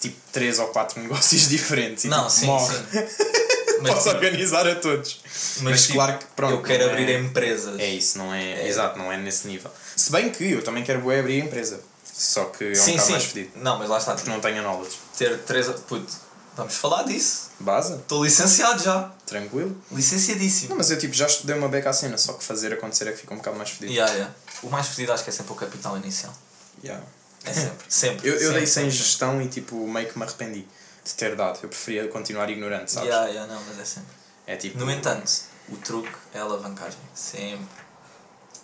[0.00, 2.76] tipo 3 ou 4 negócios diferentes e Não, tipo, sim, morre.
[2.76, 2.98] sim.
[3.82, 5.20] Mas, Posso tipo, organizar a todos.
[5.62, 6.52] Mas, tipo, claro que pronto.
[6.52, 7.18] eu quero abrir é...
[7.18, 7.80] empresas.
[7.80, 8.68] É isso, não é, É.
[8.68, 9.70] Exato, não é nesse nível.
[9.96, 11.80] Se bem que eu também quero abrir a empresa.
[12.04, 13.12] Só que é um sim, bocado sim.
[13.12, 13.52] mais fedido.
[13.56, 14.14] Não, mas lá está.
[14.14, 14.98] Porque não tenho knowledge.
[15.16, 15.66] Ter três.
[15.88, 16.12] Puto,
[16.60, 17.50] vamos falar disso.
[17.60, 17.94] Base?
[17.94, 19.10] Estou licenciado já.
[19.26, 19.76] Tranquilo.
[19.90, 20.70] Licenciadíssimo.
[20.70, 23.12] Não, mas eu tipo já estudei uma beca à cena, só que fazer acontecer é
[23.12, 23.92] que fica um bocado mais fedido.
[23.92, 24.34] Yeah, yeah.
[24.62, 26.32] O mais fedido acho que é sempre o capital inicial.
[26.84, 27.04] Yeah.
[27.44, 27.84] É sempre.
[27.88, 28.28] Sempre.
[28.28, 28.90] Eu, eu sempre, dei sem sempre.
[28.96, 30.66] gestão e tipo meio que me arrependi
[31.04, 31.58] de ter dado.
[31.62, 33.08] Eu preferia continuar ignorante, sabes?
[33.08, 34.10] Yeah, yeah, não, mas é sempre.
[34.46, 34.78] É tipo.
[34.78, 35.30] No entanto,
[35.70, 36.98] o truque é a alavancagem.
[37.14, 37.66] Sempre.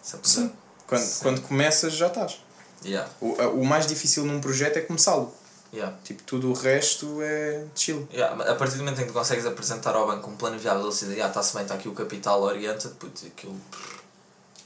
[0.02, 0.34] Se eu puder.
[0.34, 0.52] Sim.
[0.86, 1.22] Quando, Sim.
[1.22, 2.40] quando começas já estás.
[2.84, 5.34] Yeah, O, o mais difícil num projeto é começá-lo.
[5.76, 5.96] Yeah.
[6.02, 8.08] Tipo, tudo o resto é chill.
[8.12, 10.90] Yeah, a partir do momento em que consegues apresentar ao banco um plano viável, ele
[10.90, 13.60] diz, ah, está-se bem, está aqui o capital orienta putz, aquilo,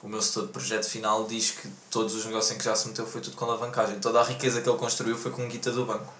[0.03, 2.89] o meu setor de projeto final diz que todos os negócios em que já se
[2.89, 3.99] meteu foi tudo com alavancagem.
[3.99, 6.13] Toda a riqueza que ele construiu foi com guita do banco.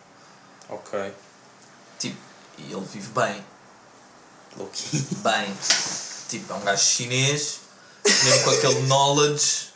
[0.69, 1.13] Ok.
[1.99, 2.19] Tipo,
[2.59, 3.45] e ele vive bem,
[4.57, 5.07] Loki.
[5.23, 5.57] bem.
[6.29, 7.61] Tipo, é um gajo chinês,
[8.05, 9.70] mesmo com aquele knowledge.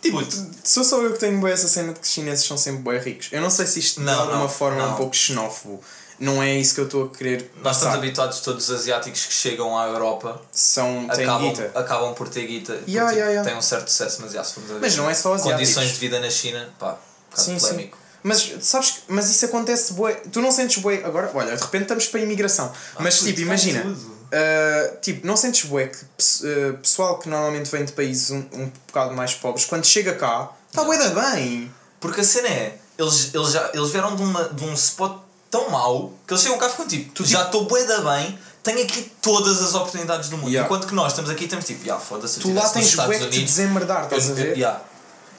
[0.00, 0.18] Tipo,
[0.64, 3.00] sou só eu que tenho boa essa cena de que os chineses são sempre bem
[3.00, 3.28] ricos.
[3.32, 4.96] Eu não sei se isto Não, de alguma não, forma é um não.
[4.96, 5.80] pouco xenófobo.
[6.18, 7.94] Não é isso que eu estou a querer Nós estamos passar.
[7.94, 11.72] habituados, todos os asiáticos que chegam à Europa São, acabam, guita.
[11.74, 13.48] acabam por ter guita, Yeah, yeah, yeah.
[13.50, 15.52] têm um certo sucesso, mas já, se formos a ver Mas não é só asiáticos.
[15.74, 17.66] condições de vida na China, pá, um bocado Sim, sim.
[17.66, 17.98] polémico.
[18.22, 20.12] Mas sabes que mas isso acontece bué.
[20.30, 21.02] Tu não sentes bué.
[21.04, 22.72] Agora, olha, de repente estamos para a imigração.
[23.00, 23.82] mas puto, tipo, imagina.
[23.82, 24.16] tudo.
[24.32, 28.72] Uh, tipo, não sentes bué que uh, pessoal que normalmente vem de países um, um
[28.86, 31.70] bocado mais pobres, quando chega cá, está bué da bem.
[32.00, 35.18] Porque a cena é, eles, eles, já, eles vieram de, uma, de um spot
[35.50, 38.36] tão mau que eles chegam cá e ficam tipo, tu já estou bué da bem,
[38.62, 40.48] tenho aqui todas as oportunidades do mundo.
[40.50, 40.66] Yeah.
[40.66, 43.28] Enquanto que nós estamos aqui e estamos tipo, yeah, foda-se, Tu lá tens bué que
[43.28, 44.56] te desemmerdar, estás a ver?
[44.56, 44.80] yeah.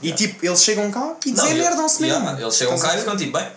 [0.01, 2.23] E tipo, eles chegam cá e Não, desemmerdam-se eu- mesmo.
[2.25, 3.47] yeah, Eles chegam cá e ficam tipo, bem,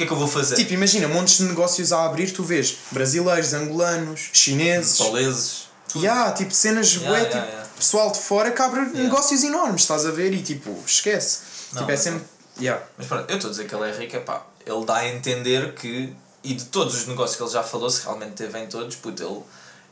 [0.00, 0.56] que é que eu vou fazer?
[0.56, 4.96] Tipo, imagina, montes de negócios a abrir, tu vês brasileiros, angolanos, chineses.
[4.96, 5.68] Soleses.
[5.88, 6.02] tudo.
[6.04, 7.68] Yeah, tipo, cenas Yeah, bué, yeah, tipo, yeah.
[7.76, 10.32] pessoal de fora que abre negócios enormes, estás a ver?
[10.32, 11.40] E tipo, esquece.
[11.72, 12.22] Não, tipo, é sempre.
[12.58, 12.82] Yeah.
[12.96, 15.08] Mas pronto, eu estou a dizer que ele é rico, é pá, ele dá a
[15.08, 18.66] entender que, e de todos os negócios que ele já falou, se realmente teve em
[18.68, 19.40] todos, puto, ele,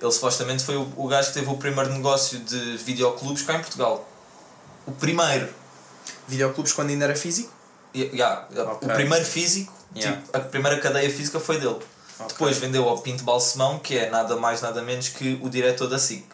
[0.00, 3.60] ele supostamente foi o, o gajo que teve o primeiro negócio de videoclubes cá em
[3.60, 4.08] Portugal.
[4.86, 5.48] O primeiro.
[6.26, 7.52] Videoclubes quando ainda era físico.
[7.92, 8.88] E- yeah, Ok.
[8.88, 10.20] O primeiro físico, Yeah.
[10.20, 11.78] tipo, a primeira cadeia física foi dele.
[12.28, 15.98] Depois vendeu ao Pinto Balsemão, que é nada mais nada menos que o diretor da
[15.98, 16.26] SIC.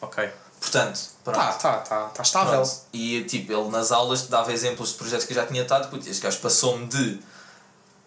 [0.00, 0.28] Ok.
[0.60, 1.36] Portanto, pronto.
[1.36, 2.60] Tá, tá, tá, tá estável.
[2.60, 2.80] Pronto.
[2.92, 6.08] E tipo, ele nas aulas dava exemplos de projetos que eu já tinha estado, puto,
[6.08, 7.20] este gajo passou-me de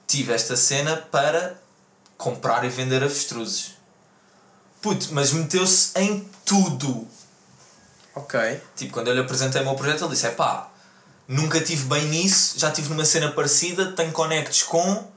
[0.07, 1.57] tive esta cena para
[2.17, 3.73] comprar e vender avestruzes.
[4.81, 7.07] Puto, mas meteu-se em tudo.
[8.13, 8.61] Ok.
[8.75, 10.69] Tipo, quando eu lhe apresentei o meu projeto, ele disse: é pá,
[11.27, 15.07] nunca tive bem nisso, já tive numa cena parecida, tenho conectos com,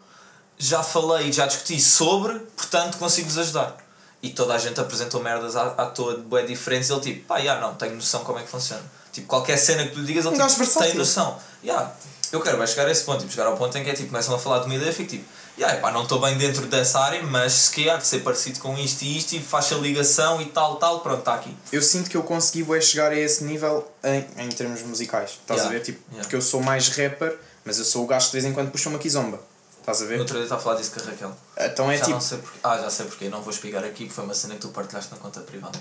[0.56, 3.76] já falei, já discuti sobre, portanto consigo-vos ajudar.
[4.20, 7.40] E toda a gente apresentou merdas à, à toa de bué diferentes, ele tipo, pá,
[7.40, 8.82] já não, tenho noção como é que funciona.
[9.12, 11.38] Tipo, qualquer cena que tu lhe digas, ele Um tipo, tem noção.
[11.62, 11.92] Yeah.
[12.30, 14.08] Eu quero, vai chegar a esse ponto, tipo, chegar ao ponto em que é tipo,
[14.08, 15.24] começam a falar de uma ideia e fico tipo,
[15.58, 18.76] yeah, pá, não estou bem dentro dessa área, mas se há de ser parecido com
[18.78, 21.54] isto e isto e faz a ligação e tal, tal, pronto, está aqui.
[21.72, 25.30] Eu sinto que eu consegui bué, chegar a esse nível em, em termos musicais.
[25.32, 25.84] Estás Yeah, a ver?
[25.84, 26.22] Tipo, yeah.
[26.22, 28.70] porque eu sou mais rapper, mas eu sou o gajo que de vez em quando
[28.70, 29.40] puxa uma kizomba.
[29.80, 30.20] Estás a No ver?
[30.20, 31.36] outro dia estava a falar disso com a Raquel.
[31.58, 32.14] Então é já tipo.
[32.14, 32.38] não sei.
[32.62, 35.10] Ah, já sei porquê, não vou explicar aqui, porque foi uma cena que tu partilhaste
[35.12, 35.78] na conta privada.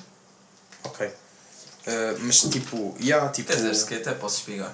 [0.84, 1.06] Ok.
[1.08, 1.12] Uh,
[2.22, 3.48] mas tipo, yeah, tipo.
[3.50, 4.74] Quer dizer, se que até posso explicar.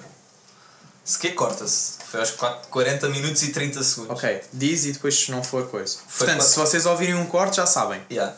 [1.04, 1.98] Se que corta-se.
[2.14, 4.16] Foi aos 4, 40 minutos e 30 segundos.
[4.16, 5.98] Ok, diz e depois se não for coisa.
[6.06, 8.00] Foi Portanto, se vocês ouvirem um corte, já sabem.
[8.08, 8.36] Yeah.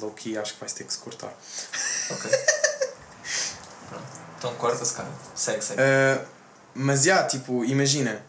[0.00, 1.32] Low key, acho que vai ter que se cortar.
[2.08, 2.30] Ok.
[3.88, 4.04] Pronto.
[4.38, 5.08] Então corta-se, cara.
[5.34, 5.82] Segue, segue.
[5.82, 6.24] Uh,
[6.72, 8.24] mas já, tipo, imagina.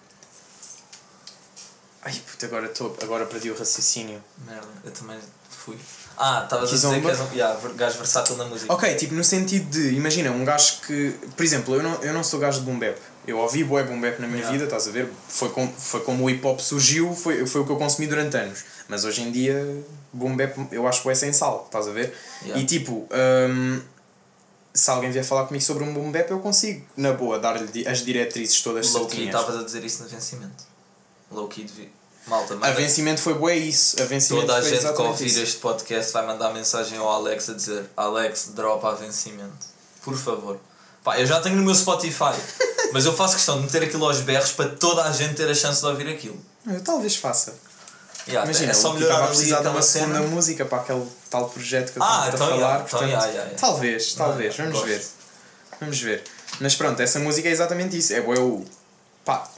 [2.02, 4.24] Ai puta, agora, tô, agora perdi o raciocínio.
[4.47, 5.78] Merda, eu também fui.
[6.18, 8.74] Ah, estavas a dizer que és um yeah, gajo versátil na música.
[8.74, 11.12] Ok, tipo, no sentido de, imagina, um gajo que.
[11.38, 12.97] Por exemplo, eu não, eu não sou gajo de boom bap.
[13.30, 14.52] Eu ouvi bué boom bap na minha Yeah.
[14.52, 15.08] vida, estás a ver?
[15.28, 18.36] Foi, com, foi como o hip hop surgiu, foi, foi o que eu consumi durante
[18.38, 18.64] anos.
[18.88, 22.14] Mas hoje em dia, boom bap eu acho que é sem sal, estás a ver?
[22.42, 22.60] Yeah.
[22.62, 23.08] E tipo,
[23.50, 23.82] hum,
[24.74, 28.04] se alguém vier falar comigo sobre um boom bap, eu consigo, na boa, dar-lhe as
[28.04, 29.36] diretrizes todas Low key, certinhas.
[29.36, 30.64] estavas a dizer isso no vencimento.
[31.32, 31.90] Low key devia.
[32.28, 34.02] Malta, A vencimento foi bué isso.
[34.02, 35.40] A vencimento toda a foi gente que ouvir isso.
[35.42, 39.66] este podcast vai mandar mensagem ao Alex a dizer Alex, dropa a vencimento.
[40.04, 40.60] Por favor.
[41.04, 42.34] Pá, eu já tenho no meu Spotify,
[42.94, 45.56] mas eu faço questão de meter aquilo aos berros para toda a gente ter a
[45.56, 46.40] chance de ouvir aquilo.
[46.68, 47.54] Eu talvez faça.
[48.28, 50.28] Yeah, Imagina, é só eu melhorar estava a precisar de uma segunda cena.
[50.28, 52.58] música para aquele tal projeto que eu Ah, estava então a falar.
[52.58, 53.60] yeah, então portanto, yeah, yeah, yeah.
[53.60, 54.88] Talvez, talvez, Não, vamos gosto.
[54.90, 55.06] ver.
[55.82, 56.24] Vamos ver.
[56.60, 58.14] Mas pronto, essa música é exatamente isso.
[58.14, 58.66] É o.
[59.26, 59.50] Pá,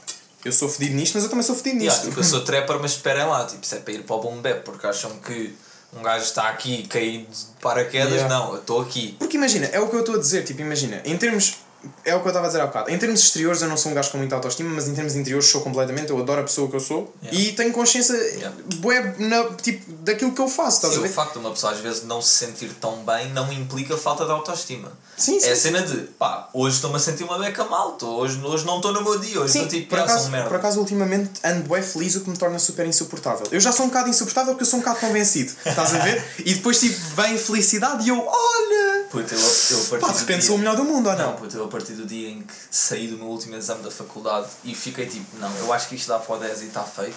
[0.44, 2.08] eu sou fedido nisto, mas eu também sou fedido Yeah, nisto.
[2.08, 4.40] tipo, eu sou trapper, mas esperem lá, tipo, se é para ir para o boom
[4.40, 5.54] bap, porque acham que
[5.94, 8.34] um gajo está aqui caído de paraquedas, Yeah.
[8.34, 9.16] não, eu estou aqui.
[9.18, 11.56] Porque imagina, é o que eu estou a dizer, tipo, imagina, em termos.
[12.04, 12.90] É o que eu estava a dizer há bocado.
[12.90, 15.48] Em termos exteriores, eu não sou um gajo com muita autoestima, mas em termos interiores,
[15.48, 16.10] sou completamente.
[16.10, 17.38] Eu adoro a pessoa que eu sou Yeah.
[17.40, 18.56] e tenho consciência Yeah.
[18.76, 21.12] bué, na, tipo, daquilo que eu faço, estás Sim, a o ver?
[21.12, 24.30] facto de uma pessoa às vezes não se sentir tão bem não implica falta de
[24.30, 24.92] autoestima.
[25.22, 28.08] Sim, sim, É a cena de, pá, hoje estou-me a sentir uma beca mal, tô,
[28.16, 30.48] hoje, hoje não estou no meu dia, hoje estou tipo, por "Ah, sou acaso, merda.
[30.48, 33.46] por acaso ultimamente ando bué feliz, o que me torna super insuportável.
[33.52, 36.24] Eu já sou um bocado insuportável porque eu sou um bocado convencido, estás a ver?
[36.44, 39.04] E depois tipo, vem felicidade e eu, olha!
[39.10, 41.14] Puta, eu, eu a partir Pá, de do repente sou o melhor do mundo ou
[41.16, 41.36] Não, não?
[41.36, 44.48] puta, eu a partir do dia em que saí do meu último exame da faculdade
[44.64, 47.14] e fiquei tipo, não, eu acho que isto dá para o 10 e está feito.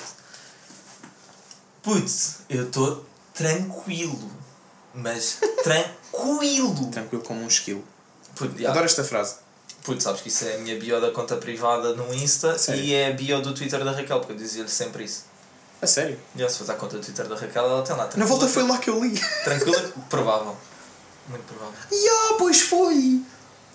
[1.82, 4.32] Putz, eu estou tranquilo.
[4.93, 6.88] Mas tranquilo.
[6.91, 7.84] Tranquilo como um esquilo.
[8.36, 8.69] Puto, já.
[8.69, 9.36] Adoro esta frase.
[9.83, 12.83] Puto, sabes que isso é a minha bio da conta privada no Insta Sério?
[12.83, 15.23] e é a bio do Twitter da Raquel, porque eu dizia-lhe sempre isso.
[15.81, 16.17] A sério?
[16.36, 18.09] Já se faz a conta do Twitter da Raquel, ela tem lá.
[18.15, 19.19] Na volta foi lá que eu li.
[19.43, 20.55] Tranquila, provável.
[21.29, 21.73] Muito provável.
[21.91, 23.21] Ya, pois foi!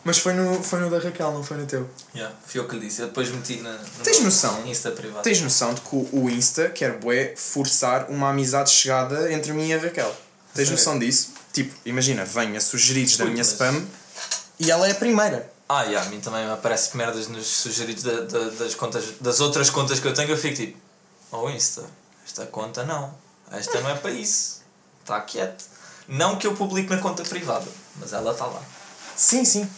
[0.03, 1.89] Mas foi no, foi no da Raquel, não foi no teu.
[2.15, 3.03] Yeah, foi eu que lhe disse.
[3.03, 4.67] Eu depois meti na, no Tens noção?
[4.67, 5.23] Insta privado.
[5.23, 9.75] Tens noção de que o- Insta quer bué forçar uma amizade chegada entre mim e
[9.75, 10.13] a Raquel.
[10.55, 11.35] Tens noção disso?
[11.53, 13.85] Tipo, imagina, vem a sugeridos da Ui, minha mas- spam
[14.61, 15.51] e ela é a primeira.
[15.69, 19.41] Ah, yeah, a mim também me aparece merdas nos sugeridos da, da- das, contas, das
[19.41, 20.29] outras contas que eu tenho.
[20.31, 20.79] Eu fico tipo,
[21.33, 21.85] oh Insta,
[22.27, 23.15] esta conta não.
[23.53, 24.63] Esta não é para isso.
[25.01, 25.65] Está quieto.
[26.09, 28.61] Não que eu publique na conta privada, mas ela está lá.
[29.17, 29.69] Sim, sim.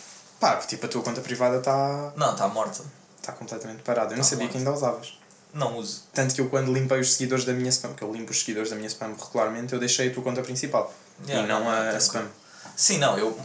[0.41, 2.83] Pá, tipo, a tua conta privada está Não, está morta.
[3.23, 4.13] tá completamente parada.
[4.15, 4.53] Eu não Tá sabia bom.
[4.53, 5.19] que ainda usavas.
[5.53, 6.05] Não uso.
[6.15, 8.71] Tanto que eu quando limpei os seguidores da minha spam, que eu limpo os seguidores
[8.71, 10.93] da minha spam regularmente, eu deixei a tua conta principal.
[11.29, 12.01] Yeah, e não não, a, a tranquilo.
[12.01, 12.27] spam.
[12.75, 13.39] Sim, não, eu,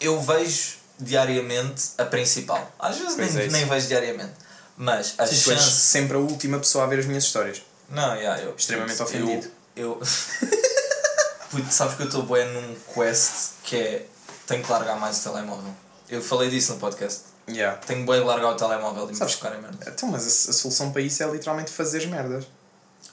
[0.00, 2.70] eu vejo diariamente a principal.
[2.78, 4.32] Às vezes Pois nem, é nem vejo diariamente.
[4.76, 7.62] Mas a Sim, tu és sempre a última pessoa a ver as minhas histórias.
[7.88, 8.54] Não, yeah, eu.
[8.56, 9.50] Extremamente eu- ofendido.
[9.74, 10.00] Eu.
[11.50, 14.06] Puto, sabes que eu estou bem num quest que é.
[14.46, 15.72] Tenho que largar mais o telemóvel.
[16.08, 17.22] Eu falei disso no podcast.
[17.48, 17.78] Yeah.
[17.78, 19.78] Tenho bem de largar o telemóvel e me buscar em merda.
[19.90, 22.46] Então, mas a, a solução para isso é literalmente fazer merdas.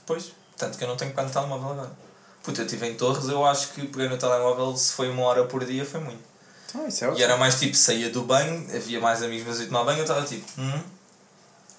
[0.05, 0.31] Pois.
[0.57, 1.91] Tanto que eu não tenho quanto telemóvel agora.
[2.43, 5.45] Puta, eu estive em Torres, eu acho que peguei no telemóvel, se foi uma hora
[5.45, 6.21] por dia, foi muito.
[6.73, 7.23] Então, isso é E ótimo.
[7.23, 10.25] era mais tipo, saía do banho, havia mais amigos meus a tomar banho, eu estava
[10.25, 10.81] tipo, hum?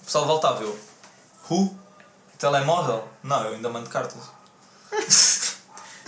[0.03, 0.79] O pessoal voltava, eu,
[1.51, 1.75] who?
[2.39, 3.09] Telemóvel?
[3.23, 4.21] Não, eu ainda mando cartas.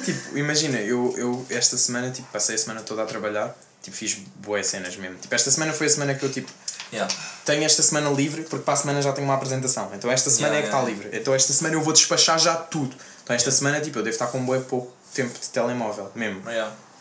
[0.05, 4.15] Tipo, imagina, eu, eu esta semana, tipo, passei a semana toda a trabalhar, tipo, fiz
[4.37, 5.17] boas cenas mesmo.
[5.17, 6.51] Tipo, esta semana foi a semana que eu, tipo,
[6.93, 7.13] Yeah.
[7.45, 9.91] tenho esta semana livre, porque para a semana já tenho uma apresentação.
[9.95, 11.19] Então esta semana Yeah, é que está livre.
[11.19, 12.95] Então esta semana eu vou despachar já tudo.
[13.25, 16.43] Então esta semana, tipo, eu devo estar com bué pouco tempo de telemóvel, mesmo.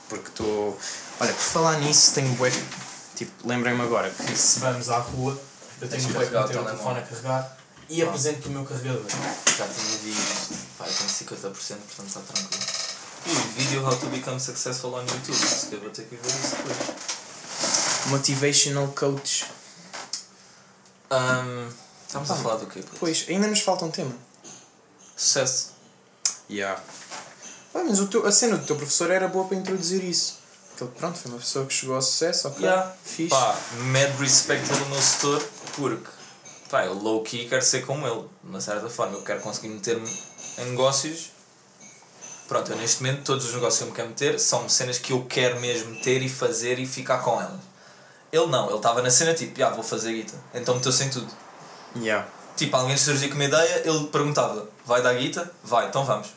[0.10, 0.80] Porque estou...
[1.20, 2.52] Olha, por falar nisso, tenho bué...
[3.16, 5.40] Tipo, lembrei-me agora que se vamos à rua,
[5.82, 7.58] eu tenho bué que o meter o telefone a carregar
[7.90, 8.08] e Ah.
[8.08, 9.06] apresento o meu carregador.
[9.58, 10.54] Já tinha visto.
[10.78, 12.64] Pá, tenho 50%, portanto está tranquilo.
[13.28, 15.36] Ui, video How to Become Successful on YouTube.
[15.36, 18.08] Se eu vou ter que ver isso depois.
[18.08, 19.46] Motivational coach.
[21.10, 21.70] Ahm,
[22.06, 22.84] estamos a falar do quê?
[23.00, 24.14] Pois, ainda nos falta um tema.
[25.16, 25.72] Sucesso.
[26.50, 26.82] Yeah.
[27.74, 30.40] Ah, mas o teu, a cena do teu professor era boa para introduzir isso.
[30.80, 32.66] Ele, pronto, foi uma pessoa que chegou ao sucesso, ok?
[32.66, 32.94] Yeah.
[33.04, 33.30] Fixe.
[33.30, 36.10] Pá, mad respect pelo meu setor, porque
[36.70, 39.18] pá, eu low key quero ser como ele, de uma certa forma.
[39.18, 40.10] Eu quero conseguir meter-me
[40.58, 41.32] em negócios.
[42.48, 45.14] Pronto, eu neste momento todos os negócios que eu me quero meter são cenas que
[45.14, 47.62] eu quero mesmo ter e fazer e ficar com elas.
[48.32, 50.34] Ele não, ele estava na cena tipo, ah, vou fazer guita.
[50.54, 51.32] Então meteu-se em tudo.
[51.96, 52.28] Yeah.
[52.56, 55.50] Tipo, alguém surgia com uma ideia, ele perguntava, vai dar guita?
[55.64, 56.28] Vai, então vamos.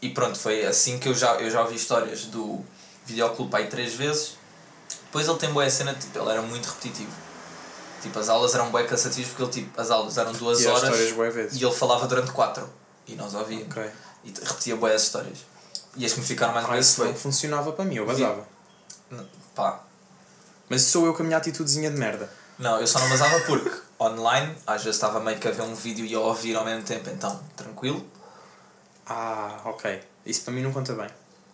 [0.00, 2.64] E pronto, foi assim que eu já, eu já ouvi histórias do
[3.10, 4.38] videoclube aí três vezes.
[5.06, 7.12] Depois ele tem boa cena, tipo, ele era muito repetitivo.
[8.02, 10.98] Tipo, as aulas eram bem cansativas porque ele, tipo, as aulas eram duas as horas
[11.52, 12.68] e ele falava durante quatro.
[13.06, 13.68] E nós ouvíamos.
[13.76, 13.90] Ok.
[14.24, 15.38] E repetia boas as histórias.
[15.96, 17.12] E as que me ficaram mais Ah, isso foi.
[17.14, 18.46] funcionava para mim, eu basava.
[19.54, 19.80] Pá,
[20.68, 22.30] Mas sou eu com a minha atitudezinha de merda.
[22.58, 25.74] Não, eu só não basava porque online, às vezes estava meio que a ver um
[25.74, 28.06] vídeo e a ouvir ao mesmo tempo, então tranquilo.
[29.06, 30.00] Ah, ok.
[30.24, 31.08] Isso para mim não conta bem.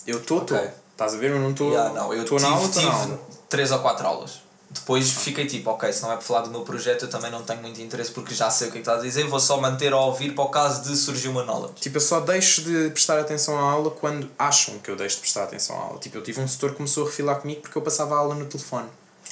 [0.07, 0.59] Eu estou, estou.
[0.59, 0.71] Ok.
[0.97, 1.31] Estás a ver?
[1.33, 1.73] Eu não estou.
[1.73, 3.21] Yeah, não, eu Estou tive, na aula, tive aula.
[3.51, 4.41] três ou quatro aulas.
[4.71, 7.43] Depois fiquei tipo, ok, se não é para falar do meu projeto, eu também não
[7.43, 9.61] tenho muito interesse porque já sei o que é que estás a dizer, vou só
[9.61, 11.75] manter a ouvir para o caso de surgir uma knowledge.
[11.81, 15.21] Tipo, eu só deixo de prestar atenção à aula quando acham que eu deixo de
[15.21, 15.99] prestar atenção à aula.
[15.99, 18.35] Tipo, eu tive um setor que começou a refilar comigo porque eu passava a aula
[18.35, 18.89] no telefone.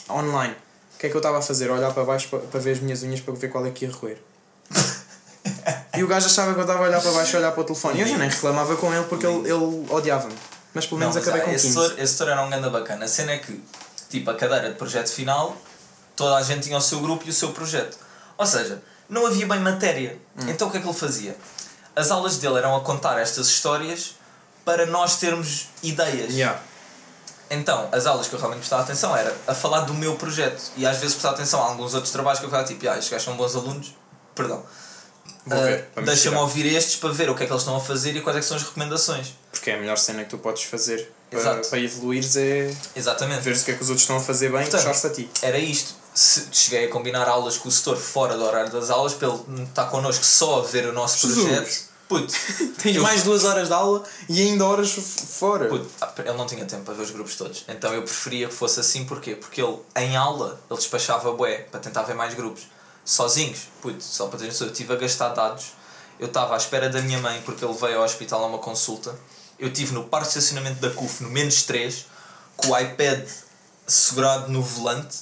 [0.09, 0.55] Online.
[0.95, 1.71] O que é que eu estava a fazer?
[1.71, 3.91] Olhar para baixo para, para ver as minhas unhas para ver qual é que ia
[3.91, 4.19] roer.
[5.97, 7.61] e o gajo achava que eu estava a olhar para baixo e a olhar para
[7.61, 7.99] o telefone.
[7.99, 10.35] E eu já nem reclamava com ele porque ele, ele odiava-me.
[10.75, 11.81] Mas pelo Não, menos mas, acabei ah, com esse 15.
[11.81, 13.05] setor, esse setor era um ganda bacana.
[13.05, 13.63] A cena é que,
[14.11, 15.57] tipo, a cadeira de projeto final,
[16.17, 17.97] toda a gente tinha o seu grupo e o seu projeto.
[18.37, 20.19] Ou seja, não havia bem matéria.
[20.37, 20.49] Hum.
[20.49, 21.37] Então o que é que ele fazia?
[21.95, 24.17] As aulas dele eram a contar estas histórias
[24.65, 26.33] para nós termos ideias.
[26.33, 26.61] Yeah.
[27.51, 30.73] Então, as aulas que eu realmente prestava atenção era a falar do meu projeto.
[30.77, 33.11] E às vezes prestava atenção a alguns outros trabalhos que eu ficava tipo, ah, estes
[33.11, 33.95] gajos são bons alunos.
[34.35, 34.65] Perdão.
[35.47, 38.21] Me Deixa-me ouvir estes para ver o que é que eles estão a fazer e
[38.21, 39.35] quais é são as recomendações.
[39.53, 41.69] Porque é a melhor cena que tu podes fazer para, Exato.
[41.69, 43.43] para evoluires é Exatamente.
[43.43, 45.11] ver o que é que os outros estão a fazer bem Portanto, e puxar-se a
[45.11, 45.31] ti.
[45.43, 45.95] Era isto.
[46.15, 49.65] Se, cheguei a combinar aulas com o setor fora do horário das aulas para ele
[49.65, 51.45] estar connosco só a ver o nosso Jesus.
[51.47, 51.95] projeto.
[52.09, 52.33] Puto,
[52.83, 55.67] Tens eu- mais duas horas de aula e ainda horas fora.
[55.69, 57.65] puto, ah, ele não tinha tempo para ver os grupos todos.
[57.67, 59.35] Então eu preferia que fosse assim, porquê?
[59.35, 62.63] Porque ele, em aula, ele despachava bué para tentar ver mais grupos.
[63.05, 65.73] Sozinhos, puto, só para ter noção, eu estive a gastar dados.
[66.19, 69.15] Eu estava à espera da minha mãe porque ele veio ao hospital a uma consulta.
[69.59, 72.07] Eu estive no parque de estacionamento da CUF no menos 3,
[72.57, 73.27] com o iPad
[73.87, 75.19] segurado no volante,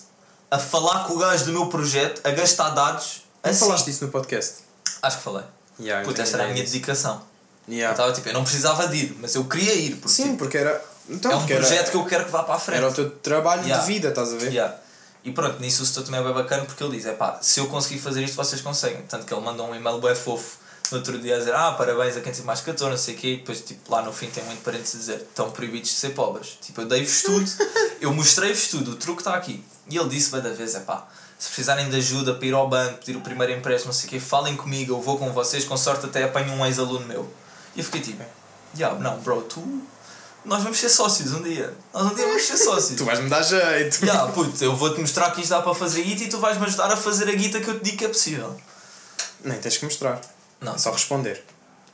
[0.50, 3.22] a falar com o gajo do meu projeto, a gastar dados.
[3.42, 3.58] Assim.
[3.60, 4.58] falaste disso no podcast?
[5.02, 5.44] Acho que falei.
[5.80, 7.22] Yeah, Puta, eu esta era a minha dedicação.
[7.66, 7.92] Eu Yeah.
[7.92, 10.58] estava tipo, eu não precisava de ir, mas eu queria ir, porque Sim, tipo, porque
[10.58, 10.84] era.
[11.08, 12.78] Então, é um projeto era, que eu quero que vá para a frente.
[12.78, 13.80] Era o teu trabalho Yeah.
[13.84, 14.52] de vida, estás a ver?
[14.52, 14.76] Yeah.
[15.24, 17.60] E pronto, nisso o setor também é bem bacana porque ele diz: é pá, se
[17.60, 19.02] eu conseguir fazer isto, vocês conseguem.
[19.02, 20.58] Tanto que ele mandou um e-mail bem fofo
[20.90, 23.18] no outro dia a dizer: ah, parabéns a quem tem mais 14, não sei o
[23.18, 23.28] quê.
[23.28, 26.10] E depois, tipo, lá no fim tem muito parênteses a dizer: estão proibidos de ser
[26.10, 26.58] pobres.
[26.60, 27.50] Tipo, eu dei-vos tudo,
[28.00, 29.64] eu mostrei-vos tudo, o truque está aqui.
[29.88, 31.06] E ele disse: bem da vez: é pá,
[31.38, 34.10] se precisarem de ajuda para ir ao banco, pedir o primeiro empréstimo, não sei o
[34.10, 37.32] quê, falem comigo, eu vou com vocês, com sorte até apanho um ex-aluno meu.
[37.74, 38.24] E eu fiquei tipo:
[38.76, 39.82] yeah, não, bro, tu.
[40.44, 41.72] Nós vamos ser sócios um dia.
[41.94, 42.96] Nós um dia vamos ser sócios.
[42.98, 44.04] Tu vais-me dar jeito.
[44.04, 46.90] Ya, puto, eu vou-te mostrar que isto dá para fazer guita e tu vais-me ajudar
[46.90, 48.60] a fazer a guita que eu te digo que é possível.
[49.44, 50.20] Nem tens que mostrar.
[50.60, 51.44] Não, É só responder.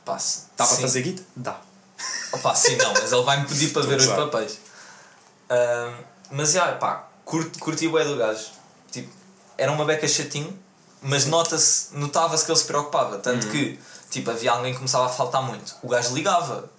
[0.03, 0.81] pá, se- Dá para sim.
[0.81, 1.23] fazer guita?
[1.35, 1.59] Dá.
[2.33, 4.57] Opa, sim, não, mas ele vai-me pedir para Estou ver os papéis.
[5.49, 8.45] Ahm, mas já, pá, curti, curti o bué do gajo.
[8.91, 9.11] Tipo,
[9.57, 10.57] era uma beca chatinho,
[11.01, 13.17] mas nota-se, notava-se que ele se preocupava.
[13.19, 13.51] Tanto Hum.
[13.51, 13.79] que,
[14.09, 15.75] tipo, havia alguém que começava a faltar muito.
[15.83, 16.69] O gajo ligava.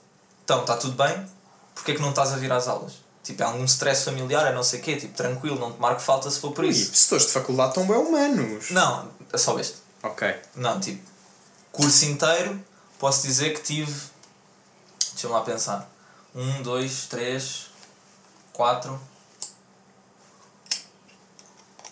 [0.45, 1.27] Então, está tudo bem?
[1.81, 2.93] Porquê é que não estás a vir às aulas?
[3.25, 4.97] Tipo, é algum stress familiar, é não sei o quê.
[4.97, 6.91] Tipo, tranquilo, não te marco falta se for por isso.
[6.91, 8.71] pessoas de faculdade estão bem humanos.
[8.71, 9.79] Não, é só este.
[10.03, 10.37] Ok.
[10.55, 11.03] Não, tipo,
[11.73, 12.63] curso inteiro,
[12.99, 13.99] posso dizer que tive.
[15.13, 15.91] Deixa-me lá pensar.
[16.35, 17.69] Um, dois, três,
[18.53, 19.01] quatro.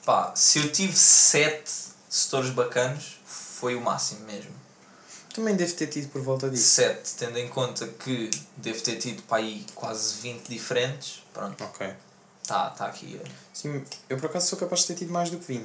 [0.04, 1.72] Pá, se eu tive sete
[2.10, 4.52] setores bacanos, foi o máximo mesmo.
[5.38, 6.68] Também devo ter tido por volta disso.
[6.70, 11.22] Sete, tendo em conta que devo ter tido para aí quase 20 diferentes.
[11.32, 11.86] Pronto, Ok.
[12.44, 13.20] tá, tá aqui.
[13.54, 15.64] Sim, eu por acaso sou capaz de ter tido mais do que 20.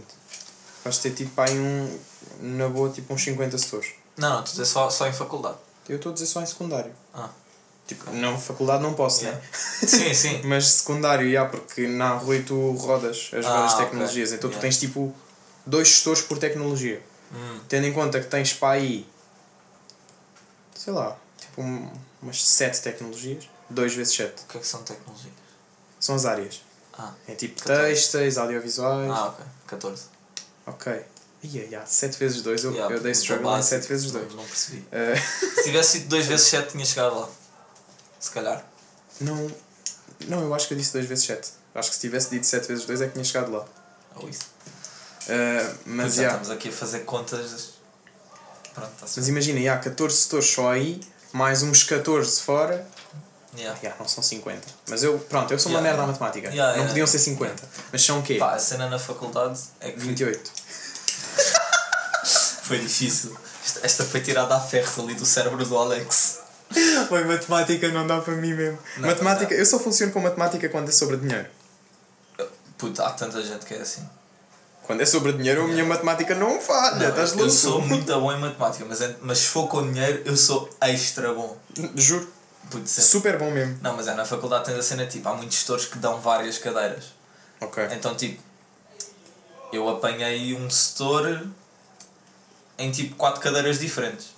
[0.78, 2.00] Capaz de ter tido para aí um.
[2.40, 3.94] Na boa, tipo uns 50 setores.
[4.16, 5.58] Não, não, estou a dizer só, só em faculdade.
[5.90, 6.92] Eu estou a dizer só em secundário.
[7.14, 7.30] Ah,
[7.88, 9.42] Tipo, não, faculdade não posso, yeah.
[9.42, 9.48] né?
[9.88, 10.42] sim, sim.
[10.46, 14.32] Mas secundário, já, porque na Rui tu rodas as Ah, várias tecnologias.
[14.34, 14.62] Então tu Yeah.
[14.62, 15.12] tens tipo
[15.66, 17.02] dois gestores por tecnologia.
[17.34, 19.06] Hum, Tendo em conta que tens para aí,
[20.84, 23.50] sei lá, tipo um- umas 7 tecnologias.
[23.70, 24.44] 2 vezes 7.
[24.44, 25.34] o que é que são tecnologias?
[26.00, 26.62] São as áreas.
[26.98, 27.88] Ah, É tipo 14.
[27.94, 29.10] textos, audiovisuais.
[29.12, 30.04] ah ok, 14.
[30.68, 31.06] Ok.
[31.44, 34.22] Ia, ia, 7 vezes 2, eu, Yeah, eu dei struggle em básico, 7 vezes não-
[34.22, 34.36] 2.
[34.36, 34.88] Não percebi.
[34.92, 35.16] Eh,
[35.56, 37.30] Se tivesse sido 2 vezes 7 tinha chegado lá.
[38.20, 38.64] Se calhar.
[39.20, 39.52] não,
[40.28, 41.50] não, eu acho que eu disse 2 vezes 7.
[41.76, 43.66] Acho que se tivesse dito 7 vezes 2 é que tinha chegado lá.
[44.16, 44.46] Ou isso.
[45.28, 46.38] Eh, mas, Pois é, yeah.
[46.42, 47.73] estamos aqui a fazer contas.
[48.74, 51.00] Pronto, está-se mas imagina, yeah, 14 setores só aí,
[51.32, 52.86] mais uns 14 fora,
[53.56, 53.78] Yeah.
[53.84, 54.62] yeah, não são 50.
[54.90, 56.50] Mas eu, pronto, eu sou uma merda à matemática.
[56.50, 57.54] Não podiam ser 50.
[57.92, 58.38] Mas são o quê?
[58.40, 60.52] Pá, a cena na faculdade é que 28.
[62.64, 63.38] foi difícil.
[63.64, 66.40] Esta- Esta foi tirada à ferro ali do cérebro do Alex.
[67.12, 68.80] Oi, matemática não dá para mim mesmo.
[68.98, 69.60] Não, matemática, não.
[69.60, 71.48] eu só funciono com matemática quando é sobre dinheiro.
[72.78, 74.04] Puta, há tanta gente que é assim.
[74.84, 76.98] Quando é sobre dinheiro, a minha matemática não falha.
[77.00, 77.52] Não, Estás eu louco?
[77.52, 81.34] sou muito bom em matemática, mas, é- mas se for com dinheiro, eu sou extra
[81.34, 81.58] bom.
[81.96, 82.28] Juro.
[82.86, 83.78] Super bom mesmo.
[83.82, 86.58] Não, mas é, na faculdade tens a cena tipo, há muitos setores que dão várias
[86.58, 87.06] cadeiras.
[87.62, 87.88] Ok.
[87.92, 88.42] Então, tipo,
[89.72, 91.46] eu apanhei um setor
[92.78, 94.30] em tipo quatro cadeiras diferentes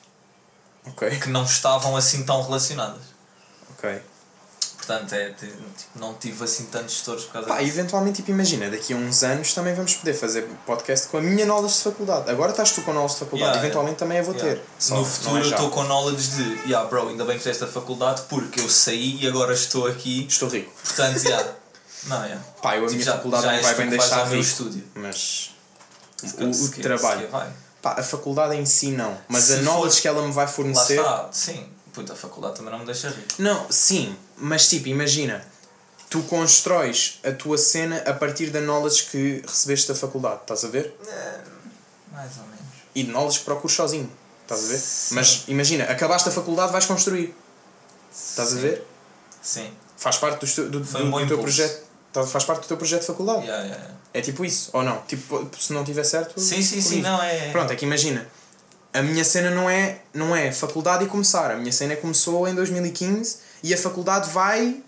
[0.88, 1.10] Ok.
[1.20, 3.02] que não estavam assim tão relacionadas.
[3.72, 4.02] Ok.
[4.86, 7.70] Portanto, é, ti- tipo, não tive assim tantos setores por causa Pá, disso.
[7.70, 11.46] eventualmente, tipo, imagina, daqui a uns anos também vamos poder fazer podcast com a minha
[11.46, 12.30] knowledge de faculdade.
[12.30, 14.56] Agora estás tu com knowledge de faculdade, Yeah, eventualmente também eu vou Yeah.
[14.60, 14.66] ter.
[14.78, 17.44] Só no não futuro é eu estou com knowledge de, yeah, bro, ainda bem que
[17.44, 20.26] fizeste a faculdade porque eu saí e agora estou aqui.
[20.30, 20.72] Estou rico.
[20.84, 21.52] Portanto, yeah.
[22.06, 22.42] não, yeah.
[22.62, 24.48] Pá, eu a Tipo, minha já- faculdade já não vai bem deixar ao meu rico.
[24.50, 24.84] estúdio.
[24.94, 25.52] Mas
[26.40, 27.28] o, o trabalho.
[27.82, 29.18] Pá, a faculdade em si não.
[29.28, 31.00] Mas Se a for- knowledge que ela me vai Lá fornecer.
[31.00, 31.68] está, sim.
[31.96, 33.28] Puta, a faculdade também não me deixa rico.
[33.39, 35.43] Não, sim, mas tipo, imagina,
[36.10, 40.68] tu constróis a tua cena a partir da knowledge que recebeste da faculdade, estás a
[40.68, 40.93] ver?
[41.08, 41.39] É,
[42.12, 42.60] mais ou menos.
[42.93, 44.12] E de knowledge que procuras sozinho,
[44.43, 44.78] estás a ver?
[44.78, 45.16] Sim.
[45.16, 47.34] Mas imagina, acabaste a faculdade, vais construir,
[48.14, 48.62] estás a Sim.
[48.62, 48.88] ver?
[49.41, 49.72] Sim.
[49.98, 51.41] Faz parte do, teu- do, Foi do- um do teu impulso.
[51.43, 51.86] projeto.
[52.12, 53.41] tá- Faz parte do teu projeto de faculdade.
[53.46, 53.96] Yeah, yeah, yeah.
[54.14, 55.02] É tipo isso, ou não?
[55.04, 56.39] Tipo, se não tiver certo.
[56.39, 57.52] Sim, sim, sim, não é.
[57.52, 58.26] Pronto, é que imagina,
[58.98, 61.52] a minha cena não é, não é faculdade e começar.
[61.52, 64.82] A minha cena começou em 2015 e a faculdade vai.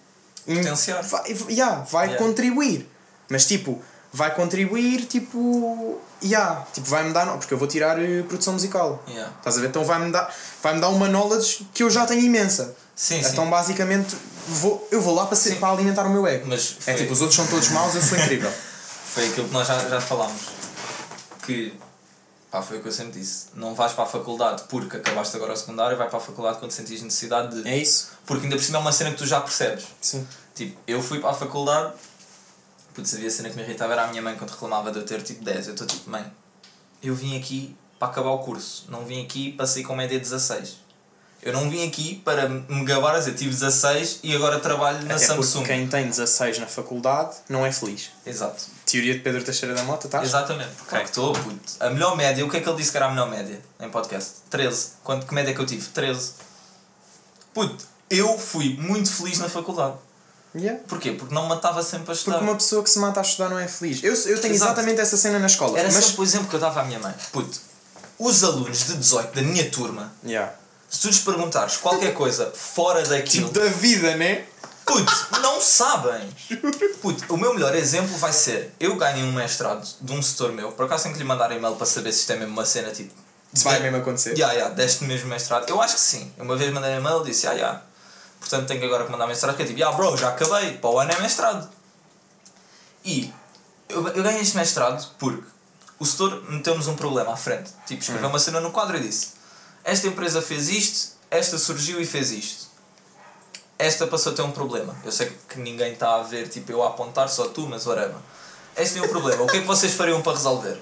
[0.46, 1.02] Potenciar.
[1.04, 2.26] Vai, yeah, vai Yeah.
[2.26, 2.90] contribuir.
[3.30, 3.82] Mas tipo,
[4.14, 6.00] vai contribuir, tipo.
[6.24, 7.28] Yeah, tipo, vai-me dar.
[7.38, 9.04] Porque eu vou tirar eh, produção musical.
[9.10, 9.34] Yeah.
[9.38, 9.68] Estás a ver?
[9.68, 10.34] Então vai-me dar,
[10.64, 12.76] vai dar uma knowledge que eu já tenho imensa.
[12.96, 13.30] Sim, sim.
[13.30, 14.16] Então basicamente
[14.48, 15.56] vou, eu vou lá para, ser, Sim.
[15.58, 16.46] para alimentar o meu ego.
[16.48, 18.52] Mas É foi- tipo, os outros são todos maus, eu sou incrível.
[19.14, 20.42] Foi aquilo que nós já, já falámos.
[21.46, 21.74] Que.
[22.50, 23.48] Pá, foi o que eu sempre disse.
[23.56, 26.72] Não vais para a faculdade porque acabaste agora o secundário, vai para a faculdade quando
[26.72, 27.68] sentires necessidade de.
[27.68, 28.12] É isso?
[28.26, 29.86] Porque ainda por cima é uma cena que tu já percebes.
[30.00, 30.26] Sim.
[30.56, 31.94] Tipo, eu fui para a faculdade.
[32.94, 35.06] Putz, havia a cena que me irritava era a minha mãe quando reclamava de eu
[35.06, 35.68] ter tipo 10.
[35.68, 36.26] Eu estou tipo, mãe,
[37.04, 38.86] eu vim aqui para acabar o curso.
[38.90, 40.78] Não vim aqui para sair com média 16.
[41.42, 45.16] Eu não vim aqui para me gabar a dizer tive 16 e agora trabalho na
[45.16, 45.60] Até Samsung.
[45.60, 48.10] porque quem tem 16 na faculdade não é feliz.
[48.26, 48.66] Exato.
[48.86, 50.24] Teoria de Pedro Teixeira da Mota, tá?
[50.24, 50.72] Exatamente.
[50.88, 51.74] Claro que estou, puto.
[51.80, 53.90] A melhor média, o que é que ele disse que era a melhor média em
[53.90, 54.32] podcast?
[54.50, 54.88] 13.
[55.04, 55.88] Quanto, que média é que eu tive?
[55.90, 56.32] 13.
[57.54, 59.96] Puto, eu fui muito feliz na faculdade.
[60.56, 60.82] Yeah.
[60.88, 61.12] Porquê?
[61.12, 62.38] Porque não matava sempre a estudar.
[62.38, 64.04] Porque uma pessoa que se mata a estudar não é feliz.
[64.04, 64.72] Eu, eu tenho Exato.
[64.72, 65.78] exatamente essa cena na escola.
[65.78, 66.04] Era mas...
[66.06, 67.14] sempre o exemplo que eu dava à minha mãe.
[67.32, 67.60] Puto,
[68.18, 70.54] os alunos de 18 da minha turma, Yeah.
[70.90, 74.46] Se tu lhes perguntares qualquer coisa fora daquilo, Tipo da vida, né?
[74.86, 76.30] puto, não sabem.
[77.02, 80.72] Puto, o meu melhor exemplo vai ser: eu ganhei um mestrado de um setor meu,
[80.72, 82.92] por acaso tenho que lhe mandar e-mail para saber se isto é mesmo uma cena
[82.92, 83.14] tipo.
[83.54, 84.38] Isso vai mesmo acontecer.
[84.38, 85.70] Ya, ya, deste mesmo mestrado.
[85.70, 86.32] Eu acho que sim.
[86.38, 87.82] Uma vez mandei e-mail e disse, ya, ya.
[88.40, 91.00] Portanto tenho agora que mandar mestrado, que é tipo, ya, bro, já acabei, para o
[91.00, 91.68] ano é mestrado.
[93.06, 93.34] E
[93.88, 95.44] eu, eu ganhei este mestrado porque
[95.98, 97.72] o setor meteu-nos um problema à frente.
[97.86, 99.30] Tipo, escreveu uma cena no quadro e disse,
[99.88, 102.68] esta empresa fez isto, esta surgiu e fez isto.
[103.80, 104.96] Esta passou a ter um problema.
[105.06, 108.18] Eu sei que ninguém está a ver, tipo, eu a apontar, só tu, mas whatever.
[108.76, 109.44] Este tem um problema.
[109.44, 110.80] O que é que vocês fariam para resolver?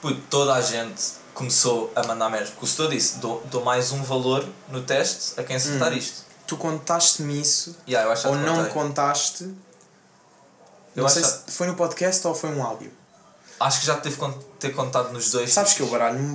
[0.00, 1.02] Puto, toda a gente
[1.34, 2.46] começou a mandar merda.
[2.50, 6.22] Porque o setor disse: dou, dou mais um valor no teste a quem acertar isto.
[6.46, 8.72] Tu contaste-me isso Yeah, ou não contei.
[8.72, 9.44] contaste.
[9.44, 12.92] Eu não acho sei se foi no podcast ou foi um áudio.
[13.60, 14.38] Acho que já te teve con-
[14.68, 15.52] ter contado nos dois.
[15.52, 16.34] Sabes que eu baralho-me.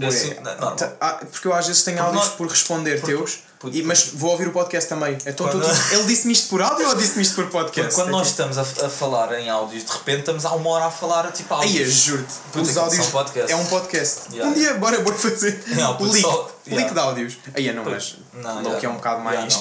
[0.77, 3.39] Tá- ah, Porque eu às vezes tenho áudios por responder teus,
[3.71, 5.17] e, mas vou ouvir o podcast também.
[5.25, 7.81] Então, Quando- tu- ele disse-me isto por áudio ou disse-me isto por podcast?
[7.81, 10.85] Porque quando nós estamos a, a falar em áudios, de repente estamos há uma hora
[10.85, 11.91] a falar tipo Aí, áudios.
[11.93, 12.33] juro-te.
[12.53, 13.07] Puta, Os áudios.
[13.49, 14.19] É um podcast.
[14.31, 14.49] Yeah.
[14.49, 15.61] Um dia, bora, bora fazer.
[15.67, 16.21] Yeah, o leak.
[16.21, 16.93] só- yeah.
[16.93, 17.37] de áudios.
[17.53, 18.15] Aí, não, mas.
[18.33, 19.59] Não, que é um bocado mais.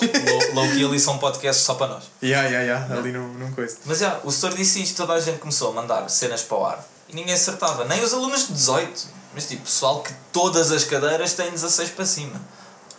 [0.54, 2.04] Low que ali são podcasts só para nós.
[2.22, 2.94] Yeah, yeah, yeah.
[2.98, 3.78] Ali não, não coisa.
[3.84, 6.64] Mas já, o setor disse isto, toda a gente começou a mandar cenas para o
[6.64, 10.84] ar e ninguém acertava, nem os alunos de 18, mas tipo, pessoal que todas as
[10.84, 12.40] cadeiras têm 16 para cima.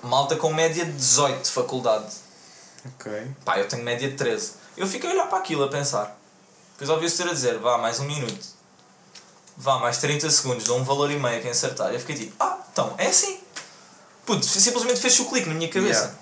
[0.01, 2.07] Malta com média de 18 de faculdade.
[2.85, 3.11] Ok.
[3.43, 4.53] Pá, eu tenho média de 13.
[4.77, 6.17] Eu fiquei a olhar para aquilo a pensar.
[6.73, 8.45] Depois ouvi o setor a dizer, vá, mais um minuto.
[9.57, 11.93] vá, mais 30 segundos, dou um valor e meio a quem acertar.
[11.93, 13.41] Eu fiquei tipo, ah, então, é assim.
[14.25, 15.99] Puto, simplesmente fez o clique na minha cabeça.
[15.99, 16.17] Yeah.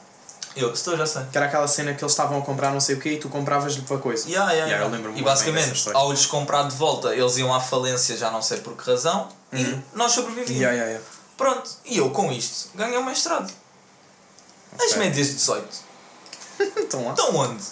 [0.58, 1.24] Eu, estou, já sei.
[1.32, 3.30] Que era aquela cena que eles estavam a comprar não sei o quê e tu
[3.30, 4.28] compravas-lhe para coisa.
[4.28, 7.60] Yeah, yeah, Yeah, eu lembro-me e basicamente, ao lhes comprar de volta, eles iam à
[7.60, 9.60] falência, já não sei por que razão, Uhum.
[9.60, 10.62] e nós sobrevivíamos.
[10.62, 11.04] Yeah, yeah.
[11.38, 13.52] Pronto, e eu com isto ganhei o mestrado.
[14.78, 14.98] As Ok.
[14.98, 15.68] médias de 18
[16.78, 17.12] Estão lá.
[17.12, 17.64] estão onde?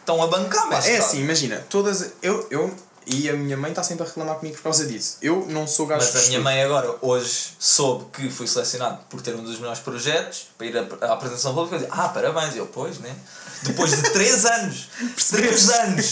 [0.00, 0.94] Estão a bancar Pá, mestrado.
[0.94, 2.12] é assim, imagina, todas.
[2.22, 2.74] Eu, eu
[3.06, 5.16] e a minha mãe está sempre a reclamar comigo por causa disso.
[5.22, 9.20] Eu não sou gajo Mas a minha mãe agora, hoje, soube que fui selecionado por
[9.22, 12.54] ter um dos melhores projetos para ir à apresentação pública e dizer, ah, parabéns.
[12.54, 13.14] Eu, pois, né?
[13.62, 14.88] Depois de 3 anos,
[15.30, 16.10] 3 anos,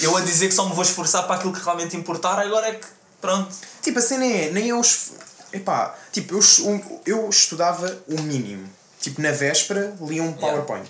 [0.00, 2.74] eu a dizer que só me vou esforçar para aquilo que realmente importar, agora é
[2.74, 2.86] que,
[3.20, 3.54] pronto.
[3.82, 4.80] Tipo, a cena é, nem eu.
[5.52, 8.68] Epá, tipo, eu, eu estudava o mínimo.
[9.00, 10.88] Tipo, na véspera lia um PowerPoint.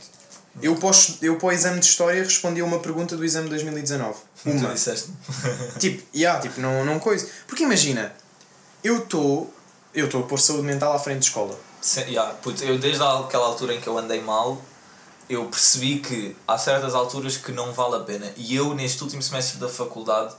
[0.60, 0.90] Eu, para
[1.22, 4.18] eu para o exame de História respondi a uma pergunta do exame de 2019.
[4.42, 4.74] Tu Uma.
[4.74, 5.10] disseste
[5.78, 7.28] Tipo, yeah, tipo não, não coisa.
[7.46, 8.12] Porque imagina,
[8.82, 9.52] eu estou.
[9.94, 11.58] Eu estou a pôr saúde mental à frente de escola.
[11.80, 14.60] Se- yeah, puto, eu desde aquela altura em que eu andei mal,
[15.28, 18.32] eu percebi que há certas alturas que não vale a pena.
[18.36, 20.34] E eu, neste último semestre da faculdade,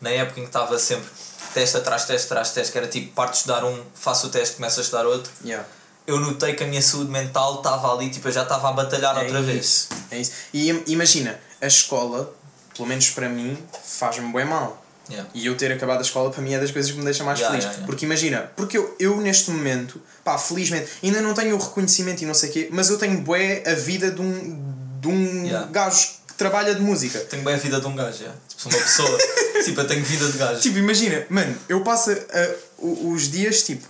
[0.00, 1.08] na época em que estava sempre
[1.54, 4.56] teste atrás teste atrás teste, que era tipo, parte de estudar um, faço o teste,
[4.56, 5.66] começo a estudar outro, Yeah.
[6.06, 9.16] Eu notei que a minha saúde mental estava ali, tipo, eu já estava a batalhar
[9.18, 9.64] outra é vez.
[9.66, 10.32] Isso, é isso.
[10.52, 12.32] E im- imagina, a escola,
[12.74, 14.82] pelo menos para mim, faz-me bem mal.
[15.08, 15.30] Yeah.
[15.34, 17.38] E eu ter acabado a escola para mim é das coisas que me deixa mais
[17.38, 17.64] Yeah, feliz.
[17.72, 17.86] yeah.
[17.86, 22.26] Porque imagina, porque eu, eu neste momento, pá, felizmente, ainda não tenho o reconhecimento e
[22.26, 26.08] não sei o quê, mas eu tenho bué a vida de um, de um gajo
[26.26, 27.20] que trabalha de música.
[27.20, 28.36] Tenho bem a vida de um gajo, yeah.
[28.48, 29.18] tipo, sou uma pessoa,
[29.64, 30.60] tipo, eu tenho vida de gajo.
[30.60, 33.86] Tipo, imagina, mano, eu passo a- os dias, tipo,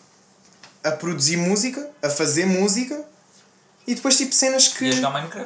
[0.89, 3.05] a produzir música, a fazer música
[3.87, 5.01] e depois, tipo, cenas que, e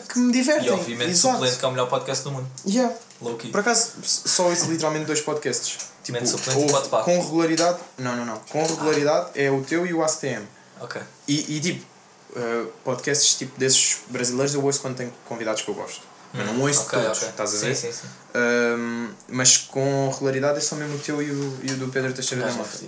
[0.08, 0.68] que me divertem.
[0.68, 1.34] E obviamente Exato.
[1.34, 2.48] suplente que é o melhor podcast do mundo.
[2.66, 2.94] Yeah.
[3.20, 3.48] Low key.
[3.50, 5.78] Por acaso, só ouço literalmente dois podcasts.
[6.02, 7.04] Tipo, suplente e ouve bate-papo.
[7.04, 7.78] com regularidade.
[7.98, 8.36] Não, não, não.
[8.48, 10.46] Com regularidade é o teu e o ACTM.
[10.80, 11.02] Ok.
[11.28, 11.84] E, e tipo,
[12.30, 16.00] uh, podcasts tipo desses brasileiros eu ouço quando tenho convidados que eu gosto.
[16.32, 17.28] Mas não ouço Hum, Ok, todos, ok.
[17.28, 17.76] estás a ver?
[17.76, 18.08] Sim, sim, sim.
[18.34, 22.12] Um, mas com regularidade é só mesmo o teu e o, e o do Pedro
[22.14, 22.78] Teixeira da é Mota.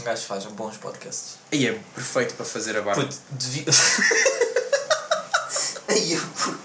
[0.00, 1.36] Um gajo faz bons podcasts.
[1.52, 3.02] Aí é perfeito para fazer a barba.
[3.02, 3.64] Puto, devia.
[5.88, 6.58] Ai, eu puto.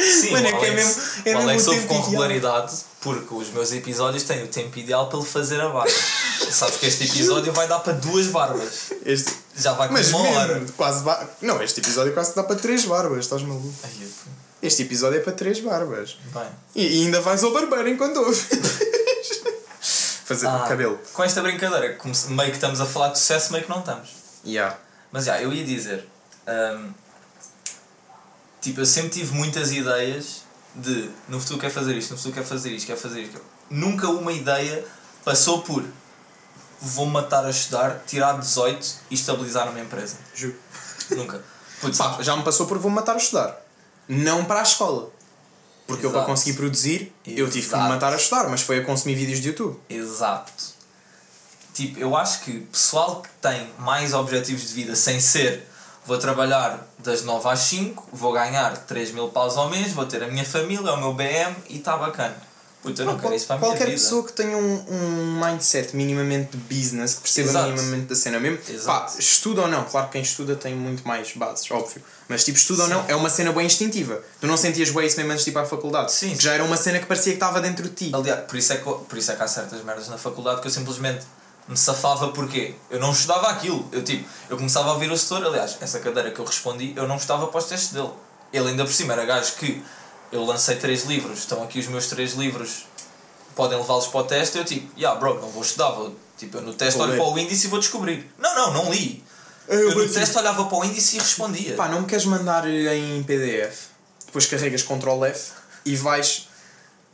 [0.00, 1.94] Sim, Mano, é o que é mesmo- é o mesmo Alex o ouve tempo com
[1.94, 2.10] ideal.
[2.10, 5.90] regularidade porque os meus episódios têm o tempo ideal para ele fazer a barba.
[6.50, 8.90] Sabes que este episódio vai dar para duas barbas.
[9.04, 10.54] Este, Já vai com mas uma hora.
[10.58, 13.72] mesmo, quase ba- Não, este episódio quase dá para três barbas, estás maluco?
[14.00, 14.08] Eu-
[14.62, 16.16] Este episódio é para três barbas.
[16.34, 16.48] Bem.
[16.74, 18.44] E, e ainda vais ao barbeiro enquanto ouves.
[20.30, 20.96] Fazer Ah, cabelo.
[21.12, 24.10] Com esta brincadeira, como meio que estamos a falar de sucesso, meio que não estamos.
[24.46, 24.78] Yeah.
[25.10, 26.08] Mas já, eu ia dizer.
[26.46, 26.92] hum,
[28.60, 32.44] tipo, eu sempre tive muitas ideias de no futuro quer fazer isto, no futuro quer
[32.44, 33.40] fazer isto, quer fazer isto.
[33.68, 34.84] Nunca uma ideia
[35.24, 35.84] passou por
[36.80, 40.16] vou matar a estudar, tirar 18 e estabilizar uma empresa.
[40.32, 40.54] Juro.
[41.10, 41.42] Nunca.
[41.80, 43.60] Putz, Pá, já me passou por vou matar a estudar.
[44.08, 45.10] Não para a escola.
[45.90, 46.32] Porque eu para Exato.
[46.32, 47.88] conseguir produzir, eu tive que me Exato.
[47.88, 49.76] matar a estudar, mas foi a consumir vídeos de YouTube.
[49.88, 50.52] Exato.
[51.74, 55.66] Tipo, eu acho que pessoal que tem mais objetivos de vida sem ser
[56.06, 60.22] vou trabalhar das 9 às 5, vou ganhar 3 mil paus ao mês, vou ter
[60.22, 62.36] a minha família, o meu BM e está bacana.
[62.82, 63.98] Puta, eu não quero isso para a minha Qualquer vida.
[63.98, 67.68] pessoa que tenha um, um mindset minimamente de business, que perceba Exato.
[67.68, 69.12] minimamente da cena mesmo, Exato.
[69.12, 72.02] pá, estuda ou não, claro que quem estuda tem muito mais bases, óbvio.
[72.26, 72.92] Mas tipo, estuda Sim.
[72.94, 74.22] ou não, é uma cena bem instintiva.
[74.40, 76.10] Tu não sentias bem isso mesmo antes de ir para a faculdade.
[76.12, 78.10] Sim, Que já era uma cena que parecia que estava dentro de ti.
[78.14, 80.66] Aliás, por isso, é que, por isso é que há certas merdas na faculdade que
[80.66, 81.24] eu simplesmente
[81.68, 83.86] me safava porque eu não estudava aquilo.
[83.92, 87.06] Eu tipo, eu começava a ouvir o setor, aliás, essa cadeira que eu respondi, eu
[87.06, 88.10] não estava para os testes dele.
[88.52, 89.82] Ele ainda por cima era gajo que
[90.32, 92.84] eu lancei três livros, estão aqui os meus três livros,
[93.54, 96.62] podem levá-los para o teste, eu tipo, yeah bro, não vou estudar, vou, tipo, eu
[96.62, 97.18] no teste Vou olho ler.
[97.18, 98.30] para o índice e vou descobrir.
[98.38, 99.22] Não, não, não li.
[99.68, 101.74] Eu Eu, no teste olhava para o índice e respondia.
[101.76, 103.88] Pá, não me queres mandar em PDF?
[104.26, 105.52] Depois carregas Ctrl F
[105.84, 106.48] e vais.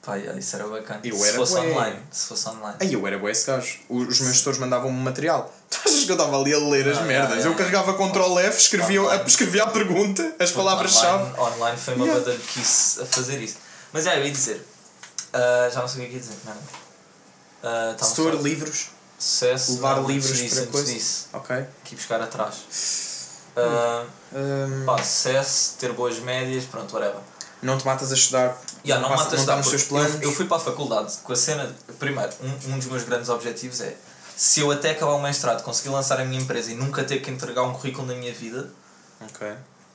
[0.07, 1.00] Pá, isso era bacana.
[1.02, 1.70] Eu se era fosse bué.
[1.72, 2.76] online, se fosse online.
[2.80, 3.78] Aí eu era bué esse gajo.
[3.88, 5.52] Os os meus tutores mandavam-me material.
[5.68, 7.38] Tu achas que eu estava ali a ler as Ah, merdas?
[7.38, 7.59] yeah, eu yeah.
[7.59, 9.24] carregava Ctrl F, escrevia, Online.
[9.26, 11.24] escrevia a pergunta, as palavras-chave.
[11.38, 12.24] Online, online foi uma Yeah.
[12.24, 13.57] banda que quis a fazer isso.
[13.92, 14.64] Mas é, eu ia dizer.
[15.32, 16.52] ah, já não sei o que é que ia dizer, não.
[16.52, 18.86] Uh, estava a Setor, falar- livros,
[19.18, 19.72] Sucesso.
[19.72, 20.92] levar não, antes livros disso, para antes coisa.
[20.92, 21.28] disso.
[21.32, 21.57] Ok.
[21.57, 22.54] Aqui buscar atrás.
[23.57, 24.04] Ah,
[24.34, 27.20] Hum, pá, sucesso, ter boas médias, pronto, whatever.
[27.62, 28.57] Não te matas a estudar.
[28.84, 30.14] Yeah, não passa- matas não não está nos teus planos.
[30.22, 31.74] Eu, eu fui para a faculdade com a cena.
[31.98, 33.96] Primeiro, um, um dos meus grandes objetivos é
[34.36, 37.30] se eu até acabar o mestrado conseguir lançar a minha empresa e nunca ter que
[37.30, 38.68] entregar um currículo na minha vida,
[39.20, 39.50] Ok.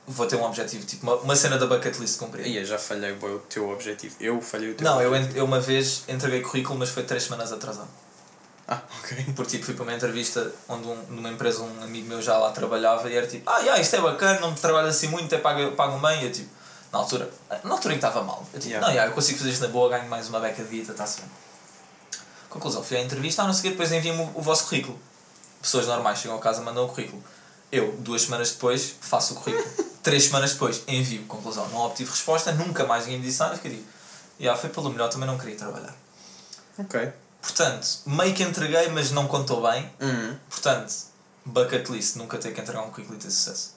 [0.08, 2.44] vou ter um objetivo, tipo uma, uma cena da bucket list cumprir.
[2.44, 4.16] Aí eu já falhei bué, o teu objetivo.
[4.20, 5.34] Eu falhei o teu Não, eu, objetivo.
[5.34, 7.88] en- eu uma vez entreguei currículo, mas foi três semanas atrasado.
[8.66, 9.26] Ah, ok.
[9.36, 12.50] Porque tipo, fui para uma entrevista onde um, numa empresa um amigo meu já lá
[12.50, 15.72] trabalhava e era tipo, ah, yeah, isto é bacana, não trabalho assim muito, até pago,
[15.72, 16.22] pago bem.
[16.22, 16.48] E eu tipo,
[16.92, 17.30] na altura,
[17.64, 18.46] na altura em que estava mal.
[18.52, 18.86] Eu tipo, Yeah.
[18.86, 21.20] não, yeah, eu consigo fazer isto na boa, ganho mais uma beca de vida, está-se
[21.20, 21.30] bem.
[22.50, 24.98] Conclusão, fui à entrevista, ah, não quê, depois enviam-me o, o vosso currículo.
[25.62, 27.22] Pessoas normais chegam a casa e mandam o currículo.
[27.70, 29.66] Eu, duas semanas depois, faço o currículo.
[30.02, 31.24] Três semanas depois, envio.
[31.24, 33.56] Conclusão, não obtive resposta, nunca mais ninguém me disse nada.
[33.56, 33.86] Fiquei tipo,
[34.38, 35.94] yeah, foi pelo melhor, também não queria trabalhar.
[36.78, 37.12] Ok.
[37.40, 39.90] Portanto, meio que entreguei, mas não contou bem.
[40.00, 40.36] Uhum.
[40.50, 40.92] Portanto,
[41.44, 43.74] bucket list, nunca ter que entregar um currículo e ter sucesso.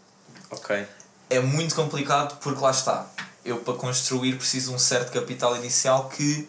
[0.51, 0.85] Ok.
[1.29, 3.05] É muito complicado porque lá está.
[3.43, 6.47] Eu para construir preciso de um certo capital inicial que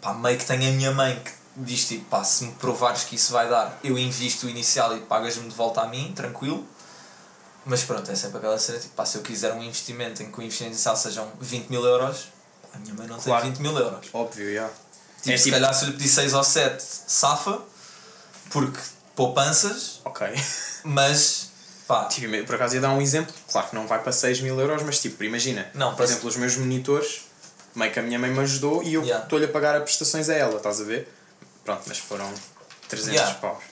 [0.00, 3.14] pá, meio que tenho a minha mãe que diz tipo, pá, se me provares que
[3.16, 6.66] isso vai dar, eu invisto o inicial e pagas-me de volta a mim, tranquilo.
[7.64, 10.38] Mas pronto, é sempre aquela cena, tipo, pá, se eu quiser um investimento em que
[10.40, 12.28] o investimento inicial sejam 20 mil euros,
[12.62, 13.42] pá, a minha mãe não Claro.
[13.42, 14.08] tem 20 mil euros.
[14.12, 14.68] Óbvio, já.
[15.18, 17.60] Tipo, É se tipo- calhar se eu lhe pedir 6 ou 7, safa,
[18.50, 18.80] porque
[19.14, 20.26] poupanças, Ok.
[20.82, 21.41] mas
[21.92, 24.58] pá, Tipo, por acaso ia dar um exemplo, claro que não vai para 6 mil
[24.58, 27.22] euros, mas tipo, imagina, Não, por exemplo, os meus monitores,
[27.74, 29.24] meio que a minha mãe me ajudou e eu Yeah.
[29.24, 31.12] estou-lhe a pagar as prestações a ela, estás a ver?
[31.64, 32.32] Pronto, mas foram
[32.88, 33.34] 300 Yeah.
[33.40, 33.62] paus.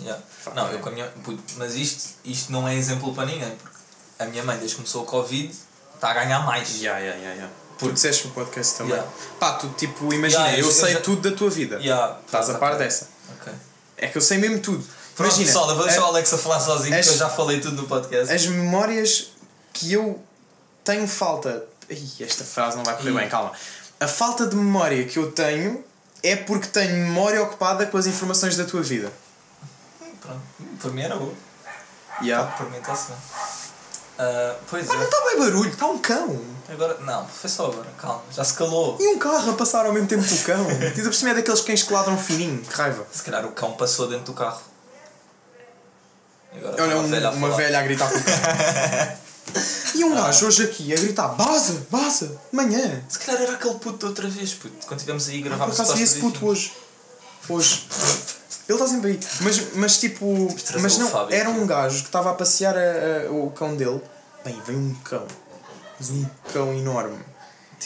[0.00, 0.22] Yeah.
[0.44, 0.74] Pá, Não, é.
[0.74, 1.10] eu com a minha.
[1.56, 3.76] Mas isto, isto não é exemplo para ninguém, porque
[4.18, 5.54] a minha mãe, desde que começou o Covid,
[5.94, 6.80] está a ganhar mais.
[6.82, 7.48] Ya, ya, ya, ya.
[7.78, 8.94] Tu disseste no podcast também.
[8.94, 9.10] Yeah.
[9.40, 11.76] Pá, tu tipo, imagina, Yeah, eu- eu, sei já- tudo da tua vida.
[11.76, 12.18] Yeah.
[12.24, 13.08] Estás a par dessa.
[13.40, 13.52] Ok.
[13.98, 14.82] É que eu sei mesmo tudo.
[15.16, 17.26] Pronto, imagina, pessoal, eu vou deixar a- o Alex a falar sozinho, as- porque eu
[17.26, 18.32] já falei tudo no podcast.
[18.32, 19.28] as memórias
[19.72, 20.22] que eu
[20.84, 21.64] tenho falta.
[21.88, 23.52] Ih, esta frase não vai correr bem, calma.
[23.98, 25.82] A falta de memória que eu tenho
[26.22, 29.10] é porque tenho memória ocupada com as informações da tua vida.
[30.20, 30.40] Pronto.
[30.80, 31.32] Para mim era boa.
[32.22, 32.50] Yeah.
[32.52, 33.16] Para mim está-se bem.
[34.18, 35.04] Ah, pois não é.
[35.04, 36.40] está bem barulho, está um cão.
[36.68, 38.96] Agora, não, foi só agora, calma, já se calou.
[38.98, 40.64] E um carro a passar ao mesmo tempo que o cão.
[40.66, 43.06] Tens a perceber daqueles cães que ladram fininho, que raiva.
[43.12, 44.60] Se calhar o cão passou dentro do carro.
[46.58, 47.56] Agora Olha, está um- velha a uma falar.
[47.62, 48.10] velha a gritar.
[49.94, 53.02] E um gajo hoje aqui a gritar: Baza, baza, manhã.
[53.08, 54.86] Se calhar era aquele puto outra vez, puto.
[54.86, 56.72] Quando estivemos aí Por gravámos acaso vi Tosta esse puto hoje.
[57.48, 57.86] Hoje.
[58.68, 59.20] Ele está sempre aí.
[59.40, 60.54] Mas, mas tipo.
[60.80, 62.80] Mas não, era um gajo que estava a passear a-
[63.28, 64.02] a- o cão dele.
[64.44, 65.24] Bem, veio um cão.
[65.98, 67.16] Mas um cão enorme.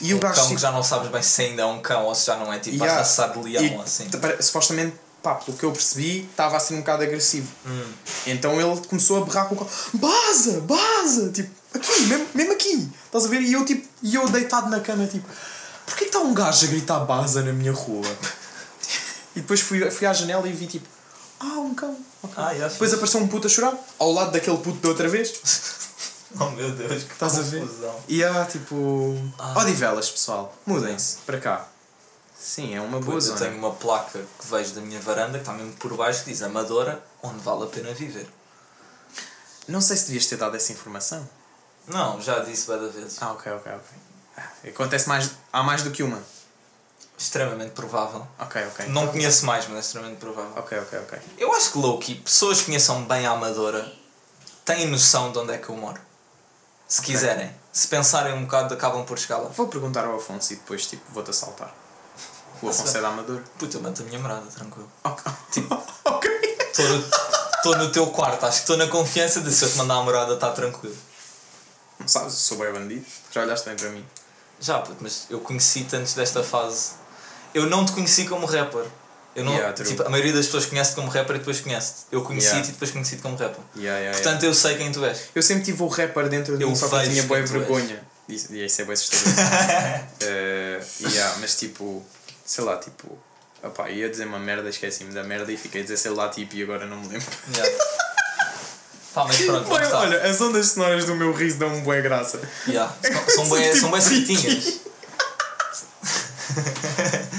[0.01, 0.35] e o um gajo.
[0.35, 2.37] cão tipo, que já não sabes bem se ainda é um cão ou se já
[2.37, 2.95] não é tipo Yeah.
[2.95, 4.09] a raçar de leão assim.
[4.41, 7.49] Supostamente, pá, pelo que eu percebi, estava assim um bocado agressivo.
[7.66, 7.93] Hum.
[8.27, 11.31] Então ele começou a berrar com o cão: Baza, baza!
[11.31, 12.89] Tipo, aqui, mesmo, mesmo aqui.
[13.07, 13.43] Estás a ver?
[13.43, 15.27] E eu, tipo, e eu deitado na cama, tipo,
[15.87, 18.07] porquê que está um gajo a gritar baza na minha rua?
[19.37, 20.87] e depois fui, fui à janela e vi, tipo,
[21.41, 21.97] ah, um cão.
[22.37, 25.33] Ah, Depois apareceu um puto a chorar, ao lado daquele puto da outra vez.
[26.39, 27.61] Oh meu Deus, que Estás a ver?
[27.61, 27.97] confusão.
[28.07, 29.16] E há tipo.
[29.37, 29.59] Ah.
[29.59, 30.55] Odivelas, pessoal.
[30.64, 31.68] Mudem-se para cá.
[32.41, 33.51] Sim, é uma boa Pois, eu zona.
[33.51, 36.41] tenho uma placa que vejo da minha varanda que está mesmo por baixo que diz
[36.43, 38.26] Amadora, onde vale a pena viver.
[39.68, 41.28] Não sei se devias ter dado essa informação.
[41.86, 43.18] Não, já disse várias vezes.
[43.22, 43.99] Ah, ok, ok, ok.
[44.38, 45.30] Ah, Acontece mais.
[45.53, 46.22] Há mais do que uma.
[47.18, 48.26] Extremamente provável.
[48.38, 48.86] Ok, ok.
[48.86, 50.53] Não Então- conheço mais, mas é extremamente provável.
[50.57, 51.18] Ok, ok, ok.
[51.36, 53.93] Eu acho que Loki, pessoas que conheçam bem a Amadora,
[54.64, 56.01] têm noção de onde é que eu moro.
[56.88, 57.55] Se quiserem.
[57.72, 59.49] Se pensarem um bocado, acabam por chegar lá.
[59.51, 61.72] Vou perguntar ao Afonso e depois tipo, vou-te assaltar.
[62.62, 63.42] O da Amador.
[63.58, 64.90] Puta, eu mato a minha morada, tranquilo.
[65.04, 65.32] Ok.
[65.50, 66.30] Tipo, ok.
[67.56, 70.02] Estou no, teu quarto, acho que estou na confiança de se eu te mandar a
[70.02, 70.96] morada, está tranquilo.
[71.98, 73.04] Não sabes, sou bem bandido.
[73.30, 74.04] Já olhaste bem para mim.
[74.61, 76.92] Já, puto, mas eu conheci-te antes desta fase.
[77.52, 78.84] Eu não te conheci como rapper.
[79.34, 82.06] Eu não, Yeah, tipo, a maioria das pessoas conhece-te como rapper e depois conhece-te.
[82.11, 82.68] Eu conheci-te Yeah.
[82.68, 83.62] e depois conheci-te como rapper.
[83.76, 85.28] Yeah, Portanto, eu sei quem tu és.
[85.34, 88.02] Eu sempre tive o rapper dentro de Eu mim, só que eu tinha boa vergonha.
[88.28, 89.34] E isso é bem assustador.
[90.22, 92.04] Eh, yeah, mas tipo,
[92.51, 93.16] sei lá, tipo,
[93.62, 96.57] opá, ia dizer uma merda, esqueci-me da merda e fiquei a dizer sei lá, tipo,
[96.57, 97.28] e agora não me lembro.
[97.55, 97.84] Yeah.
[99.14, 99.98] Pá, mas pronto, Bem, está.
[100.01, 102.40] olha, as ondas sonoras do meu riso dão-me boa graça.
[102.66, 102.92] Yeah.
[103.03, 104.80] São, são bem, São bem tipo certinhas.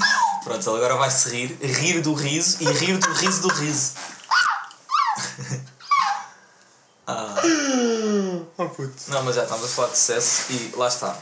[0.44, 3.92] Pronto, ele agora vai-se rir, rir do riso e rir do riso do riso.
[7.04, 7.34] Ah,
[8.56, 8.94] Oh puto.
[9.08, 11.18] não, mas já estamos a falar de sucesso e lá está.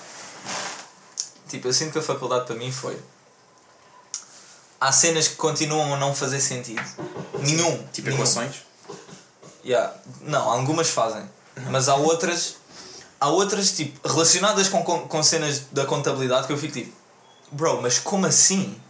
[1.49, 3.01] Tipo, eu sinto que a faculdade para mim foi.
[4.81, 6.83] Há cenas que continuam a não fazer sentido.
[7.41, 7.87] Nenhum.
[7.93, 8.23] Tipo nenhum.
[8.23, 8.57] equações?
[9.65, 9.95] Yeah.
[10.23, 11.29] Não, algumas fazem.
[11.71, 12.57] Mas há outras.
[13.21, 16.93] Há outras, tipo, relacionadas com, com, com cenas da contabilidade que eu fico tipo.
[17.53, 18.81] Bro, mas como assim?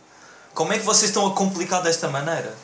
[0.54, 2.56] Como é que vocês estão a complicar desta maneira?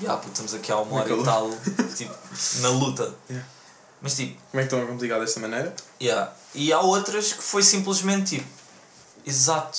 [0.00, 1.50] Yeah, puto, estamos aqui há uma hora e tal,
[1.96, 2.14] tipo,
[2.60, 3.14] na luta.
[3.28, 3.46] Yeah.
[4.00, 5.74] Mas tipo, Como é que estão a complicar desta maneira?
[6.00, 6.32] yeah.
[6.54, 8.48] e há outras que foi simplesmente tipo,
[9.26, 9.78] exato,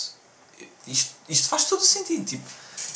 [0.87, 2.23] isto, isto faz todo o sentido.
[2.23, 2.43] Tipo,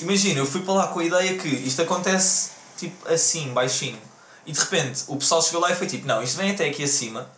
[0.01, 3.99] imagina, eu fui para lá com a ideia que isto acontece tipo assim, baixinho,
[4.45, 6.83] e de repente o pessoal chegou lá e foi tipo, não, isto vem até aqui
[6.83, 7.29] acima,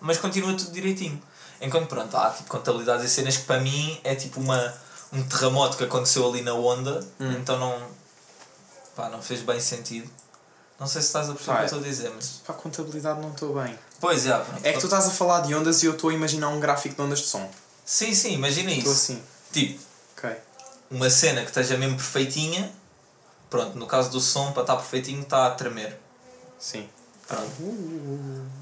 [0.00, 1.20] mas continua tudo direitinho.
[1.60, 4.74] Enquanto pronto, há tipo contabilidades e cenas que para mim é tipo uma,
[5.12, 7.82] um terremoto que aconteceu ali na onda, então não,
[8.94, 10.08] pá, não fez bem sentido.
[10.78, 12.42] Não sei se estás a perceber o que eu estou a dizer, mas.
[12.44, 13.78] Para a contabilidade não estou bem.
[13.98, 14.60] Pois é, pronto.
[14.62, 16.94] É que tu estás a falar de ondas e eu estou a imaginar um gráfico
[16.94, 17.50] de ondas de som.
[17.82, 19.12] Sim, sim, imagina Estou isso.
[19.12, 19.22] assim.
[19.52, 19.85] Tipo.
[20.90, 22.70] Uma cena que esteja mesmo perfeitinha,
[23.50, 25.98] pronto, no caso do som, para estar perfeitinho, está a tremer.
[26.58, 26.88] Sim.
[27.26, 27.52] Pronto.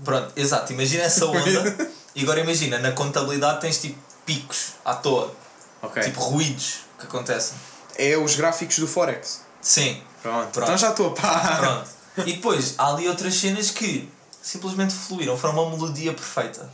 [0.04, 5.34] Pronto, exato, imagina essa onda e agora imagina, na contabilidade tens tipo picos à toa,
[5.82, 6.02] Ok.
[6.02, 7.56] tipo ruídos que acontecem.
[7.96, 9.42] É os gráficos do Forex.
[9.60, 10.50] Sim, Pronto.
[10.52, 10.64] Pronto.
[10.64, 11.58] Então já estou a par.
[11.60, 11.90] pronto.
[12.26, 14.08] E depois há ali outras cenas que
[14.42, 16.70] simplesmente fluíram, foram uma melodia perfeita.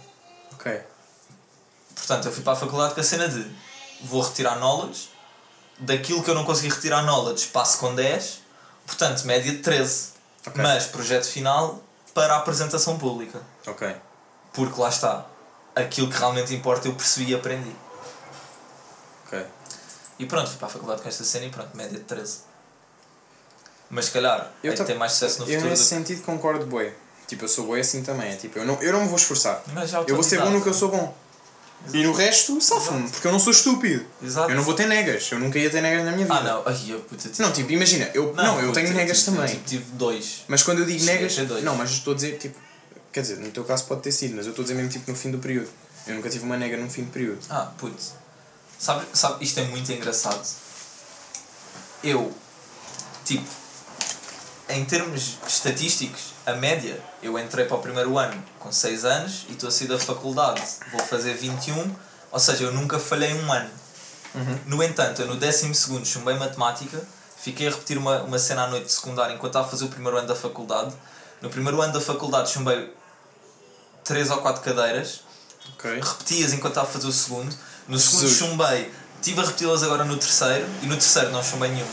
[0.52, 0.80] Ok.
[1.94, 3.44] Portanto, eu fui para a faculdade com a cena de
[4.02, 5.08] vou retirar knowledge,
[5.80, 8.40] daquilo que eu não consegui retirar knowledge passo com 10,
[8.86, 10.10] portanto, média de 13.
[10.46, 10.62] Ok.
[10.62, 11.82] Mas projeto final
[12.14, 13.40] para a apresentação pública.
[13.66, 13.94] Ok.
[14.52, 15.26] Porque lá está,
[15.74, 17.74] aquilo que realmente importa eu percebi e aprendi.
[19.26, 19.46] Ok.
[20.18, 22.38] E pronto, fui para a faculdade com esta cena e pronto, média de 13.
[23.88, 25.70] Mas se calhar, Eu é ter mais sucesso no Eu futuro.
[25.70, 26.92] nesse do- sentido concordo bué.
[27.26, 28.30] Tipo, eu sou bué assim também.
[28.32, 29.62] É tipo, eu não, eu não me vou esforçar.
[30.06, 31.14] Eu vou ser bom no que eu sou bom.
[31.92, 34.04] E no resto, safo-me, porque eu não sou estúpido.
[34.22, 34.50] Exato.
[34.50, 35.30] Eu não vou ter negas.
[35.32, 36.38] Eu nunca ia ter negas na minha vida.
[36.38, 39.18] Ah não, ai eu puta tive- Não, tipo, imagina, eu, não, eu puta, tenho negas
[39.24, 39.48] tive- também.
[39.54, 40.44] Tive, tive dois.
[40.46, 41.36] Mas quando eu digo negas.
[41.62, 42.56] Não, mas estou a dizer, tipo.
[43.12, 45.10] Quer dizer, no teu caso pode ter sido, mas eu estou a dizer mesmo tipo
[45.10, 45.68] no fim do período.
[46.06, 47.40] Eu nunca tive uma nega no fim do período.
[47.50, 48.12] Ah, putz.
[48.78, 50.46] Sabe, sabe, isto é muito engraçado.
[52.04, 52.32] Eu,
[53.24, 53.44] tipo,
[54.68, 59.52] em termos estatísticos, a média, eu entrei para o primeiro ano com 6 anos e
[59.52, 61.94] estou a sair da faculdade, vou fazer 21,
[62.32, 63.70] ou seja, eu nunca falhei um ano.
[64.66, 65.72] No entanto, eu no 12
[66.04, 67.02] chumbei matemática,
[67.42, 69.88] fiquei a repetir uma, uma cena à noite de secundária enquanto estava a fazer o
[69.88, 70.94] primeiro ano da faculdade.
[71.42, 72.94] No primeiro ano da faculdade chumbei
[74.04, 75.20] 3 ou 4 cadeiras,
[75.74, 76.00] Ok.
[76.00, 77.54] repeti-as enquanto estava a fazer o segundo.
[77.88, 78.38] No segundo Jesus.
[78.38, 81.92] chumbei, estive a repeti-las agora no terceiro e no terceiro não chumbei nenhuma.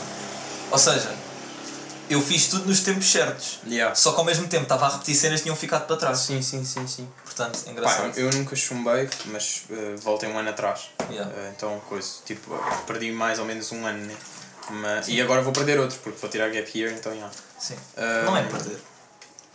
[0.71, 1.09] Ou seja,
[2.09, 3.59] eu fiz tudo nos tempos certos.
[3.67, 3.93] Yeah.
[3.95, 6.19] Só que ao mesmo tempo estava a repetir cenas que tinham ficado para trás.
[6.19, 7.07] Sim, sim, sim, sim.
[7.23, 8.17] Portanto, Pá, engraçado.
[8.17, 10.89] eu nunca chumbei, mas uh, voltei um ano atrás.
[11.09, 11.31] Yeah.
[11.31, 14.15] Uh, então, coisa, tipo, uh, perdi mais ou menos um ano, né?
[14.69, 17.31] Mas, e agora vou perder outro, porque vou tirar gap year, então, yeah.
[17.59, 17.75] Sim.
[17.95, 18.77] Ah, não é perder.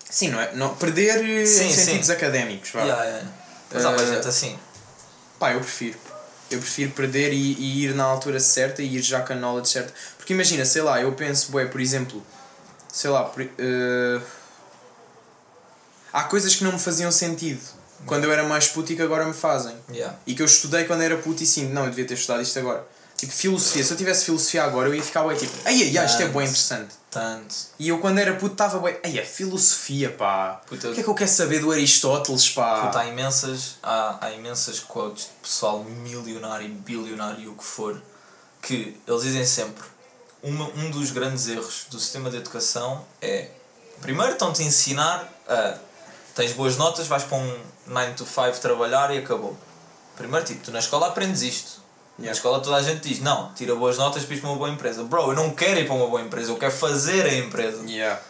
[0.09, 0.53] Sim, não é?
[0.55, 1.84] Não, perder uh, Sim, em sim.
[1.84, 2.82] sentidos académicos, vá.
[2.82, 3.28] Yeah, yeah.
[3.72, 4.59] Mas há mais gente assim.
[5.38, 5.98] Pá, eu prefiro.
[6.50, 9.70] Eu prefiro perder e, e ir na altura certa e ir já com a knowledge
[9.70, 9.92] certa.
[10.18, 12.22] Porque imagina, sei lá, eu penso, bué, por exemplo,
[12.93, 14.20] sei lá, eh,
[16.12, 17.62] há coisas que não me faziam sentido
[18.05, 19.74] quando eu era mais puto e que agora me fazem.
[19.90, 20.18] Yeah.
[20.26, 22.59] E que eu estudei quando era puto e sim, não, eu devia ter estudado isto
[22.59, 22.86] agora.
[23.16, 26.22] Tipo, filosofia, se eu tivesse filosofia agora eu ia ficar bué tipo, ai ai isto
[26.22, 26.95] é bué interessante.
[27.09, 27.55] Tanto.
[27.78, 30.61] E eu quando era puto estava bué, ai é filosofia pá.
[30.66, 32.86] Puta, O que é que eu quero saber do Aristóteles pá?
[32.86, 38.03] Puta, há imensas, há, há imensas quotes de pessoal milionário, bilionário, o que for,
[38.61, 39.84] que eles dizem sempre
[40.43, 43.49] uma, um dos grandes erros do sistema de educação é
[44.01, 45.78] primeiro estão-te a ensinar a
[46.34, 49.57] tens boas notas, vais para um 9 to 5 trabalhar e acabou.
[50.16, 51.82] Primeiro tipo, tu na escola aprendes isto.
[52.18, 52.36] Na Yeah.
[52.36, 55.03] escola toda a gente diz, não, tira boas notas para ir para uma boa empresa.
[55.03, 57.83] Bro, eu não quero ir para uma boa empresa, eu quero fazer a empresa.
[57.87, 58.21] Yeah.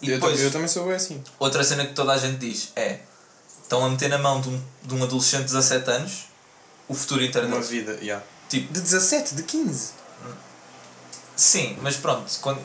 [0.00, 1.22] E eu, depois, eu também sou assim.
[1.38, 3.00] Outra cena que toda a gente diz é
[3.62, 6.24] estão a meter na mão de um, de um adolescente de 17 anos
[6.88, 8.24] o futuro inteiro Uma vida, yeah.
[8.48, 9.99] Tipo, De 17, de 15.
[11.40, 12.60] Sim, mas pronto, quando.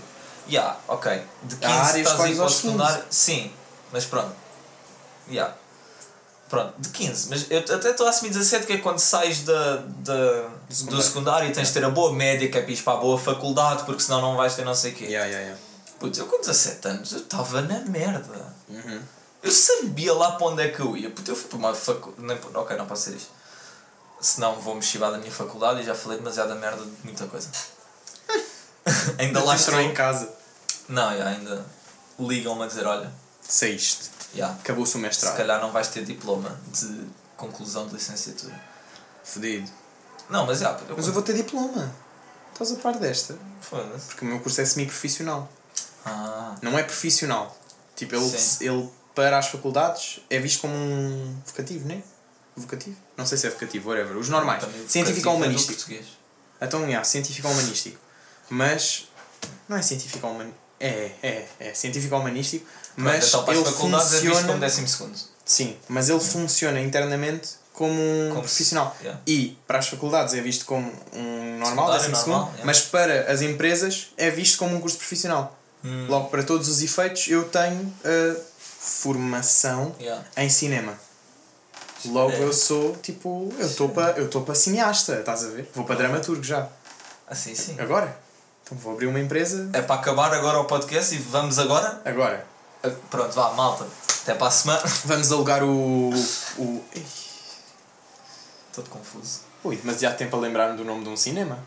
[0.47, 1.23] Yeah, ok.
[1.43, 2.61] De 15 Há áreas estás a ir quais para o aos 15.
[2.61, 3.05] secundário.
[3.09, 3.51] Sim,
[3.91, 4.35] mas pronto.
[5.29, 5.55] Yeah.
[6.47, 7.29] Pronto, de 15.
[7.29, 11.03] Mas eu até estou a assumir 17 que é quando sais da, da, do secundário.
[11.03, 13.17] secundário e tens de ter a boa média que é para ir para a boa
[13.17, 15.05] faculdade porque senão não vais ter não sei o quê.
[15.05, 15.61] Yeah, yeah, yeah.
[15.99, 18.53] Putz, eu com 17 anos eu estava na merda.
[18.69, 19.01] Uhum.
[19.41, 21.09] Eu sabia lá para onde é que eu ia.
[21.09, 22.39] Puta, eu fui para uma faculdade.
[22.53, 23.29] Ok, não posso ser isto.
[24.21, 27.49] Senão vou-me chivar da minha faculdade e já falei demasiada merda de muita coisa.
[29.17, 29.73] ainda lá estou.
[29.73, 30.29] Entrou em casa.
[30.87, 31.65] Não, já, ainda
[32.19, 34.09] ligam-me a dizer: olha, Saíste.
[34.33, 35.37] já, Acabou-se o se mestrado.
[35.37, 37.07] calhar não vais ter diploma de
[37.37, 38.59] conclusão de licenciatura.
[39.23, 39.69] Fodido.
[40.29, 41.93] Não, mas já, eu, Mas eu vou ter diploma.
[42.51, 43.37] Estás a par desta?
[43.61, 44.07] Foda-se.
[44.07, 45.49] Porque o meu curso é semi-profissional.
[46.05, 47.55] Ah, Não é profissional.
[47.95, 48.65] Tipo, ele, Sim.
[48.65, 52.03] ele para as faculdades é visto como um vocativo, não é?
[52.55, 52.95] Vocativo?
[53.17, 54.15] Não sei se é vocativo, whatever.
[54.17, 54.63] Os normais.
[54.63, 55.93] também Científico ou educativo
[56.61, 56.65] é.
[56.65, 57.99] Então, yeah, científico ou humanístico.
[58.49, 59.07] Mas.
[59.67, 60.59] Não é científico humanístico.
[60.79, 64.47] É, é, é científico-humanístico, Pronto, mas então, ele é funciona.
[64.47, 65.17] como décimo segundo.
[65.45, 68.95] Sim, mas ele funciona internamente como um Como se- profissional.
[69.01, 69.21] yeah.
[69.25, 72.65] E para as faculdades é visto como um normal, décimo normal, segundo, yeah.
[72.65, 75.57] mas para as empresas é visto como um curso profissional.
[75.83, 76.07] Hum.
[76.09, 80.23] Logo, para todos os efeitos, eu tenho a formação Yeah.
[80.37, 80.93] em cinema.
[82.05, 82.43] Logo, É.
[82.43, 83.51] eu sou tipo.
[83.57, 85.69] Eu estou para eu estou para cineasta, estás a ver?
[85.73, 86.67] Vou para dramaturgo já.
[87.27, 87.75] Assim, sim.
[87.79, 88.24] Agora.
[88.65, 89.69] Então vou abrir uma empresa.
[89.73, 92.01] É para acabar agora o podcast e vamos agora.
[92.03, 92.47] Agora.
[93.11, 93.85] Pronto, vá, malta.
[94.23, 94.81] Até para a semana.
[95.05, 96.09] Vamos alugar o.
[96.57, 96.83] o...
[98.73, 99.41] Todo confuso.
[99.63, 101.59] Ui, demasiado tempo a lembrar-me do nome de um cinema.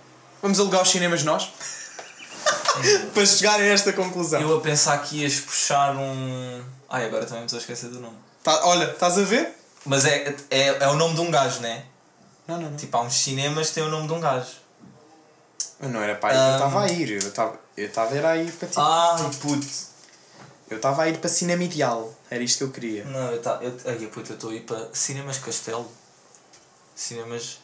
[0.43, 1.53] Vamos alugar os cinemas nós?
[3.15, 4.41] para chegar a esta conclusão.
[4.41, 6.65] Eu a pensar que ias puxar um.
[6.91, 8.16] Ai, agora também me estou a esquecer do nome.
[8.43, 9.57] Tá, olha, estás a ver?
[9.85, 11.85] Mas é, é, é o nome de um gajo, né?
[12.47, 12.77] Não, não, não.
[12.77, 14.51] Tipo, há uns cinemas que têm o nome de um gajo.
[15.81, 17.11] Eu não era para aí que eu estava a ir.
[17.11, 18.75] Eu estava eu estava era a ir para ti.
[18.77, 19.67] Ai, puto.
[20.71, 22.13] Eu estava a ir para cinema ideal.
[22.31, 23.05] Era isto que eu queria.
[23.05, 25.91] Não, eu tá, eu, puto, eu estou a ir para Cinemas Castelo.
[26.95, 27.59] Cinemas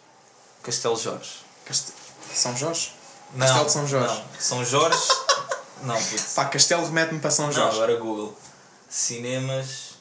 [0.63, 1.41] Castelo Jorge.
[1.67, 1.93] Cast...
[2.33, 2.93] São Jorge?
[3.35, 4.15] Não, Castelo de São Jorge.
[4.15, 5.09] Não, São Jorge.
[5.83, 6.23] não, puto.
[6.35, 7.77] Pá, Castelo remete-me para São Não, Jorge.
[7.77, 8.37] agora Google.
[8.89, 9.95] Cinemas.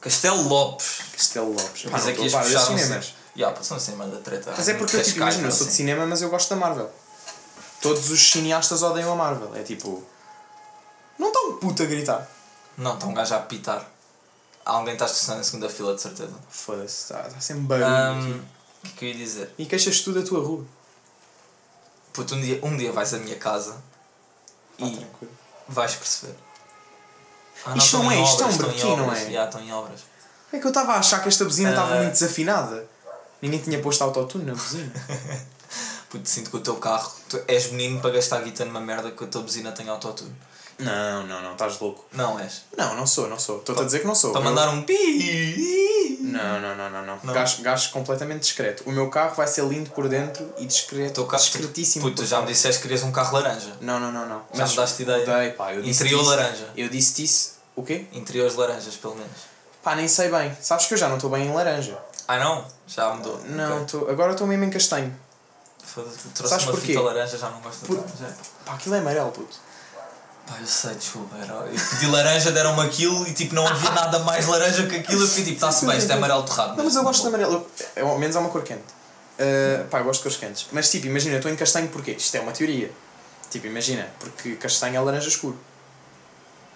[0.00, 0.98] Castelo Lopes.
[1.16, 1.86] Castelo Lopes.
[1.90, 3.04] Mas não que estou a ias par puxar desses um cinemas.
[3.06, 3.18] cinema.
[3.36, 4.54] Ya, passou um cinema da treta.
[4.56, 5.76] Mas é porque eu, tipo, imagina, eu sou de assim.
[5.76, 6.90] cinema, mas eu gosto da Marvel.
[7.80, 9.54] Todos os cineastas odeiam a Marvel.
[9.54, 10.04] É tipo.
[11.18, 12.28] Não está um puto a gritar.
[12.76, 13.86] Não, está um gajo a apitar.
[14.64, 16.34] Alguém está estacionado na segunda fila, de certeza.
[16.50, 18.20] Foda-se, está tá sempre barulho.
[18.20, 18.30] Aqui.
[18.30, 19.54] O que é que eu ia dizer?
[19.58, 20.64] E queixas tu da tua rua.
[22.12, 23.72] Puto, um dia, um dia vais à minha casa
[24.78, 25.32] Pá, e tranquilo.
[25.68, 26.34] vais perceber.
[27.66, 28.46] Ah, Isto estão não é, isto é
[28.86, 29.30] um não é?
[29.30, 30.00] Ya, estão em obras.
[30.52, 31.98] É que eu estava a achar que esta buzina estava Ah.
[31.98, 32.86] muito desafinada.
[33.42, 34.92] Ninguém tinha posto autotune na buzina.
[36.10, 39.22] Puto, sinto que o teu carro, tu és menino para gastar guita numa merda que
[39.24, 40.34] a tua buzina tem autotune.
[40.78, 42.04] não, não, não, estás louco.
[42.12, 42.62] Não és.
[42.76, 43.58] Não, não sou, não sou.
[43.58, 44.32] Estou-te a dizer que não sou.
[44.32, 46.18] Para mandar um pi.
[46.20, 47.18] Não, não, não, não, não.
[47.22, 47.34] Não?
[47.34, 48.82] Gajo, gajo completamente discreto.
[48.86, 51.24] O meu carro vai ser lindo por dentro e discreto.
[51.26, 52.08] Carro, discretíssimo.
[52.08, 53.76] Puto, já me disseste que querias um carro laranja.
[53.80, 54.42] Não, não, não, não.
[54.54, 55.24] Já me daste ideia?
[55.26, 56.30] Dei, pá, eu disse Interior isso.
[56.30, 56.68] laranja.
[56.76, 57.58] Eu disse isso.
[57.76, 58.06] O quê?
[58.12, 59.30] Interiores laranjas, pelo menos.
[59.82, 60.56] Pá, nem sei bem.
[60.60, 61.98] Sabes que eu já não estou bem em laranja.
[62.26, 62.66] Ah não?
[62.86, 63.40] Já mudou.
[63.46, 64.00] Não, Ok.
[64.00, 65.14] tô, agora estou mesmo em castanho.
[65.94, 66.86] Foda-se, Trouxe Sabes uma porquê?
[66.88, 68.36] fita laranja, já não gosto Por- de laranja.
[68.64, 69.56] Pá, aquilo é amarelo, puto.
[70.46, 71.36] Pá, eu sei, desculpa.
[71.36, 71.52] Era...
[71.54, 75.22] Eu pedi laranja, deram-me aquilo e tipo não havia nada mais laranja que aquilo.
[75.22, 76.76] Eu fui tipo, está-se bem, isto é amarelo torrado.
[76.76, 77.66] Não, mas eu gosto de amarelo.
[77.96, 78.82] Eu- ao menos é uma cor quente.
[79.40, 80.66] Uh, pá, eu gosto de cores quentes.
[80.72, 82.12] Mas tipo, imagina, eu estou em castanho porquê?
[82.12, 82.90] Isto é uma teoria.
[83.50, 85.58] Tipo, imagina, porque castanho é laranja escuro.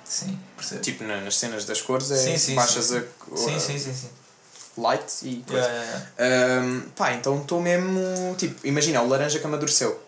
[0.04, 0.80] Sim, percebo.
[0.80, 2.98] Tipo, na- nas cenas das cores é Sim, sim, baixas sim.
[2.98, 4.10] a, sim, sim, sim, sim.
[4.76, 5.66] Light e coisa.
[5.66, 6.66] Yeah, yeah, yeah.
[6.66, 8.34] Um, pá, então estou mesmo.
[8.36, 10.00] Tipo, imagina, o laranja que amadureceu.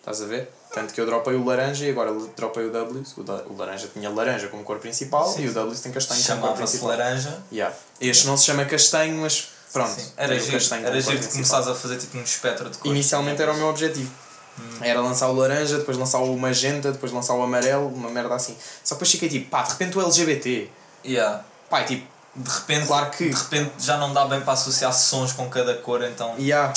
[0.00, 0.50] Estás a ver?
[0.70, 3.02] Tanto que eu dropei o laranja e agora dropei o W.
[3.48, 5.54] O, laranja tinha laranja como cor principal Sim, e o.
[5.54, 6.88] W tem castanho como cor principal.
[6.88, 7.42] laranja.
[7.50, 7.74] Yeah.
[8.00, 9.92] Este não se chama castanho, mas pronto.
[9.92, 10.12] Sim.
[10.16, 12.92] Era giro, castanho era giro de começares a fazer tipo um espectro de cores.
[12.92, 14.10] Inicialmente era o meu objetivo.
[14.58, 14.78] Hum.
[14.82, 18.56] Era lançar o laranja, depois lançar o magenta, depois lançar o amarelo, uma merda assim.
[18.82, 20.68] Só depois fiquei tipo, pá, de repente o LGBT.
[21.04, 21.44] Yeah.
[21.70, 25.32] Pá, tipo, De repente, Claro que- de repente já não dá bem para associar sons
[25.32, 26.34] com cada cor, então.
[26.38, 26.72] Yeah.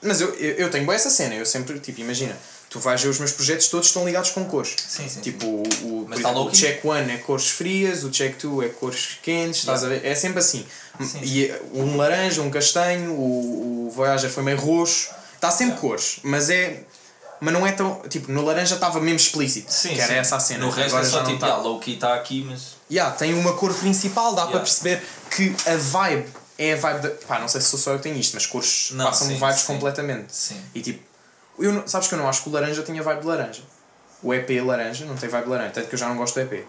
[0.00, 2.36] Mas eu, eu, eu tenho boa essa cena, eu sempre, tipo, imagina,
[2.68, 4.74] tu vais ver os meus projetos todos estão ligados com cores.
[4.88, 5.20] Sim, sim.
[5.20, 8.66] Tipo, o, o, Mas tá exemplo, o check 1 é cores frias, o check 2
[8.66, 10.04] é cores quentes, estás a ver?
[10.04, 10.66] É sempre assim.
[11.00, 16.18] Sim, E um laranja, um castanho, o, o Voyager foi meio roxo, está sempre cores,
[16.22, 16.82] mas é.
[17.40, 18.00] Mas não é tão.
[18.08, 19.72] Tipo, no laranja estava mesmo explícito.
[19.72, 20.18] Sim, que era sim.
[20.18, 20.64] essa a cena.
[20.64, 21.46] No resto Agora é só tipo, tá.
[21.48, 22.76] yeah, low key está aqui, mas.
[22.92, 24.64] Yeah, tem uma cor principal, dá para Yeah.
[24.64, 26.28] perceber que a vibe
[26.58, 27.08] é a vibe da.
[27.26, 29.40] Pá, não sei se sou só eu que tenho isto, mas cores Não, passam-me sim,
[29.40, 29.66] vibes sim.
[29.66, 30.36] completamente.
[30.36, 30.60] Sim.
[30.74, 31.02] E tipo,
[31.58, 33.62] eu, não- sabes que eu não acho que o laranja tinha vibe de laranja.
[34.22, 36.40] O EP laranja não tem vibe de laranja, tanto que eu já não gosto do
[36.40, 36.66] EP.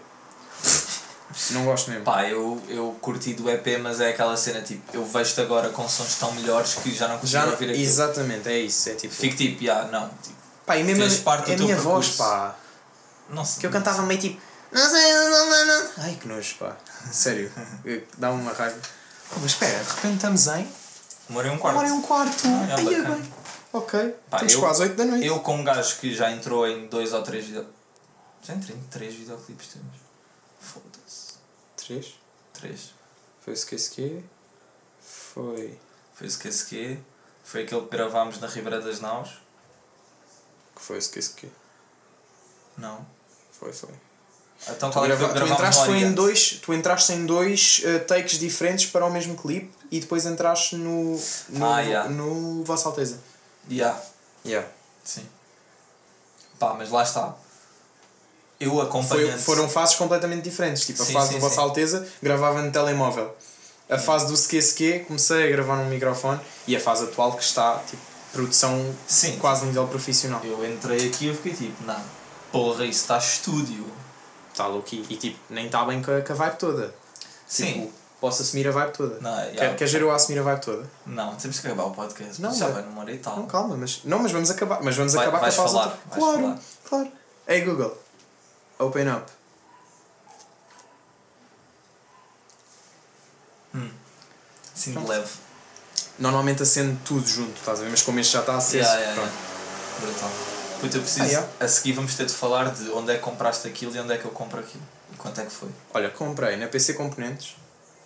[1.50, 2.04] não gosto mesmo.
[2.04, 5.86] Pá, eu, eu curti do EP, mas é aquela cena tipo, eu vejo-te agora com
[5.88, 7.82] sons tão melhores que já não consigo já ouvir aquilo.
[7.84, 8.88] Exatamente, é isso.
[8.88, 9.12] É tipo.
[9.14, 10.08] Fico tipo, yeah, não.
[10.22, 10.34] Tipo,
[10.64, 12.16] Pá, e mesmo fez parte do a, a minha voz, percurso.
[12.18, 12.56] pá.
[13.28, 13.60] não sei.
[13.60, 14.40] Que eu cantava meio tipo.
[14.74, 15.90] Não sei, não, não, não.
[15.98, 16.76] Ai que nojo, pá.
[17.12, 17.50] Sério.
[18.18, 18.78] Dá uma raiva.
[19.36, 20.68] Mas espera, de repente estamos em.
[21.28, 21.76] Demorei um quarto.
[21.76, 22.42] Agora é um quarto.
[22.46, 23.32] Ah, é Ai, é bem.
[23.72, 24.00] Ok.
[24.30, 25.26] Pá, Estamos eu- quase 8 da noite.
[25.26, 27.66] Eu, como gajo que já entrou em dois ou três video...
[28.42, 29.96] Já entrei em três videoclipes temos.
[30.60, 31.34] Foda-se.
[31.76, 32.14] 3.
[32.52, 32.94] Três.
[33.42, 34.24] Foi o Skisky.
[35.00, 35.78] Foi.
[36.14, 37.02] Foi o Skesque.
[37.42, 39.30] Foi aquele que gravámos na Ribeira das Naus.
[40.76, 41.50] Que foi o Skisky.
[42.76, 43.04] Não.
[43.52, 43.90] Foi, foi.
[44.68, 47.98] Então Tu, é grava- que tu entraste no em dois, tu entraste em dois eh,
[47.98, 51.20] takes diferentes para o mesmo clipe e depois entraste no
[51.50, 52.08] no, Ah, yeah.
[52.08, 53.18] no Vossa Alteza.
[53.70, 54.00] Yeah.
[54.44, 54.66] Yeah.
[55.04, 55.26] Sim.
[56.58, 57.34] Pá, mas lá está.
[58.58, 59.38] Eu acompanhando.
[59.38, 60.86] foram fases completamente diferentes.
[60.86, 61.60] Tipo, a Sim, fase sim, do Vossa sim.
[61.60, 63.34] Alteza gravava no telemóvel.
[63.90, 66.40] A fase do Seque comecei a gravar num microfone.
[66.66, 68.00] E a fase atual que está, tipo,
[68.32, 69.36] produção Sim.
[69.38, 70.40] quase nível profissional.
[70.42, 72.00] Eu entrei aqui e eu fiquei tipo, não,
[72.50, 73.84] porra, isso está estúdio.
[74.54, 74.88] Está louco.
[74.94, 76.94] E tipo, nem está bem com a, com a vibe toda.
[77.44, 77.72] Sim.
[77.72, 79.20] Tipo, posso assumir a vibe toda.
[79.20, 79.74] Não, Quer, yeah.
[79.76, 80.88] Queres ver eu a assumir a vibe toda?
[81.04, 82.40] Não, temos que acabar o podcast.
[82.40, 83.36] Não, já vai numa hora e tal.
[83.36, 84.80] Não, calma, mas, não, mas vamos acabar.
[84.80, 86.58] Mas vamos Vai- acabar com a fase falar, Claro, falar.
[86.88, 87.12] claro.
[87.48, 87.98] Hey Google,
[88.78, 89.24] open up.
[94.74, 95.08] Sim, de Pronto.
[95.08, 95.30] leve.
[96.18, 97.90] Normalmente acende tudo junto, estás a ver?
[97.90, 98.76] Mas como este já está aceso.
[98.84, 99.32] Yeah, yeah, pronto.
[99.34, 100.00] yeah.
[100.00, 100.53] Brutal.
[100.84, 101.24] Puta, eu preciso.
[101.24, 101.48] Ah, yeah.
[101.60, 104.18] A seguir vamos ter de falar de onde é que compraste aquilo e onde é
[104.18, 104.82] que eu compro aquilo.
[105.12, 105.68] E quanto é que foi.
[105.94, 107.56] Olha, comprei na PC Componentes,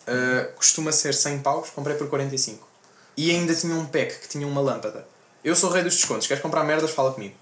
[0.07, 2.67] uh, costuma ser 100 paus, comprei por 45.
[3.17, 5.07] E ainda tinha um pack que tinha uma lâmpada.
[5.43, 6.91] Eu sou o rei dos descontos, queres comprar merdas?
[6.93, 7.35] Fala comigo.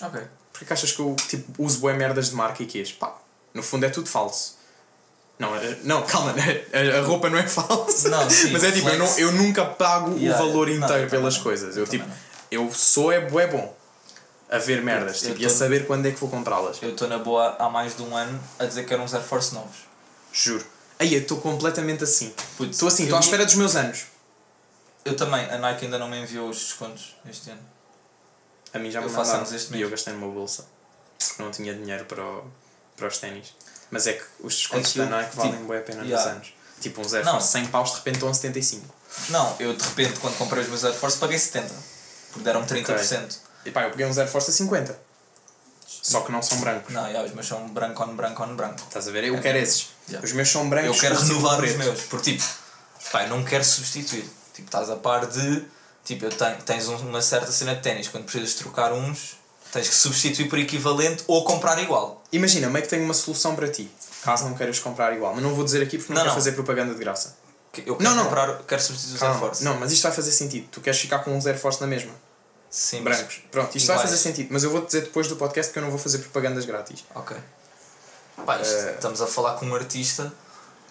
[0.00, 0.20] Ok.
[0.52, 2.90] Porquê que achas que eu tipo, uso bué merdas de marca e quês?
[2.90, 3.16] Pá,
[3.54, 4.58] no fundo é tudo falso.
[5.38, 8.08] Não, eh, não calma, a, a roupa não é falsa.
[8.08, 10.88] Não, sim, Mas é tipo, eu, não, eu nunca pago Yeah, o valor não, inteiro
[10.88, 11.42] também pelas não.
[11.42, 11.76] coisas.
[11.76, 12.18] Eu Eu, tipo, também
[12.52, 13.74] eu sou é bué bom
[14.52, 16.80] a ver merdas tipo, e a tô- saber quando é que vou comprá-las.
[16.82, 19.24] Eu estou na boa há mais de um ano a dizer que eram uns Air
[19.24, 19.78] Force novos.
[20.32, 20.64] Juro.
[20.98, 22.32] Aí eu estou completamente assim.
[22.60, 24.04] Estou assim, estou à espera dos meus anos.
[25.04, 27.60] Eu também, a Nike ainda não me enviou os descontos este ano.
[28.72, 29.82] A mim já me Eu faço mandaram anos este e mês.
[29.82, 30.66] eu gastei numa bolsa.
[31.18, 32.44] Porque não tinha dinheiro para, o-
[32.96, 33.54] para os ténis.
[33.90, 36.24] Mas é que os descontos Aquilo, da Nike valem tipo, bué a pena yeah.
[36.24, 36.54] nos anos.
[36.80, 37.24] Tipo uns Air.
[37.24, 38.86] Force 100 paus de repente estão a 75.
[39.28, 41.74] Não, eu de repente quando comprei os meus Air Force paguei 70.
[42.30, 43.38] Porque deram 30%.
[43.64, 44.98] E pá, eu peguei uns Air Force a 50.
[45.86, 46.92] Só que não são brancos.
[46.92, 48.82] Não, yeah, os meus são branco on branco on branco.
[48.88, 49.24] Estás a ver?
[49.24, 49.68] Eu É quero mesmo.
[49.74, 49.88] esses.
[50.08, 50.26] Yeah.
[50.26, 50.96] Os meus são brancos.
[50.96, 51.78] Eu quero renovar os preto.
[51.78, 52.00] meus.
[52.02, 52.44] Porque tipo,
[53.12, 54.24] pá, eu não quero substituir.
[54.54, 55.64] Tipo, estás a par de.
[56.04, 58.08] Tipo, eu tenho, tens um- uma certa cena de ténis.
[58.08, 59.36] Quando precisas trocar uns,
[59.70, 62.22] tens que substituir por equivalente ou comprar igual.
[62.32, 63.88] Imagina, meio que tenho uma solução para ti.
[64.24, 65.32] Caso não queiras comprar igual.
[65.34, 66.34] Mas não vou dizer aqui porque não, Não, quero não.
[66.34, 67.36] fazer propaganda de graça.
[67.86, 68.24] Eu quero Não, não.
[68.24, 69.46] comprar, quero substituir os Air Calma.
[69.46, 69.64] Force.
[69.64, 70.68] Não, mas isto vai fazer sentido.
[70.70, 72.12] Tu queres ficar com uns Air Force na mesma.
[72.72, 73.40] Sim, mas- Brancos.
[73.50, 74.48] Pronto, isto vai fazer sentido.
[74.50, 77.04] Mas eu vou-te dizer depois do podcast que eu não vou fazer propagandas grátis.
[77.14, 77.36] Ok.
[78.46, 80.32] Pá, isto- Eh, estamos a falar com um artista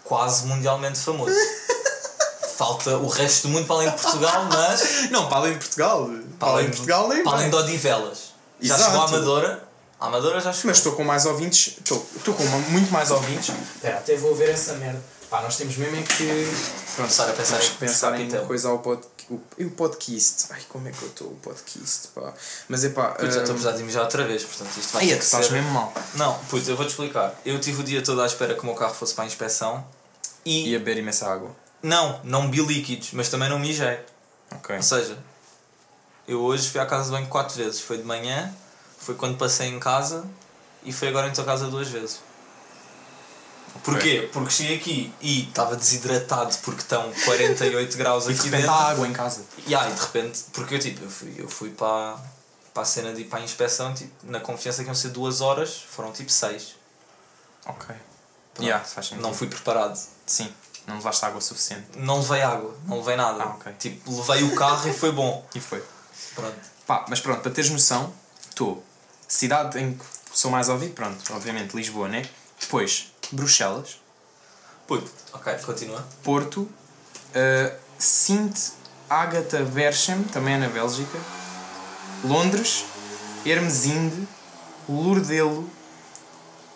[0.04, 1.34] quase mundialmente famoso.
[2.56, 5.10] Falta o resto do mundo para além de Portugal, mas.
[5.10, 6.10] Não, para além de Portugal.
[6.40, 8.34] Para, além de Portugal nem Para além de Odivelas.
[8.60, 8.92] Já Exato.
[8.92, 9.64] chegou a Amadora.
[10.00, 10.70] A Amadora já chegou.
[10.70, 11.78] Mas estou com mais ouvintes.
[11.80, 13.54] Estou, estou com muito mais ouvintes.
[13.76, 15.02] Espera, até vou ver essa merda.
[15.32, 16.54] Pá, nós temos mesmo é que.
[16.96, 19.02] começar a pensar em pensar em uma coisa ao pod...
[19.58, 20.48] e o podcast.
[20.52, 21.28] Ai, como é que eu estou?
[21.28, 22.34] O podcast, pá.
[22.68, 23.16] Mas é pá.
[23.20, 25.46] Já ah, estamos a mijar outra vez, portanto isto vai Ai, ter é que estás
[25.46, 25.54] ser...
[25.54, 25.94] mesmo mal.
[26.16, 27.40] Não, puto, eu vou-te explicar.
[27.46, 29.86] Eu tive o dia todo à espera que o meu carro fosse para a inspeção
[30.46, 30.70] e...
[30.70, 31.56] Ia beber imensa água.
[31.84, 34.00] Não, não bebi líquidos, mas também não mijei.
[34.56, 34.76] Ok.
[34.76, 35.18] Ou seja,
[36.28, 37.82] eu hoje fui à casa de banho quatro vezes.
[37.82, 38.54] Foi de manhã,
[39.00, 40.26] foi quando passei em casa
[40.84, 42.20] e foi agora em tua casa duas vezes.
[43.84, 44.30] Porquê?
[44.32, 48.76] Porque cheguei aqui e estava desidratado porque estão 48 graus E de aqui repente dentro.
[48.76, 49.44] há água em casa.
[49.66, 52.18] E aí, de repente, porque eu tipo, eu fui, eu fui para,
[52.74, 55.42] para a cena de ir para a inspeção, tipo, na confiança que iam ser duas
[55.42, 56.76] horas, foram tipo seis.
[57.66, 57.88] Ok.
[58.54, 58.66] Pronto.
[58.66, 59.22] Yeah, faz sentido.
[59.24, 59.98] Não fui preparado.
[60.26, 60.52] Sim,
[60.86, 61.86] não levaste água suficiente.
[61.96, 63.44] Não levei água, não levei nada.
[63.44, 63.74] Ah, ok.
[63.80, 65.46] Tipo, levei o carro e foi bom.
[65.56, 65.84] E foi.
[66.36, 66.58] Pronto.
[66.86, 68.14] Pá, mas pronto, para teres noção,
[68.50, 68.84] estou.
[69.28, 70.04] Cidade em que
[70.34, 72.28] sou mais ouvido, pronto, obviamente Lisboa, né?
[72.60, 74.02] Depois, Bruxelas,
[74.88, 76.06] Puto, ok, continua.
[76.24, 78.72] Porto, uh, Sint
[79.10, 81.18] Agatha Berchem, também é na Bélgica,
[82.26, 82.86] Londres,
[83.46, 84.28] Hermesinde,
[84.90, 85.70] Lourdelo,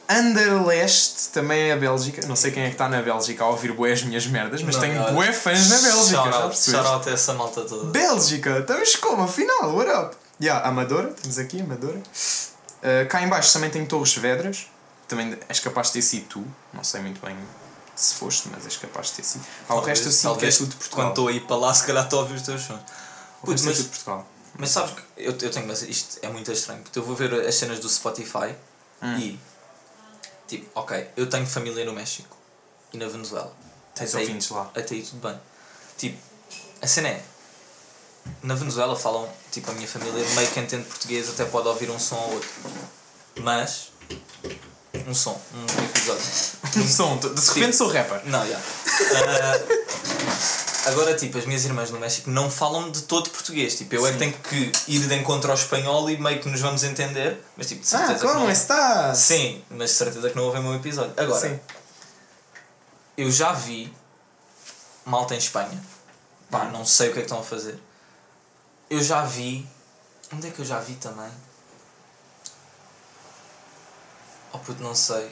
[0.08, 2.26] Anderlecht, também é a Bélgica.
[2.28, 4.76] Não sei quem é que está na Bélgica a ouvir bué as minhas merdas, mas
[4.76, 6.32] Não, tenho olha, bué fãs na Bélgica.
[6.54, 7.92] Shout já out, essa malta toda.
[7.92, 9.24] Bélgica, estamos como?
[9.24, 10.16] Afinal, what up?
[10.42, 11.98] Yeah, Amadora, temos aqui Amadora.
[11.98, 14.68] Uh, cá em baixo também tenho Torres Vedras.
[15.08, 16.46] Também és capaz de ter sido tu.
[16.74, 17.38] Não sei muito bem
[17.96, 19.46] se foste, mas és capaz de ter sido.
[19.68, 20.98] Pá, o resto eu sinto que é Talvez tudo de Portugal.
[21.06, 22.80] Quando estou a ir para lá, se calhar estou a ouvir os teus sons.
[22.80, 24.28] É mas, tudo de Portugal.
[24.58, 27.34] mas sabes que eu, eu tenho, mas isto é muito estranho, porque eu vou ver
[27.48, 28.56] as cenas do Spotify
[29.02, 29.18] Hum.
[29.20, 29.40] e
[30.48, 32.36] tipo, ok, eu tenho família no México
[32.94, 33.54] e na Venezuela.
[33.94, 34.64] Tens Até aí- ouvintes lá.
[34.76, 35.40] Até aí tudo bem.
[35.98, 36.18] Tipo,
[36.82, 37.24] a cena é.
[38.42, 42.00] Na Venezuela falam, tipo, a minha família meio que entende português, até pode ouvir um
[42.00, 42.50] som ou outro.
[43.42, 43.92] Mas.
[45.08, 46.24] Um som, um episódio.
[46.78, 48.22] Um som, de repente sou rapper.
[48.26, 48.60] Não, já.
[49.16, 53.76] Ah, agora, tipo, as minhas irmãs no México não falam de todo português.
[53.78, 54.20] Tipo, eu é que Sim.
[54.20, 57.42] tenho que ir de encontro ao espanhol e meio que nos vamos entender.
[57.56, 58.52] Mas, tipo, de Ah, certeza que como não...
[58.52, 59.18] estás?
[59.20, 61.14] Sim, mas de certeza que não ouvem o meu episódio.
[61.16, 61.60] Agora, Sim.
[63.18, 63.94] eu já vi
[65.06, 65.82] malta em Espanha.
[66.52, 67.80] Pá, não sei o que é que estão a fazer.
[68.90, 69.66] Eu já vi.
[70.34, 71.30] Onde é que eu já vi também?
[74.56, 75.28] Oh puto, não sei.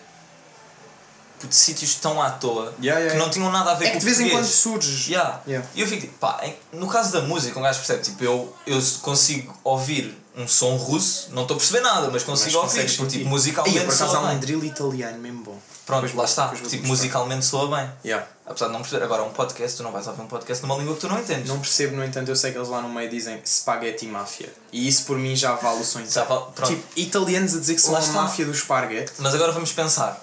[1.40, 3.94] Puto, sítios tão à toa Yeah, yeah, que não tinham nada a ver É com
[3.94, 4.56] que de vez em quando português.
[4.84, 5.12] surge.
[5.14, 5.42] Yeah.
[5.48, 5.68] Yeah.
[5.76, 8.56] E eu fico tipo, pá, em- no caso da música, um gajo percebe, tipo, eu,
[8.66, 13.08] eu consigo ouvir um som russo, não estou a perceber nada, mas consigo Mas ouvir,
[13.08, 15.60] tipo, musicalmente Ih, por acaso há um drill italiano mesmo bom.
[15.86, 17.92] Pronto, Depois lá está, tipo, musicalmente soa bem.
[18.06, 18.26] Yeah.
[18.46, 20.96] Apesar de não perceber, agora um podcast, tu não vais ouvir um podcast numa língua
[20.96, 21.48] que tu não entendes.
[21.50, 24.54] Não percebo, no entanto, eu sei que eles lá no meio dizem Spaghetti Mafia.
[24.72, 26.10] E isso por mim já vale o sonho.
[26.10, 26.74] Já vale- pronto.
[26.74, 29.12] Tipo, italianos a dizer que são Lá a máfia do esparguete.
[29.20, 30.22] Mas agora vamos pensar,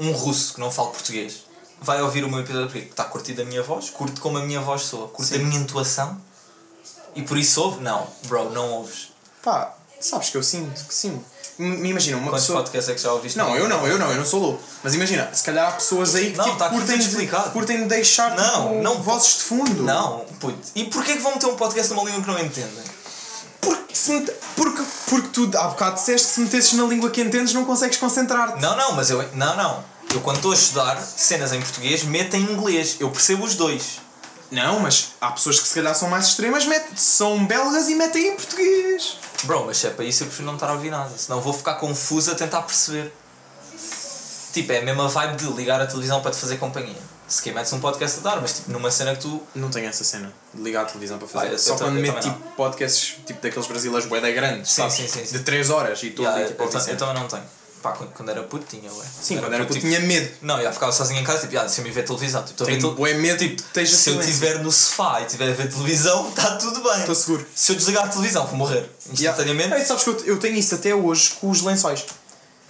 [0.00, 1.44] um russo que não fala português
[1.80, 4.60] vai ouvir o meu episódio porque está curtido a minha voz, curte como a minha
[4.60, 6.20] voz soa, curte a minha intuação
[7.14, 7.80] e por isso ouve?
[7.82, 9.10] Não, bro, não ouves.
[9.42, 11.22] Pá, sabes que eu sinto que sim.
[11.58, 12.60] Me imagina, uma Quantos pessoa.
[12.60, 13.38] podcasts é que já ouviste?
[13.38, 14.62] Não, eu não, eu não, eu não sou louco.
[14.82, 17.10] Mas imagina, se calhar há pessoas aí que Não, tipo, tá aqui curtem, tudo de,
[17.10, 17.50] explicado.
[17.50, 19.82] curtem de deixar Não, tipo, não- vozes de fundo.
[19.82, 20.58] Não, puto.
[20.74, 22.84] E porquê que vão meter um podcast numa língua que não entendem?
[23.60, 27.20] Porque, se mete- porque, porque tu há bocado disseste que se metesses na língua que
[27.20, 28.60] entendes não consegues concentrar-te.
[28.60, 29.22] Não, não, mas eu.
[29.34, 29.84] Não, não.
[30.14, 32.96] Eu quando estou a estudar cenas em português, meto em inglês.
[33.00, 34.00] Eu percebo os dois.
[34.50, 38.28] Não, mas há pessoas que se calhar são mais extremas, metem, são belgas e metem
[38.28, 39.18] em português.
[39.44, 41.10] Bro, mas se é para isso eu prefiro não estar a ouvir nada.
[41.16, 43.12] Senão vou ficar confuso a tentar perceber.
[44.52, 46.96] Tipo, é a mesma vibe de ligar a televisão para te fazer companhia.
[47.28, 49.42] Se quer metes um podcast a dar, mas tipo numa cena que tu.
[49.54, 51.54] Não tenho essa cena de ligar a televisão para fazer.
[51.54, 55.26] Ah, Só quando meto tipo podcasts tipo daqueles brasileiros bué da grandes, Sim, sim, sim,
[55.26, 55.36] sim.
[55.36, 56.22] De 3 horas e tudo.
[56.22, 57.42] Yeah, eu, tipo, eu, eu também não tenho.
[57.82, 59.06] Pá, quando, quando era puto tinha, ué.
[59.22, 60.32] Sim, quando era puto tinha medo.
[60.42, 62.42] Não, já ficava sozinho em casa, tipo, ah, deixa-me ver televisão.
[62.42, 64.28] Tipo, Tenho tel- bué medo tipo, se eu silêncio.
[64.30, 67.00] estiver no sofá e estiver a ver televisão, está tudo bem.
[67.00, 67.46] Estou seguro.
[67.54, 69.68] Se eu desligar a televisão, vou morrer instantaneamente.
[69.68, 69.78] Yeah.
[69.80, 72.04] Ei, sabes que eu, eu tenho isso até hoje com os lençóis.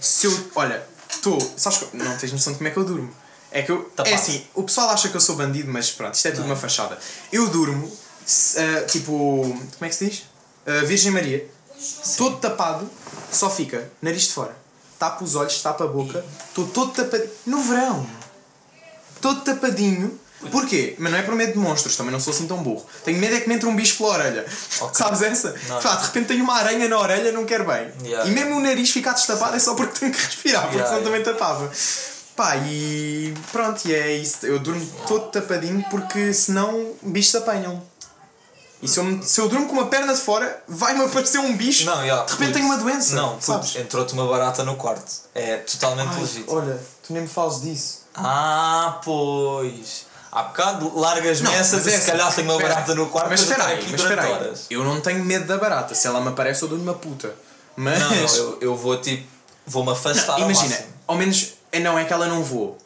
[0.01, 0.51] Se eu.
[0.55, 1.39] Olha, estou.
[1.57, 1.97] Sabes que.
[1.97, 3.11] Não tens noção de como é que eu durmo.
[3.51, 3.85] É que eu.
[3.97, 4.11] Tapado.
[4.11, 6.57] É assim, o pessoal acha que eu sou bandido, mas pronto, isto é tudo uma
[6.57, 6.99] fachada.
[7.33, 7.91] Eu durmo,
[8.27, 9.13] se, ah, tipo.
[9.13, 10.25] Como é que se diz?
[10.67, 11.47] Ah, Virgem Maria,
[12.19, 12.91] todo tapado,
[13.33, 14.55] só fica nariz de fora.
[14.99, 17.31] Tapa os olhos, tapa a boca, estou todo tapadinho.
[17.45, 18.07] No verão!
[19.21, 20.19] Todo tapadinho.
[20.51, 20.95] Porquê?
[20.99, 22.85] Mas não é por medo de monstros, também não sou assim tão burro.
[23.05, 24.47] Tenho medo é que me entre um bicho pela orelha.
[24.81, 24.95] Ok.
[24.95, 25.55] Sabes essa?
[25.69, 25.81] Não.
[25.81, 27.91] Pá, de repente tenho uma aranha na orelha, não quero bem.
[28.05, 28.29] Yeah.
[28.29, 31.11] E mesmo o nariz ficar destapado é só porque tenho que respirar, porque Yeah, senão
[31.11, 31.23] yeah.
[31.23, 31.71] também tapava.
[32.37, 34.45] Pá, e pronto, e é isso.
[34.45, 37.83] Eu durmo todo tapadinho porque senão bichos apanham.
[38.83, 41.87] E se eu, se eu durmo com uma perna de fora, vai-me aparecer um bicho.
[41.87, 43.15] Não, já, de repente tenho uma doença.
[43.17, 43.75] Não, sabes?
[43.77, 45.11] entrou-te uma barata no quarto.
[45.35, 46.55] É totalmente Ai, legítimo.
[46.57, 48.03] olha, tu nem me falas disso.
[48.15, 50.05] Ah, pois.
[50.31, 53.31] Há bocado largas-me Não, essa de é se assim, calhar tenho uma barata no quarto
[53.31, 54.55] Mas espera aí, mas espera aí.
[54.69, 55.95] Eu não tenho medo da barata.
[55.95, 57.35] Se ela me aparece, eu dou-lhe uma puta.
[57.75, 57.99] Mas.
[57.99, 59.27] Não, não, eu, eu vou tipo.
[59.67, 60.89] Vou-me afastar ao Imagina, máximo.
[61.07, 61.55] ao menos.
[61.73, 62.77] é Não é que ela não voa.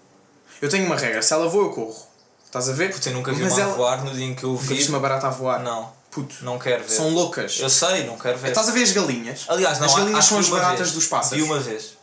[0.63, 1.21] Eu tenho uma regra.
[1.23, 2.10] Se ela voa, eu corro.
[2.51, 2.93] Estás a ver?
[2.93, 3.73] Puto, eu nunca vi Mas uma ela...
[3.73, 4.75] a voar no dia em que eu Nunca vi.
[4.75, 5.61] viste uma barata a voar?
[5.61, 6.35] Não, Puto.
[6.45, 6.91] não quero ver.
[6.91, 7.59] São loucas.
[7.61, 8.49] Eu sei, não quero ver.
[8.49, 9.45] Estás a ver as galinhas?
[9.49, 10.93] Aliás, não As galinhas acho são que as vi uma baratas vez.
[10.93, 11.39] dos pássaros.
[11.39, 11.99] Vi uma vez.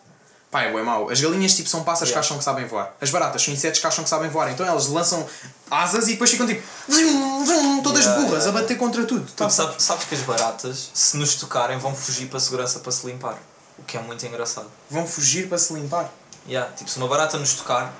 [0.49, 1.09] Pá, é bué mau.
[1.09, 2.21] As galinhas tipo são pássaros Yeah.
[2.21, 2.95] que acham que sabem voar.
[3.01, 4.49] As baratas são insetos que acham que sabem voar.
[4.49, 5.27] Então elas lançam
[5.69, 6.63] asas e depois ficam tipo.
[6.87, 8.57] vrum, vrum, todas Yeah, burras yeah.
[8.57, 9.25] a bater contra tudo.
[9.25, 12.79] Tu Tá, sabes, sabes que as baratas, se nos tocarem, vão fugir para a segurança
[12.79, 13.37] para se limpar.
[13.77, 14.67] O que é muito engraçado.
[14.89, 16.09] Vão fugir para se limpar.
[16.47, 17.93] Yeah, tipo, se uma barata nos tocar,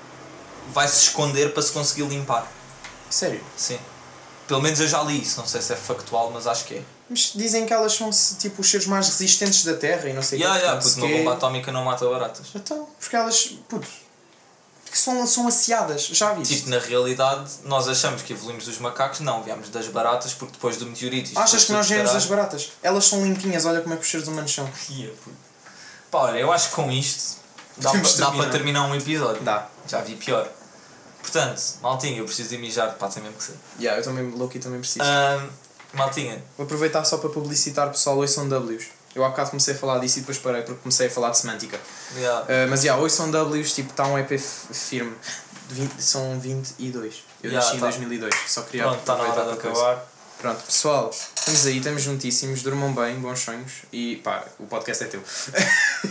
[0.72, 2.46] vai se esconder para se conseguir limpar.
[3.10, 3.42] Sério.
[3.56, 3.78] Sim.
[4.46, 6.82] Pelo menos eu já li isso, não sei se é factual, mas acho que é.
[7.10, 10.38] Mas dizem que elas são tipo os seres mais resistentes da Terra e não sei
[10.38, 10.66] o Yeah, quê.
[10.66, 12.46] yeah, porque uma bomba atómica não mata baratas.
[12.54, 13.46] Então, porque elas.
[13.68, 13.86] Puto.
[14.84, 16.06] Porque são, são aciadas.
[16.06, 16.56] Já viste?
[16.56, 20.78] Tipo, na realidade, nós achamos que evoluímos dos macacos, não, viemos das baratas, porque depois
[20.78, 21.38] do meteorito.
[21.38, 22.70] Achas que nós viemos das baratas?
[22.82, 24.66] Elas são limpinhas, olha como é que os seres humanos são.
[24.66, 25.36] Puto.
[26.10, 27.36] Pá, olha, eu acho que com isto
[27.76, 28.42] dá, Podemos pa- dá terminar.
[28.44, 29.42] para terminar um episódio.
[29.42, 29.66] Dá.
[29.86, 30.50] Já vi pior.
[31.30, 33.54] Portanto, Maltinha, eu preciso de mijar, pá, tem mesmo que ser.
[33.78, 35.04] Yeah, eu também, Loki, também preciso.
[35.04, 35.48] Ahm,
[35.94, 38.86] maltinha, Vou aproveitar só para publicitar pessoal, ouçam Ws.
[39.14, 41.38] Eu há bocado comecei a falar disso e depois parei porque comecei a falar de
[41.38, 41.78] semântica.
[42.16, 45.14] yeah, Uh, mas já, yeah, ouçam Ws, tipo, está um EP firme.
[45.68, 47.14] De 20 são 22.
[47.42, 47.86] Eu Yeah, nasci em tá.
[47.86, 49.86] 2002, só queria pronto, está na hora de aproveitar para coisa.
[49.90, 50.08] acabar.
[50.38, 55.06] Pronto, pessoal, estamos aí, estamos juntíssimos, durmam bem, bons sonhos e pá, o podcast é
[55.08, 55.22] teu.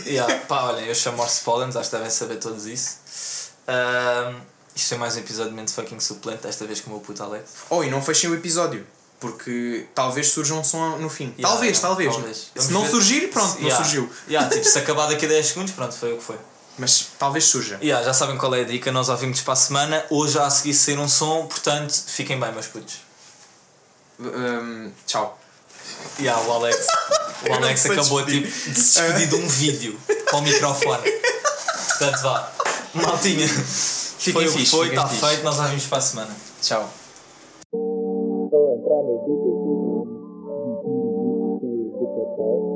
[0.06, 2.98] Yeah, pá, olhem, eu chamo Morse Pollens, acho que devem saber todos isso.
[3.66, 4.40] Ahm,
[4.78, 7.20] isto é mais um episódio de Mente Fucking Suplente, desta vez com o meu puto
[7.20, 7.50] Alex.
[7.68, 8.86] Oh, e não fechem o episódio,
[9.18, 11.34] porque talvez surja um som no fim.
[11.36, 12.14] Yeah, talvez, yeah, talvez.
[12.14, 12.50] talvez.
[12.56, 12.90] Se não ver.
[12.90, 14.10] surgir, pronto, não Yeah, surgiu.
[14.28, 16.36] Yeah, tipo, se acabar daqui a 10 segundos, pronto, foi o que foi.
[16.78, 17.76] Mas talvez surja.
[17.82, 20.74] Yeah, já sabem qual é a dica, nós ouvimos para a semana, hoje a seguir
[20.74, 23.00] sair um som, portanto, fiquem bem, meus putos.
[24.20, 25.40] Um, tchau.
[26.20, 26.86] Yeah, o Alex,
[27.42, 28.52] o não Alex acabou despedir.
[28.52, 30.00] tipo, de se despedir de um vídeo
[30.30, 31.10] com o microfone.
[31.98, 32.52] Portanto, vá.
[33.02, 33.46] Maltinha,
[34.18, 36.36] Fiquem foi o que fixe, foi, está feito, nós ouvimos para a semana.
[36.60, 36.90] Tchau.
[37.72, 39.58] Estou a entrar no Dicas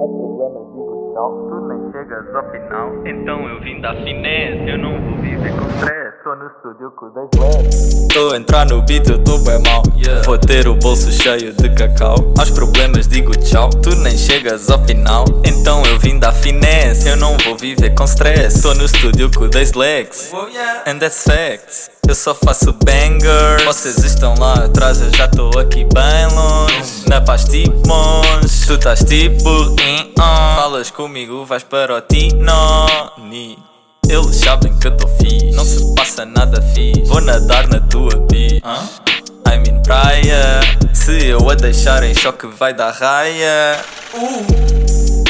[0.03, 3.07] Há problemas, digo tchau, tu nem chegas ao final.
[3.07, 6.12] Então eu vim da finesse, eu não vou viver com stress.
[6.23, 8.09] Tô no estúdio com 10 LEDs.
[8.09, 9.83] Tô a entrar no beat, eu tô bem mal.
[10.25, 12.15] Vou ter o bolso cheio de cacau.
[12.39, 15.25] Aos problemas digo tchau, tu nem chegas ao final.
[15.45, 18.63] Então eu vim da finesse, eu não vou viver com stress.
[18.63, 20.33] Tô no estúdio com 10 legs.
[20.87, 21.91] And that's fact.
[22.07, 23.65] Eu só faço banger.
[23.65, 27.09] Vocês estão lá atrás, eu já tô aqui bem longe.
[27.09, 29.49] Na paz tipo monge, tu estás tipo
[29.81, 30.57] in on.
[30.57, 33.72] Falas comigo, vais para o Tinoni.
[34.13, 37.01] Eles sabem que eu tô fixe, não se passa nada fixe.
[37.07, 38.61] Vou nadar na tua beach.
[39.49, 40.61] I'm in praia.
[40.93, 43.81] Se eu a deixar em choque, vai dar raia.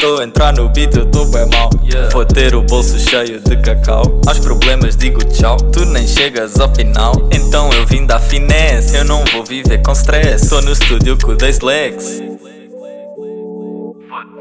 [0.01, 1.69] Tô a entrar no beat, eu tô bem mal.
[2.11, 4.19] Vou ter o bolso cheio de cacau.
[4.27, 7.13] Aos problemas digo tchau, tu nem chegas ao final.
[7.31, 10.49] Então eu vim da finesse, eu não vou viver com stress.
[10.49, 12.19] Tô no estúdio com 10 legs.
[12.19, 13.95] Vou,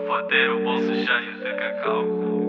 [0.08, 2.41] vou ter o bolso cheio de cacau.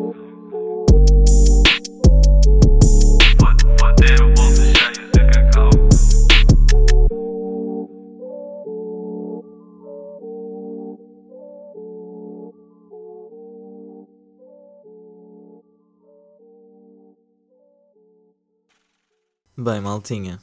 [19.56, 20.42] Bem, maltinha.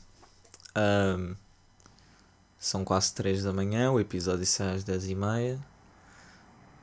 [0.73, 1.35] ahm,
[2.61, 5.61] são quase 3 da manhã, o episódio sai às 10 e meia.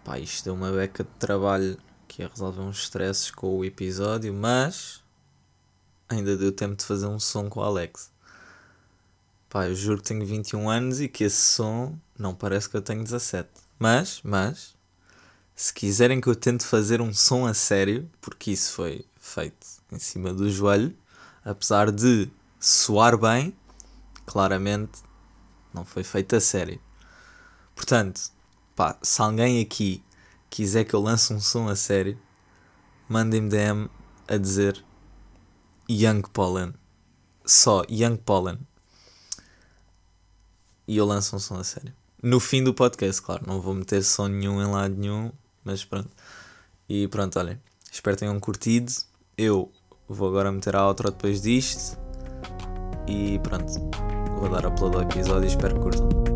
[0.04, 4.34] Pá, isto deu uma beca de trabalho que ia resolver uns stresses com o episódio,
[4.34, 5.02] mas
[6.10, 8.12] ainda deu tempo de fazer um som com o Alex.
[9.50, 12.82] Pá, eu juro que tenho 21 anos e que esse som não parece que eu
[12.82, 13.50] tenho 17.
[13.80, 14.76] Mas, mas,
[15.56, 20.00] se quiserem que eu tente fazer um som a sério, porque isso foi feito em
[20.00, 20.94] cima do joelho,
[21.48, 22.30] apesar de
[22.60, 23.56] soar bem,
[24.26, 25.00] claramente
[25.74, 26.78] não foi feito a sério.
[27.74, 28.20] Portanto,
[28.76, 30.04] pá, se alguém aqui
[30.50, 32.20] quiser que eu lance um som a sério,
[33.08, 33.90] mandem-me DM
[34.28, 34.84] a dizer
[35.90, 36.74] Young Pollen.
[37.46, 38.60] Só Young Pollen.
[40.86, 41.94] E eu lanço um som a sério.
[42.22, 43.46] No fim do podcast, claro.
[43.48, 45.32] Não vou meter som nenhum em lado nenhum,
[45.64, 46.10] mas pronto.
[46.90, 47.62] E pronto, olhem.
[47.90, 48.92] Espero que tenham curtido.
[49.38, 49.72] Eu
[50.08, 51.98] vou agora meter a outro depois disto.
[53.08, 53.74] E pronto.
[54.40, 56.27] Vou dar upload ao episódio e espero que curtam.